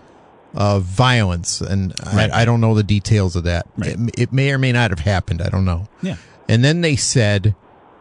of 0.54 0.82
violence, 0.84 1.60
and 1.60 1.94
Right. 2.14 2.30
I, 2.30 2.42
I 2.42 2.44
don't 2.44 2.60
know 2.60 2.74
the 2.74 2.82
details 2.82 3.36
of 3.36 3.44
that. 3.44 3.66
It, 3.78 3.98
it 4.18 4.32
may 4.32 4.52
or 4.52 4.58
may 4.58 4.72
not 4.72 4.90
have 4.90 5.00
happened. 5.00 5.40
I 5.42 5.48
don't 5.48 5.64
know. 5.64 5.88
Yeah. 6.02 6.16
And 6.48 6.62
then 6.64 6.80
they 6.82 6.96
said 6.96 7.54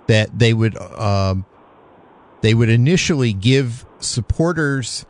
that 0.07 0.37
they 0.37 0.53
would 0.53 0.75
um, 0.77 1.45
they 2.41 2.53
would 2.53 2.69
initially 2.69 3.31
give 3.33 3.85
supporters 3.99 5.05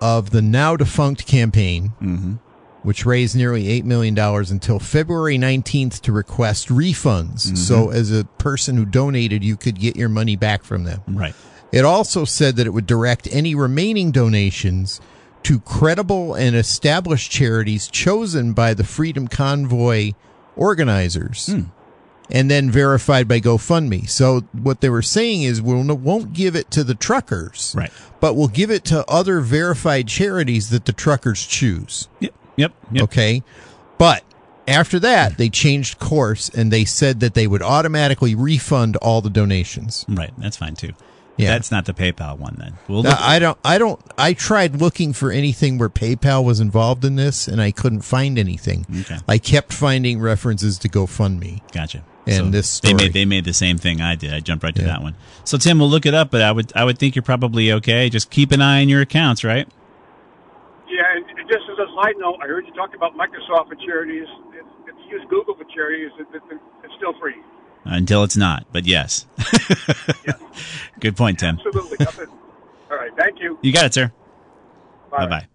of 0.00 0.30
the 0.30 0.42
now 0.42 0.76
defunct 0.76 1.26
campaign, 1.26 1.92
Mm-hmm. 2.02 2.34
which 2.82 3.04
raised 3.06 3.36
nearly 3.36 3.64
$8 3.80 3.84
million 3.84 4.18
until 4.18 4.78
February 4.78 5.36
19th 5.38 6.00
to 6.02 6.12
request 6.12 6.68
refunds. 6.68 7.46
Mm-hmm. 7.46 7.56
So, 7.56 7.90
as 7.90 8.10
a 8.10 8.24
person 8.38 8.76
who 8.76 8.84
donated, 8.86 9.44
you 9.44 9.56
could 9.56 9.78
get 9.78 9.96
your 9.96 10.08
money 10.08 10.36
back 10.36 10.64
from 10.64 10.84
them. 10.84 11.02
Right. 11.06 11.34
It 11.72 11.84
also 11.84 12.24
said 12.24 12.56
that 12.56 12.66
it 12.66 12.70
would 12.70 12.86
direct 12.86 13.28
any 13.30 13.54
remaining 13.54 14.10
donations 14.10 15.00
to 15.44 15.60
credible 15.60 16.34
and 16.34 16.54
established 16.54 17.30
charities 17.30 17.88
chosen 17.88 18.52
by 18.52 18.74
the 18.74 18.84
Freedom 18.84 19.26
Convoy 19.28 20.12
organizers 20.56 21.46
Hmm. 21.46 21.62
and 22.30 22.50
then 22.50 22.70
verified 22.70 23.26
by 23.26 23.40
GoFundMe. 23.40 24.08
So 24.08 24.42
what 24.52 24.80
they 24.80 24.90
were 24.90 25.02
saying 25.02 25.42
is 25.42 25.62
we'll 25.62 25.82
won't 25.96 26.32
give 26.32 26.54
it 26.54 26.70
to 26.72 26.84
the 26.84 26.94
truckers, 26.94 27.74
right? 27.76 27.90
But 28.20 28.34
we'll 28.36 28.48
give 28.48 28.70
it 28.70 28.84
to 28.86 29.04
other 29.10 29.40
verified 29.40 30.06
charities 30.06 30.68
that 30.70 30.84
the 30.84 30.92
truckers 30.92 31.46
choose. 31.46 32.08
Yep. 32.20 32.34
Yep. 32.56 32.72
yep. 32.92 33.02
Okay, 33.04 33.42
but 33.96 34.22
after 34.68 35.00
that 35.00 35.38
they 35.38 35.48
changed 35.48 35.98
course 35.98 36.48
and 36.50 36.70
they 36.70 36.84
said 36.84 37.20
that 37.20 37.34
they 37.34 37.46
would 37.46 37.62
automatically 37.62 38.34
refund 38.34 38.96
all 38.96 39.20
the 39.22 39.30
donations. 39.30 40.04
Right. 40.08 40.32
That's 40.38 40.58
fine 40.58 40.76
too. 40.76 40.92
Yeah. 41.42 41.50
That's 41.52 41.70
not 41.70 41.84
the 41.86 41.92
PayPal 41.94 42.38
one 42.38 42.56
then. 42.58 42.74
We'll 42.88 43.02
Now, 43.02 43.10
look- 43.10 43.20
I 43.20 43.38
don't. 43.38 43.58
I 43.64 43.78
don't. 43.78 44.00
I 44.18 44.32
tried 44.34 44.80
looking 44.80 45.12
for 45.12 45.30
anything 45.32 45.78
where 45.78 45.88
PayPal 45.88 46.44
was 46.44 46.60
involved 46.60 47.04
in 47.04 47.16
this, 47.16 47.48
and 47.48 47.60
I 47.60 47.70
couldn't 47.70 48.02
find 48.02 48.38
anything. 48.38 48.86
Okay. 49.00 49.18
I 49.28 49.38
kept 49.38 49.72
finding 49.72 50.20
references 50.20 50.78
to 50.78 50.88
GoFundMe. 50.88 51.60
Gotcha. 51.72 52.04
And 52.26 52.36
So 52.36 52.50
this 52.50 52.68
story. 52.68 52.94
they 52.94 53.04
made 53.04 53.12
they 53.14 53.24
made 53.24 53.44
the 53.44 53.54
same 53.54 53.78
thing 53.78 54.00
I 54.00 54.14
did. 54.14 54.32
I 54.34 54.40
jumped 54.40 54.62
right 54.62 54.74
to 54.76 54.82
that 54.82 55.02
one. 55.02 55.14
So 55.44 55.56
Tim, 55.58 55.78
we'll 55.78 55.88
look 55.88 56.04
it 56.06 56.14
up, 56.14 56.30
but 56.30 56.42
I 56.42 56.52
would 56.52 56.72
I 56.76 56.84
would 56.84 56.98
think 56.98 57.16
you're 57.16 57.22
probably 57.22 57.72
okay. 57.72 58.08
Just 58.10 58.30
keep 58.30 58.52
an 58.52 58.60
eye 58.60 58.82
on 58.82 58.88
your 58.88 59.00
accounts, 59.00 59.42
right? 59.42 59.66
Yeah, 60.88 61.02
and 61.16 61.24
and 61.38 61.48
just 61.48 61.64
as 61.70 61.78
a 61.78 61.88
side 61.96 62.14
note, 62.18 62.38
I 62.42 62.46
heard 62.46 62.66
you 62.66 62.74
talk 62.74 62.94
about 62.94 63.16
Microsoft 63.16 63.68
for 63.68 63.76
charities. 63.86 64.26
If, 64.52 64.66
if 64.86 64.94
you 65.08 65.18
use 65.18 65.26
Google 65.30 65.54
for 65.54 65.64
charities, 65.74 66.10
it, 66.18 66.26
it, 66.34 66.42
it's 66.84 66.94
still 66.98 67.14
free. 67.18 67.36
Until 67.90 68.22
it's 68.22 68.36
not, 68.36 68.66
but 68.72 68.86
yes. 68.86 69.26
Good 71.00 71.16
point, 71.16 71.40
Tim. 71.40 71.58
Absolutely. 71.58 72.06
All 72.90 72.96
right. 72.96 73.10
Thank 73.16 73.40
you. 73.40 73.58
You 73.62 73.72
got 73.72 73.86
it, 73.86 73.94
sir. 73.94 74.12
Bye. 75.10 75.26
Bye. 75.26 75.46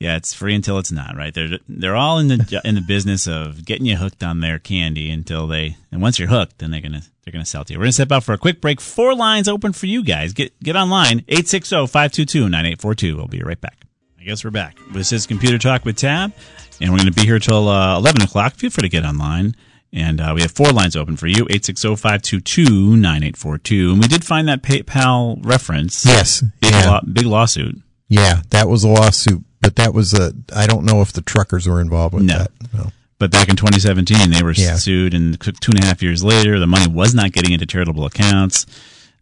Yeah, 0.00 0.16
it's 0.16 0.34
free 0.34 0.54
until 0.54 0.78
it's 0.78 0.92
not. 0.92 1.16
Right? 1.16 1.32
They're 1.32 1.58
they're 1.68 1.96
all 1.96 2.18
in 2.18 2.28
the 2.28 2.60
in 2.64 2.74
the 2.74 2.80
business 2.80 3.26
of 3.26 3.64
getting 3.64 3.86
you 3.86 3.96
hooked 3.96 4.22
on 4.22 4.40
their 4.40 4.58
candy 4.58 5.10
until 5.10 5.46
they 5.46 5.76
and 5.90 6.02
once 6.02 6.18
you're 6.18 6.28
hooked, 6.28 6.58
then 6.58 6.70
they're 6.70 6.80
gonna 6.80 7.02
they're 7.28 7.32
going 7.34 7.44
to 7.44 7.50
sell 7.50 7.62
to 7.62 7.74
you. 7.74 7.78
We're 7.78 7.84
to 7.84 7.92
step 7.92 8.10
out 8.10 8.24
for 8.24 8.32
a 8.32 8.38
quick 8.38 8.62
break. 8.62 8.80
Four 8.80 9.14
lines 9.14 9.48
open 9.48 9.74
for 9.74 9.84
you 9.84 10.02
guys. 10.02 10.32
Get 10.32 10.58
get 10.60 10.76
online 10.76 11.20
860-522-9842. 11.22 13.14
We'll 13.14 13.26
be 13.26 13.40
right 13.40 13.60
back. 13.60 13.84
I 14.18 14.24
guess 14.24 14.42
we're 14.42 14.50
back. 14.50 14.78
This 14.92 15.12
is 15.12 15.26
Computer 15.26 15.58
Talk 15.58 15.84
with 15.84 15.96
Tab, 15.96 16.32
and 16.80 16.90
we're 16.90 16.96
going 16.96 17.12
to 17.12 17.20
be 17.20 17.26
here 17.26 17.38
till 17.38 17.68
uh, 17.68 17.98
11 17.98 18.22
o'clock. 18.22 18.54
Feel 18.54 18.70
free 18.70 18.80
to 18.80 18.88
get 18.88 19.04
online. 19.04 19.54
And 19.92 20.20
uh, 20.20 20.32
we 20.34 20.42
have 20.42 20.50
four 20.50 20.70
lines 20.70 20.96
open 20.96 21.16
for 21.16 21.26
you 21.26 21.46
860 21.48 21.96
522 21.96 22.96
9842. 22.96 23.92
And 23.92 24.00
we 24.02 24.08
did 24.08 24.24
find 24.24 24.46
that 24.48 24.62
PayPal 24.62 25.38
reference. 25.44 26.04
Yes. 26.04 26.42
Big, 26.60 26.72
yeah. 26.72 26.90
law, 26.90 27.00
big 27.10 27.24
lawsuit. 27.26 27.80
Yeah, 28.08 28.42
that 28.50 28.68
was 28.68 28.84
a 28.84 28.88
lawsuit, 28.88 29.42
but 29.60 29.76
that 29.76 29.92
was 29.94 30.12
a. 30.14 30.32
I 30.54 30.66
don't 30.66 30.84
know 30.84 31.00
if 31.02 31.12
the 31.12 31.20
truckers 31.22 31.66
were 31.66 31.80
involved 31.80 32.14
with 32.14 32.24
No. 32.24 32.38
that. 32.38 32.50
No. 32.72 32.86
But 33.18 33.30
back 33.30 33.48
in 33.48 33.56
2017, 33.56 34.30
they 34.30 34.42
were 34.42 34.52
Yeah. 34.52 34.76
sued, 34.76 35.12
and 35.14 35.38
two 35.40 35.72
and 35.72 35.82
a 35.82 35.86
half 35.86 36.02
years 36.02 36.22
later, 36.22 36.58
the 36.58 36.66
money 36.66 36.86
was 36.90 37.14
not 37.14 37.32
getting 37.32 37.52
into 37.52 37.66
charitable 37.66 38.04
accounts. 38.06 38.64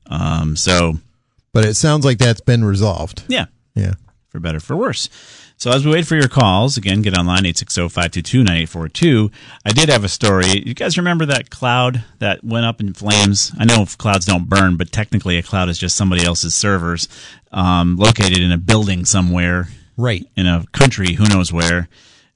Um, 0.06 0.54
so, 0.56 0.98
But 1.52 1.64
it 1.64 1.74
sounds 1.74 2.04
like 2.04 2.18
that's 2.18 2.40
been 2.42 2.64
resolved. 2.64 3.22
yeah, 3.28 3.46
Yeah. 3.74 3.94
For 4.36 4.40
better, 4.40 4.60
for 4.60 4.76
worse. 4.76 5.08
So 5.56 5.70
as 5.70 5.86
we 5.86 5.92
wait 5.92 6.06
for 6.06 6.14
your 6.14 6.28
calls, 6.28 6.76
again, 6.76 7.00
get 7.00 7.16
online 7.16 7.44
860-522-9842. 7.44 9.32
I 9.64 9.70
did 9.72 9.88
have 9.88 10.04
a 10.04 10.08
story. 10.08 10.62
You 10.66 10.74
guys 10.74 10.98
remember 10.98 11.24
that 11.24 11.48
cloud 11.48 12.04
that 12.18 12.44
went 12.44 12.66
up 12.66 12.78
in 12.78 12.92
flames? 12.92 13.50
I 13.58 13.64
know 13.64 13.86
clouds 13.96 14.26
don't 14.26 14.46
burn, 14.46 14.76
but 14.76 14.92
technically 14.92 15.38
a 15.38 15.42
cloud 15.42 15.70
is 15.70 15.78
just 15.78 15.96
somebody 15.96 16.22
else's 16.22 16.54
servers 16.54 17.08
um, 17.50 17.96
located 17.96 18.40
in 18.40 18.52
a 18.52 18.58
building 18.58 19.06
somewhere. 19.06 19.68
Right. 19.96 20.26
In 20.36 20.46
a 20.46 20.66
country, 20.72 21.14
who 21.14 21.24
knows 21.24 21.50
where. 21.50 21.88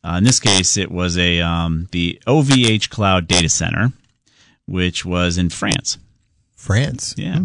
Uh, 0.03 0.15
in 0.17 0.25
this 0.25 0.41
case, 0.41 0.79
it 0.79 0.91
was 0.91 1.19
a 1.19 1.43
um, 1.43 1.87
the 1.93 2.19
OVH 2.27 2.89
Cloud 2.89 3.27
Data 3.27 3.51
Center, 3.51 3.93
which 4.67 5.05
was 5.05 5.37
in 5.37 5.51
France. 5.51 5.99
France. 6.57 7.15
Yeah. 7.19 7.41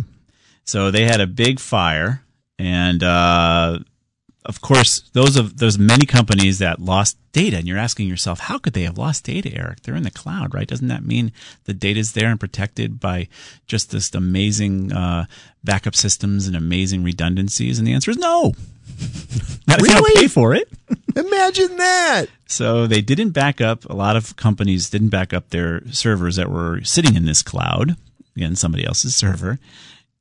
So 0.64 0.91
they 0.91 1.03
had 1.03 1.20
a 1.20 1.28
big 1.28 1.60
fire, 1.60 2.24
and 2.58 3.03
uh, 3.03 3.80
of 4.46 4.62
course, 4.62 5.02
those 5.14 5.36
of 5.38 5.58
those 5.58 5.78
many 5.78 6.06
companies 6.06 6.60
that 6.60 6.80
lost 6.80 7.18
data, 7.32 7.58
and 7.58 7.68
you're 7.68 7.78
asking 7.78 8.08
yourself, 8.08 8.39
how 8.41 8.58
could 8.58 8.74
they 8.74 8.84
have 8.84 8.98
lost 8.98 9.24
data, 9.26 9.52
Eric? 9.54 9.82
They're 9.82 9.96
in 9.96 10.04
the 10.04 10.12
cloud, 10.12 10.54
right? 10.54 10.68
Doesn't 10.68 10.88
that 10.88 11.04
mean 11.06 11.32
the 11.66 11.74
data 11.74 12.00
is 12.00 12.14
there 12.14 12.30
and 12.30 12.39
protected 12.39 13.00
by 13.00 13.28
just 13.68 13.91
this 13.91 14.14
amazing 14.16 14.93
uh, 14.93 15.26
backup 15.64 15.96
systems 15.96 16.48
and 16.48 16.56
amazing 16.56 17.04
redundancies? 17.04 17.78
And 17.80 17.88
the 17.88 17.93
answer 17.93 18.12
is 18.12 18.18
no. 18.18 18.54
Not 19.68 19.80
if 19.80 19.88
you 19.88 19.93
don't 19.93 20.04
Really? 20.04 20.22
pay 20.22 20.28
for 20.28 20.54
it. 20.54 20.70
Imagine 21.16 21.78
that. 21.78 22.26
So 22.48 22.88
they 22.88 23.02
didn't 23.02 23.32
back 23.32 23.60
up. 23.62 23.86
A 23.89 23.93
lot 23.96 24.16
of 24.16 24.36
companies 24.36 24.89
didn't 24.89 25.10
back 25.10 25.34
up 25.34 25.50
their 25.50 25.82
servers 25.91 26.36
that 26.36 26.52
were 26.52 26.82
sitting 26.84 27.16
in 27.16 27.26
this 27.26 27.41
cloud, 27.41 27.96
again, 28.36 28.56
somebody 28.56 28.86
else's 28.86 29.16
server, 29.16 29.58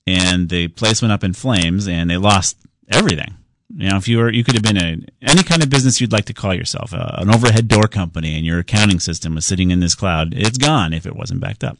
and 0.06 0.48
the 0.48 0.68
place 0.68 1.02
went 1.02 1.12
up 1.12 1.22
in 1.24 1.32
flames, 1.34 1.86
and 1.86 2.08
they 2.10 2.16
lost 2.16 2.56
everything. 2.88 3.34
You 3.76 3.90
know, 3.90 3.96
if 3.96 4.06
you 4.06 4.18
were, 4.18 4.30
you 4.30 4.44
could 4.44 4.54
have 4.54 4.62
been 4.62 4.76
a 4.76 4.98
any 5.22 5.42
kind 5.42 5.62
of 5.62 5.68
business 5.68 6.00
you'd 6.00 6.12
like 6.12 6.26
to 6.26 6.34
call 6.34 6.54
yourself, 6.54 6.94
uh, 6.94 7.16
an 7.18 7.34
overhead 7.34 7.66
door 7.66 7.88
company, 7.88 8.36
and 8.36 8.46
your 8.46 8.60
accounting 8.60 9.00
system 9.00 9.34
was 9.34 9.44
sitting 9.44 9.70
in 9.70 9.80
this 9.80 9.96
cloud. 9.96 10.32
It's 10.34 10.58
gone 10.58 10.92
if 10.92 11.06
it 11.06 11.16
wasn't 11.16 11.40
backed 11.40 11.64
up. 11.64 11.76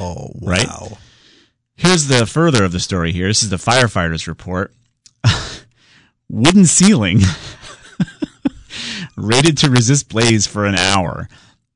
Oh, 0.00 0.30
wow. 0.34 0.52
Right? 0.52 0.68
Here's 1.74 2.06
the 2.06 2.26
further 2.26 2.64
of 2.64 2.72
the 2.72 2.78
story. 2.78 3.12
Here, 3.12 3.26
this 3.26 3.42
is 3.42 3.50
the 3.50 3.56
firefighters 3.56 4.28
report. 4.28 4.72
Wooden 6.28 6.66
ceiling 6.66 7.20
rated 9.16 9.58
to 9.58 9.70
resist 9.70 10.08
blaze 10.08 10.46
for 10.46 10.64
an 10.64 10.76
hour. 10.76 11.28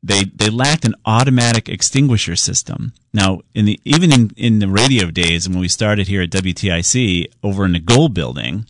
They 0.03 0.25
they 0.25 0.49
lacked 0.49 0.85
an 0.85 0.95
automatic 1.05 1.69
extinguisher 1.69 2.37
system. 2.37 2.93
Now, 3.13 3.41
in 3.55 3.65
the 3.65 3.81
even 3.85 4.13
in, 4.13 4.31
in 4.37 4.59
the 4.61 4.69
radio 4.69 5.11
days 5.11 5.49
when 5.49 5.59
we 5.59 5.67
started 5.67 6.07
here 6.07 6.23
at 6.23 6.31
WTIC 6.31 7.27
over 7.43 7.65
in 7.65 7.73
the 7.73 7.81
Gold 7.81 8.15
Building, 8.15 8.67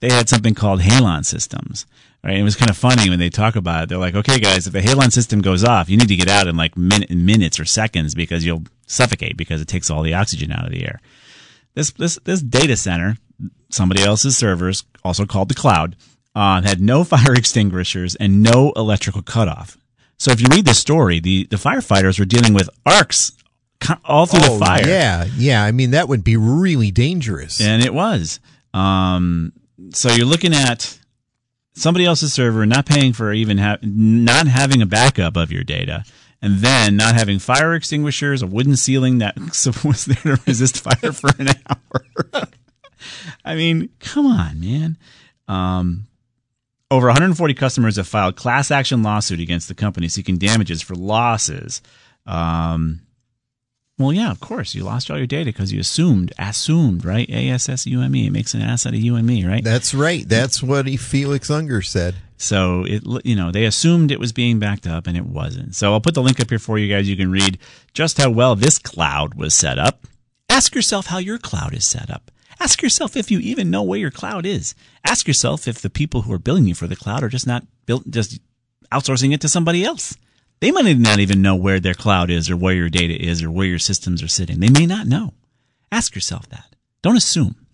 they 0.00 0.10
had 0.10 0.28
something 0.28 0.54
called 0.54 0.80
halon 0.80 1.24
systems. 1.24 1.86
Right? 2.22 2.36
It 2.36 2.42
was 2.42 2.56
kind 2.56 2.70
of 2.70 2.76
funny 2.76 3.08
when 3.08 3.18
they 3.18 3.30
talk 3.30 3.56
about 3.56 3.84
it. 3.84 3.88
They're 3.88 3.98
like, 3.98 4.14
"Okay, 4.14 4.38
guys, 4.38 4.66
if 4.66 4.74
the 4.74 4.80
halon 4.80 5.10
system 5.10 5.40
goes 5.40 5.64
off, 5.64 5.88
you 5.88 5.96
need 5.96 6.08
to 6.08 6.16
get 6.16 6.28
out 6.28 6.48
in 6.48 6.56
like 6.56 6.76
min- 6.76 7.06
minutes 7.08 7.58
or 7.58 7.64
seconds 7.64 8.14
because 8.14 8.44
you'll 8.44 8.64
suffocate 8.86 9.36
because 9.38 9.60
it 9.62 9.68
takes 9.68 9.88
all 9.88 10.02
the 10.02 10.14
oxygen 10.14 10.52
out 10.52 10.66
of 10.66 10.72
the 10.72 10.84
air." 10.84 11.00
This 11.74 11.90
this 11.92 12.18
this 12.24 12.42
data 12.42 12.76
center, 12.76 13.16
somebody 13.70 14.02
else's 14.02 14.36
servers, 14.36 14.84
also 15.02 15.24
called 15.24 15.48
the 15.48 15.54
cloud, 15.54 15.96
uh, 16.34 16.60
had 16.60 16.80
no 16.80 17.04
fire 17.04 17.32
extinguishers 17.32 18.16
and 18.16 18.42
no 18.42 18.72
electrical 18.76 19.22
cutoff. 19.22 19.78
So 20.18 20.30
if 20.30 20.42
you 20.42 20.48
read 20.50 20.66
the 20.66 20.74
story, 20.74 21.20
the 21.20 21.46
the 21.46 21.56
firefighters 21.56 22.18
were 22.18 22.26
dealing 22.26 22.52
with 22.52 22.68
arcs 22.84 23.32
all 24.04 24.26
through 24.26 24.40
oh, 24.42 24.58
the 24.58 24.64
fire. 24.64 24.86
Yeah, 24.86 25.26
yeah. 25.36 25.64
I 25.64 25.72
mean, 25.72 25.92
that 25.92 26.08
would 26.08 26.22
be 26.22 26.36
really 26.36 26.90
dangerous. 26.90 27.60
And 27.60 27.82
it 27.82 27.94
was. 27.94 28.40
Um, 28.74 29.52
so 29.90 30.12
you're 30.12 30.26
looking 30.26 30.54
at 30.54 30.98
somebody 31.74 32.04
else's 32.04 32.32
server 32.32 32.66
not 32.66 32.86
paying 32.86 33.12
for 33.12 33.32
even 33.32 33.58
ha- 33.58 33.78
not 33.82 34.46
having 34.46 34.82
a 34.82 34.86
backup 34.86 35.36
of 35.36 35.50
your 35.50 35.64
data, 35.64 36.04
and 36.42 36.58
then 36.58 36.96
not 36.96 37.14
having 37.14 37.38
fire 37.38 37.74
extinguishers, 37.74 38.42
a 38.42 38.46
wooden 38.46 38.76
ceiling 38.76 39.18
that 39.18 39.36
was 39.84 40.04
there 40.04 40.36
to 40.36 40.42
resist 40.46 40.78
fire 40.82 41.12
for 41.12 41.30
an 41.38 41.48
hour. 41.48 42.48
I 43.44 43.54
mean, 43.54 43.90
come 43.98 44.26
on, 44.26 44.60
man. 44.60 44.98
Um, 45.48 46.06
over 46.90 47.06
140 47.06 47.54
customers 47.54 47.96
have 47.96 48.08
filed 48.08 48.36
class 48.36 48.70
action 48.70 49.02
lawsuit 49.02 49.40
against 49.40 49.68
the 49.68 49.74
company 49.74 50.08
seeking 50.08 50.38
damages 50.38 50.82
for 50.82 50.94
losses. 50.94 51.82
Um, 52.26 53.00
well, 54.00 54.12
yeah, 54.12 54.30
of 54.30 54.40
course. 54.40 54.74
You 54.74 54.82
lost 54.82 55.10
all 55.10 55.18
your 55.18 55.26
data 55.26 55.46
because 55.46 55.72
you 55.72 55.80
assumed, 55.80 56.32
assumed, 56.38 57.04
right? 57.04 57.28
A 57.28 57.50
S 57.50 57.68
S 57.68 57.86
U 57.86 58.00
M 58.00 58.14
E. 58.16 58.26
It 58.26 58.32
makes 58.32 58.54
an 58.54 58.62
ass 58.62 58.86
out 58.86 58.94
of 58.94 59.00
you 59.00 59.14
and 59.16 59.26
me, 59.26 59.46
right? 59.46 59.62
That's 59.62 59.94
right. 59.94 60.26
That's 60.26 60.62
what 60.62 60.88
Felix 60.88 61.50
Unger 61.50 61.82
said. 61.82 62.14
So 62.38 62.84
it, 62.86 63.02
you 63.24 63.36
know, 63.36 63.52
they 63.52 63.66
assumed 63.66 64.10
it 64.10 64.18
was 64.18 64.32
being 64.32 64.58
backed 64.58 64.86
up 64.86 65.06
and 65.06 65.16
it 65.16 65.26
wasn't. 65.26 65.74
So 65.74 65.92
I'll 65.92 66.00
put 66.00 66.14
the 66.14 66.22
link 66.22 66.40
up 66.40 66.48
here 66.48 66.58
for 66.58 66.78
you 66.78 66.92
guys. 66.92 67.08
You 67.08 67.16
can 67.16 67.30
read 67.30 67.58
just 67.92 68.16
how 68.16 68.30
well 68.30 68.56
this 68.56 68.78
cloud 68.78 69.34
was 69.34 69.52
set 69.52 69.78
up. 69.78 70.06
Ask 70.48 70.74
yourself 70.74 71.06
how 71.06 71.18
your 71.18 71.36
cloud 71.38 71.74
is 71.74 71.84
set 71.84 72.10
up. 72.10 72.30
Ask 72.58 72.82
yourself 72.82 73.16
if 73.16 73.30
you 73.30 73.38
even 73.40 73.70
know 73.70 73.82
where 73.82 73.98
your 73.98 74.10
cloud 74.10 74.46
is. 74.46 74.74
Ask 75.04 75.28
yourself 75.28 75.68
if 75.68 75.82
the 75.82 75.90
people 75.90 76.22
who 76.22 76.32
are 76.32 76.38
billing 76.38 76.66
you 76.66 76.74
for 76.74 76.86
the 76.86 76.96
cloud 76.96 77.22
are 77.22 77.28
just 77.28 77.46
not 77.46 77.64
built, 77.84 78.10
just 78.10 78.40
outsourcing 78.90 79.34
it 79.34 79.40
to 79.42 79.48
somebody 79.48 79.84
else. 79.84 80.16
They 80.60 80.70
might 80.70 80.98
not 80.98 81.20
even 81.20 81.42
know 81.42 81.56
where 81.56 81.80
their 81.80 81.94
cloud 81.94 82.30
is 82.30 82.50
or 82.50 82.56
where 82.56 82.74
your 82.74 82.90
data 82.90 83.14
is 83.14 83.42
or 83.42 83.50
where 83.50 83.66
your 83.66 83.78
systems 83.78 84.22
are 84.22 84.28
sitting. 84.28 84.60
They 84.60 84.68
may 84.68 84.86
not 84.86 85.06
know. 85.06 85.32
Ask 85.90 86.14
yourself 86.14 86.48
that. 86.50 86.76
Don't 87.02 87.16
assume. 87.16 87.66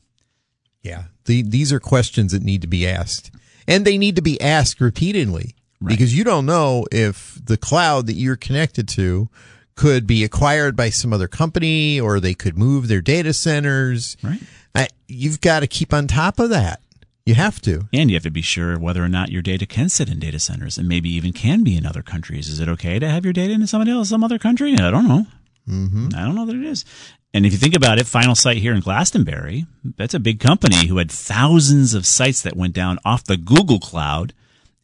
Yeah. 0.82 1.05
The, 1.24 1.43
these 1.43 1.72
are 1.72 1.80
questions 1.80 2.32
that 2.32 2.43
need 2.43 2.62
to 2.62 2.68
be 2.68 2.87
asked. 2.87 3.32
And 3.66 3.84
they 3.84 3.99
need 3.99 4.14
to 4.16 4.22
be 4.22 4.41
asked 4.41 4.80
repeatedly 4.80 5.57
because 5.84 6.16
you 6.16 6.24
don't 6.24 6.47
know 6.47 6.87
if 6.93 7.39
the 7.45 7.57
cloud 7.57 8.07
that 8.07 8.14
you're 8.14 8.37
connected 8.37 8.89
to 8.91 9.28
could 9.74 10.07
be 10.07 10.24
acquired 10.24 10.76
by 10.76 10.89
some 10.91 11.12
other 11.12 11.28
company 11.28 12.01
or 12.01 12.18
they 12.18 12.34
could 12.34 12.57
move 12.57 12.89
their 12.89 13.03
data 13.03 13.32
centers. 13.32 14.16
Right. 14.22 14.41
I, 14.74 14.89
you've 15.09 15.41
got 15.41 15.61
to 15.61 15.66
keep 15.66 15.93
on 15.93 16.07
top 16.07 16.39
of 16.39 16.51
that. 16.51 16.80
You 17.27 17.35
have 17.35 17.61
to. 17.62 17.89
And 17.93 18.09
you 18.09 18.14
have 18.14 18.22
to 18.22 18.31
be 18.31 18.41
sure 18.41 18.79
whether 18.79 19.03
or 19.03 19.09
not 19.09 19.33
your 19.33 19.43
data 19.43 19.66
can 19.66 19.89
sit 19.89 20.09
in 20.09 20.20
data 20.20 20.39
centers 20.39 20.79
and 20.79 20.87
maybe 20.87 21.12
even 21.12 21.33
can 21.33 21.64
be 21.64 21.77
in 21.77 21.85
other 21.85 22.03
countries. 22.03 22.49
Is 22.49 22.61
it 22.61 22.68
okay 22.68 23.01
to 23.01 23.09
have 23.09 23.24
your 23.24 23.33
data 23.33 23.53
in 23.53 23.66
somebody 23.66 23.91
else, 23.91 24.11
some 24.11 24.22
other 24.22 24.39
country? 24.39 24.74
I 24.74 24.93
don't 24.93 25.09
know. 25.09 25.27
Mm-hmm. 25.68 26.11
I 26.14 26.24
don't 26.24 26.37
know 26.37 26.47
that 26.47 26.55
it 26.55 26.64
is. 26.64 26.85
And 27.35 27.45
if 27.45 27.51
you 27.51 27.59
think 27.59 27.74
about 27.74 27.99
it, 27.99 28.07
Finalsite 28.07 28.59
here 28.59 28.72
in 28.72 28.81
Glastonbury, 28.81 29.66
that's 29.97 30.14
a 30.14 30.20
big 30.20 30.39
company 30.39 30.87
who 30.87 30.99
had 30.99 31.11
thousands 31.11 31.95
of 31.95 32.07
sites 32.07 32.43
that 32.43 32.57
went 32.57 32.74
down 32.74 33.01
off 33.05 33.24
the 33.24 33.37
Google 33.37 33.81
cloud. 33.81 34.33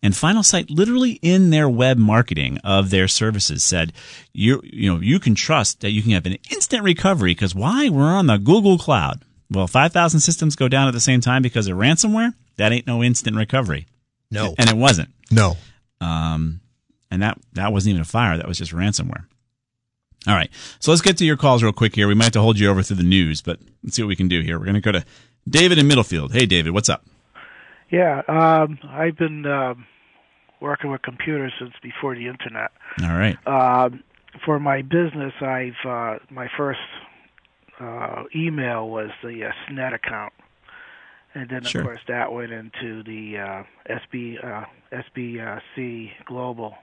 And 0.03 0.13
Finalsite 0.13 0.67
literally 0.69 1.21
in 1.23 1.51
their 1.51 1.69
web 1.69 1.97
marketing 1.97 2.59
of 2.65 2.91
their 2.91 3.07
services 3.07 3.63
said, 3.63 3.93
you, 4.33 4.61
you 4.65 4.93
know, 4.93 5.01
you 5.01 5.21
can 5.21 5.37
trust 5.37 5.81
that 5.81 5.93
you 5.93 6.03
can 6.03 6.11
have 6.11 6.27
an 6.27 6.39
instant 6.51 6.83
recovery 6.83 7.31
because 7.31 7.55
why? 7.55 7.89
We're 7.89 8.03
on 8.03 8.27
the 8.27 8.37
Google 8.37 8.79
cloud. 8.79 9.25
Well, 9.53 9.67
5,000 9.67 10.21
systems 10.21 10.57
go 10.57 10.69
down 10.69 10.89
at 10.89 10.95
the 10.95 11.01
same 11.01 11.21
time 11.21 11.43
because 11.43 11.69
of 11.69 11.77
ransomware. 11.77 12.35
That 12.57 12.73
ain't 12.73 12.87
no 12.87 13.03
instant 13.03 13.37
recovery. 13.37 13.87
No. 14.31 14.55
And 14.59 14.69
it 14.69 14.77
wasn't. 14.77 15.11
No. 15.31 15.57
Um, 16.01 16.61
and 17.11 17.23
that, 17.23 17.39
that 17.53 17.73
wasn't 17.73 17.91
even 17.91 18.03
a 18.03 18.07
fire. 18.07 18.37
That 18.37 18.49
was 18.49 18.59
just 18.59 18.73
ransomware. 18.73 19.25
All 20.27 20.35
right. 20.35 20.51
So 20.79 20.91
let's 20.91 21.03
get 21.03 21.19
to 21.19 21.25
your 21.25 21.37
calls 21.37 21.63
real 21.63 21.73
quick 21.73 21.95
here. 21.95 22.09
We 22.09 22.15
might 22.15 22.25
have 22.25 22.33
to 22.35 22.41
hold 22.41 22.59
you 22.59 22.71
over 22.71 22.83
through 22.83 22.97
the 22.97 23.03
news, 23.03 23.43
but 23.43 23.59
let's 23.83 23.97
see 23.97 24.03
what 24.03 24.09
we 24.09 24.17
can 24.17 24.29
do 24.29 24.41
here. 24.41 24.59
We're 24.59 24.67
going 24.67 24.75
to 24.75 24.81
go 24.81 24.93
to 24.93 25.05
David 25.49 25.79
in 25.79 25.89
Middlefield. 25.89 26.33
Hey, 26.33 26.47
David, 26.47 26.73
what's 26.73 26.89
up? 26.89 27.05
Yeah, 27.91 28.23
um, 28.27 28.79
I've 28.89 29.19
been 29.19 29.45
um, 29.45 29.85
working 30.61 30.91
with 30.91 31.03
computers 31.03 31.53
since 31.59 31.73
before 31.83 32.15
the 32.15 32.27
internet. 32.27 32.71
All 33.03 33.09
right. 33.09 33.37
Um, 33.47 34.03
for 34.47 34.59
my 34.59 34.81
business, 34.81 35.35
I've 35.43 35.75
uh, 35.87 36.19
my 36.31 36.49
first 36.57 36.81
uh, 37.83 38.25
email 38.37 38.89
was 38.89 39.11
the 39.23 39.45
uh, 39.45 39.51
SNET 39.69 39.95
account, 39.95 40.33
and 41.35 41.49
then 41.51 41.65
Sure. 41.65 41.81
of 41.81 41.87
course 41.87 42.01
that 42.09 42.33
went 42.33 42.53
into 42.53 43.03
the 43.03 43.39
uh, 43.39 43.63
SB 43.91 44.45
uh, 44.45 44.65
SBC 44.93 46.11
Global. 46.27 46.75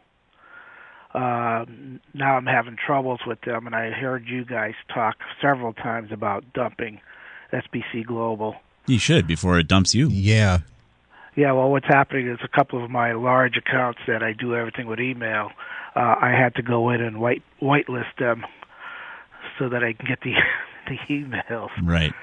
uh, 1.13 1.65
now 2.13 2.37
I'm 2.37 2.45
having 2.45 2.75
troubles 2.75 3.19
with 3.25 3.41
them, 3.41 3.65
and 3.65 3.75
I 3.75 3.91
heard 3.91 4.27
you 4.27 4.45
guys 4.45 4.73
talk 4.93 5.15
several 5.41 5.73
times 5.73 6.11
about 6.11 6.43
dumping 6.53 6.99
SBC 7.53 8.05
Global. 8.05 8.55
You 8.87 8.99
should 8.99 9.25
before 9.27 9.57
it 9.59 9.67
dumps 9.67 9.93
you. 9.95 10.09
Yeah. 10.09 10.59
Yeah, 11.35 11.53
well, 11.53 11.69
what's 11.71 11.85
happening 11.87 12.27
is 12.27 12.39
a 12.43 12.47
couple 12.47 12.83
of 12.83 12.89
my 12.91 13.13
large 13.13 13.55
accounts 13.55 13.99
that 14.07 14.21
I 14.23 14.33
do 14.33 14.55
everything 14.55 14.87
with 14.87 14.99
email, 14.99 15.51
uh, 15.95 16.15
I 16.19 16.31
had 16.31 16.55
to 16.55 16.61
go 16.61 16.89
in 16.89 17.01
and 17.01 17.19
white 17.19 17.43
whitelist 17.61 18.17
them 18.17 18.43
so 19.57 19.69
that 19.69 19.83
I 19.83 19.93
can 19.93 20.05
get 20.07 20.19
the 20.21 20.33
the 20.89 20.97
emails. 21.13 21.69
Right. 21.81 22.13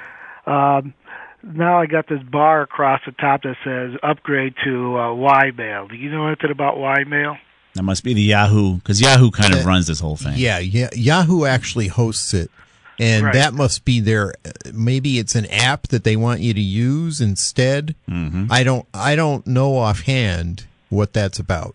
Um, 0.47 0.95
now 1.43 1.79
I 1.81 1.87
got 1.87 2.09
this 2.09 2.23
bar 2.23 2.63
across 2.63 3.01
the 3.07 3.13
top 3.13 3.43
that 3.43 3.57
says 3.65 3.99
upgrade 4.03 4.55
to 4.65 4.97
uh, 4.97 5.09
Ymail. 5.15 5.89
Do 5.89 5.97
you 5.97 6.11
know 6.11 6.27
anything 6.27 6.51
about 6.51 6.77
Ymail? 6.77 7.39
That 7.75 7.83
must 7.83 8.05
be 8.05 8.15
the 8.15 8.23
Yahoo 8.23 8.77
because 8.77 9.01
Yahoo 9.01 9.31
kind 9.31 9.55
of 9.55 9.65
runs 9.67 9.87
this 9.87 10.01
whole 10.01 10.17
thing. 10.17 10.35
Yeah, 10.37 10.59
yeah. 10.59 10.89
Yahoo 10.95 11.45
actually 11.45 11.89
hosts 11.89 12.33
it, 12.33 12.51
and 12.99 13.25
Right. 13.27 13.35
that 13.35 13.53
must 13.53 13.85
be 13.85 14.01
their. 14.01 14.33
Maybe 14.73 15.19
it's 15.19 15.35
an 15.35 15.45
app 15.47 15.89
that 15.89 16.03
they 16.03 16.17
want 16.17 16.41
you 16.41 16.55
to 16.55 16.61
use 16.61 17.21
instead. 17.21 17.95
Mm-hmm. 18.09 18.47
I 18.51 18.63
don't. 18.65 18.87
I 18.95 19.15
don't 19.15 19.47
know 19.47 19.77
offhand 19.77 20.67
what 20.89 21.13
that's 21.13 21.39
about. 21.39 21.75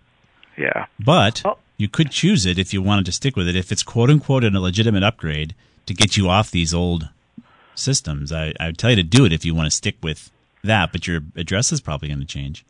Yeah. 0.57 0.87
But 0.99 1.43
you 1.77 1.87
could 1.87 2.09
choose 2.09 2.45
it 2.47 2.57
if 2.57 2.73
you 2.73 2.81
wanted 2.81 3.05
to 3.05 3.11
stick 3.11 3.35
with 3.35 3.47
it. 3.47 3.55
If 3.55 3.71
it's 3.71 3.83
quote 3.83 4.09
unquote 4.09 4.43
a 4.43 4.49
legitimate 4.59 5.03
upgrade 5.03 5.53
to 5.86 5.93
get 5.93 6.17
you 6.17 6.29
off 6.29 6.51
these 6.51 6.73
old 6.73 7.09
systems, 7.75 8.32
I, 8.32 8.53
I 8.59 8.67
would 8.67 8.77
tell 8.77 8.89
you 8.91 8.95
to 8.97 9.03
do 9.03 9.25
it 9.25 9.34
if 9.34 9.45
you 9.45 9.55
want 9.55 9.67
to 9.67 9.75
stick 9.75 9.95
with 10.03 10.29
that. 10.63 10.91
But 10.91 11.07
your 11.07 11.21
address 11.36 11.71
is 11.71 11.82
probably 11.82 12.07
going 12.09 12.19
to 12.19 12.25
change. 12.25 12.65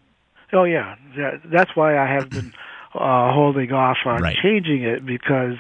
Oh 0.54 0.64
yeah, 0.66 0.96
that, 1.18 1.42
that's 1.46 1.76
why 1.76 1.98
I 1.98 2.06
have 2.14 2.30
been 2.30 2.54
uh, 2.94 3.32
holding 3.34 3.72
off 3.72 3.98
on 4.06 4.22
Right. 4.22 4.38
changing 4.42 4.84
it 4.84 5.06
because 5.06 5.58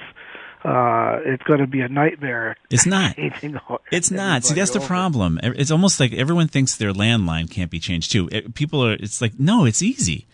uh, 0.64 1.20
it's 1.26 1.43
going 1.43 1.60
to 1.60 1.68
be 1.68 1.82
a 1.82 1.88
nightmare. 1.88 2.56
It's 2.70 2.86
not. 2.86 3.16
It's 3.91 4.12
not. 4.12 4.45
See, 4.45 4.54
that's 4.54 4.72
the 4.72 4.80
problem. 4.80 5.39
It's 5.43 5.72
almost 5.72 5.99
like 5.99 6.14
everyone 6.14 6.47
thinks 6.47 6.76
their 6.78 6.93
landline 6.93 7.49
can't 7.49 7.70
be 7.72 7.80
changed 7.80 8.12
too. 8.12 8.30
It- 8.32 8.54
People 8.56 8.86
are. 8.86 8.93
It's 8.93 9.22
like 9.22 9.39
no, 9.39 9.66
it's 9.66 9.82
easy. 9.82 10.26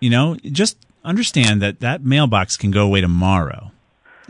You 0.00 0.10
know, 0.10 0.36
just 0.36 0.76
understand 1.04 1.62
that 1.62 1.80
that 1.80 2.04
mailbox 2.04 2.56
can 2.56 2.70
go 2.70 2.84
away 2.84 3.00
tomorrow. 3.00 3.70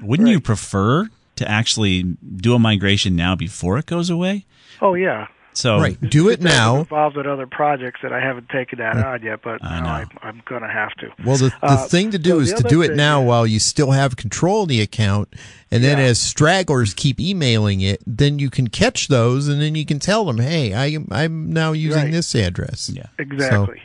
Wouldn't 0.03 0.29
you 0.29 0.41
prefer 0.41 1.09
to 1.37 1.49
actually 1.51 2.03
do 2.37 2.55
a 2.55 2.59
migration 2.59 3.17
now 3.17 3.35
before 3.35 3.79
it 3.79 3.87
goes 3.87 4.11
away? 4.11 4.47
Oh 4.81 4.95
yeah. 4.95 5.29
So 5.55 5.79
right, 5.79 6.01
do 6.01 6.31
it 6.31 6.41
now. 6.41 6.79
involved 6.79 7.19
in 7.19 7.27
other 7.27 7.47
projects 7.47 8.01
that 8.03 8.11
I 8.11 8.21
haven't 8.21 8.49
taken 8.49 8.79
that 8.79 8.97
on 8.97 9.23
yet, 9.23 9.41
but 9.45 9.63
I'm 9.63 10.09
I'm 10.23 10.41
going 10.47 10.63
to 10.63 10.69
have 10.69 10.95
to. 10.95 11.09
Well, 11.27 11.37
the, 11.37 11.51
the 11.51 11.57
Uh, 11.63 11.87
thing 11.89 12.11
to 12.13 12.19
do 12.19 12.31
so 12.31 12.39
is 12.41 12.55
to 12.55 12.63
do 12.63 12.81
it 12.81 12.89
thing 12.89 12.97
now 12.97 13.21
while 13.21 13.47
you 13.47 13.59
still 13.59 13.91
have 13.91 14.17
control 14.17 14.63
of 14.63 14.71
the 14.71 14.81
account, 14.81 15.29
and 15.71 15.85
then 15.85 15.99
as 15.99 16.19
stragglers 16.19 16.95
keep 16.95 17.21
emailing 17.21 17.83
it, 17.83 18.01
then 18.07 18.39
you 18.39 18.49
can 18.49 18.69
catch 18.69 19.09
those, 19.09 19.47
and 19.47 19.61
then 19.61 19.75
you 19.75 19.85
can 19.85 19.99
tell 19.99 20.25
them, 20.25 20.39
"Hey, 20.39 20.73
I 20.73 20.87
am 20.87 21.07
I'm 21.11 21.53
now 21.53 21.73
using 21.73 22.05
Right. 22.05 22.13
this 22.13 22.35
address." 22.35 22.89
Yeah, 22.91 23.09
Exactly. 23.19 23.83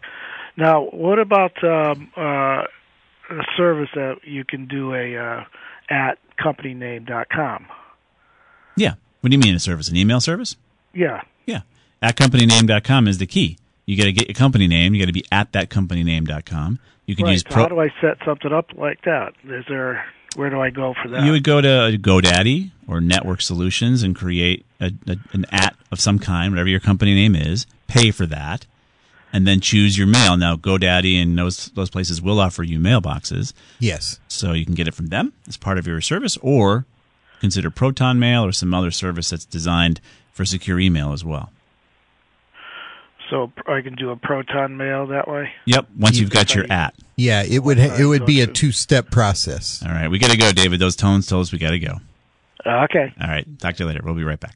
Now, 0.55 0.85
what 0.85 1.19
about 1.19 1.61
um, 1.65 2.09
uh, 2.15 2.63
a 3.29 3.43
service 3.57 3.89
that 3.93 4.19
you 4.23 4.45
can 4.45 4.67
do 4.67 4.93
a 4.95 5.17
uh, 5.17 5.43
at 5.89 6.17
companyname.com? 6.37 7.67
yeah. 8.75 8.93
What 9.21 9.31
do 9.31 9.35
you 9.35 9.39
mean 9.39 9.55
a 9.55 9.59
service? 9.59 9.89
An 9.89 9.97
email 9.97 10.21
service? 10.21 10.55
Yeah. 10.93 11.21
Yeah. 11.45 11.61
At 12.01 12.15
companyname.com 12.15 13.07
is 13.07 13.17
the 13.17 13.25
key. 13.25 13.57
You 13.85 13.97
got 13.97 14.03
to 14.03 14.11
get 14.11 14.27
your 14.27 14.35
company 14.35 14.67
name. 14.67 14.93
You 14.93 15.01
got 15.01 15.07
to 15.07 15.13
be 15.13 15.25
at 15.31 15.53
that 15.53 15.69
companyname.com. 15.69 16.79
You 17.05 17.15
can 17.15 17.25
right. 17.25 17.31
use 17.31 17.41
so 17.41 17.49
pro. 17.49 17.63
how 17.63 17.69
do 17.69 17.79
I 17.79 17.89
set 18.01 18.17
something 18.25 18.53
up 18.53 18.73
like 18.75 19.01
that? 19.03 19.33
Is 19.45 19.65
there 19.67 20.05
where 20.35 20.49
do 20.49 20.61
I 20.61 20.69
go 20.69 20.93
for 21.01 21.09
that? 21.09 21.23
You 21.23 21.31
would 21.31 21.43
go 21.43 21.61
to 21.61 21.97
GoDaddy 21.97 22.71
or 22.87 23.01
Network 23.01 23.41
Solutions 23.41 24.03
and 24.03 24.15
create 24.15 24.65
a, 24.79 24.91
a, 25.07 25.17
an 25.33 25.45
at 25.51 25.75
of 25.91 25.99
some 25.99 26.19
kind, 26.19 26.51
whatever 26.51 26.69
your 26.69 26.79
company 26.79 27.15
name 27.15 27.35
is. 27.35 27.65
Pay 27.87 28.11
for 28.11 28.25
that, 28.27 28.65
and 29.33 29.45
then 29.47 29.59
choose 29.59 29.97
your 29.97 30.07
mail. 30.07 30.37
Now, 30.37 30.55
GoDaddy 30.55 31.21
and 31.21 31.37
those 31.37 31.67
those 31.75 31.89
places 31.89 32.21
will 32.21 32.39
offer 32.39 32.63
you 32.63 32.79
mailboxes, 32.79 33.53
Yes. 33.79 34.19
so 34.27 34.53
you 34.53 34.65
can 34.65 34.73
get 34.75 34.87
it 34.87 34.93
from 34.93 35.07
them 35.07 35.33
as 35.47 35.57
part 35.57 35.77
of 35.77 35.85
your 35.87 36.01
service, 36.01 36.37
or 36.41 36.85
consider 37.39 37.69
Proton 37.69 38.19
Mail 38.19 38.43
or 38.45 38.51
some 38.51 38.73
other 38.73 38.91
service 38.91 39.29
that's 39.29 39.45
designed 39.45 39.99
for 40.31 40.45
secure 40.45 40.79
email 40.79 41.13
as 41.13 41.23
well. 41.25 41.51
so 43.29 43.51
I 43.67 43.81
can 43.81 43.95
do 43.95 44.11
a 44.11 44.15
proton 44.15 44.77
mail 44.77 45.07
that 45.07 45.27
way. 45.27 45.51
Yep. 45.65 45.87
Once 45.99 46.17
you've 46.17 46.29
got 46.29 46.55
your 46.55 46.65
at. 46.71 46.95
Yeah, 47.17 47.43
it 47.43 47.59
would 47.61 47.77
ha- 47.77 47.97
it 47.99 48.05
would 48.05 48.25
be 48.25 48.39
a 48.39 48.47
two 48.47 48.71
step 48.71 49.11
process. 49.11 49.83
All 49.85 49.91
right, 49.91 50.07
we 50.09 50.17
got 50.17 50.31
to 50.31 50.37
go, 50.37 50.51
David. 50.53 50.79
Those 50.79 50.95
tones 50.95 51.27
told 51.27 51.41
us 51.41 51.51
we 51.51 51.59
got 51.59 51.71
to 51.71 51.79
go. 51.79 51.97
Okay. 52.65 53.13
All 53.21 53.27
right, 53.27 53.45
talk 53.59 53.75
to 53.75 53.83
you 53.83 53.87
later. 53.87 53.99
We'll 54.03 54.13
be 54.13 54.23
right 54.23 54.39
back. 54.39 54.55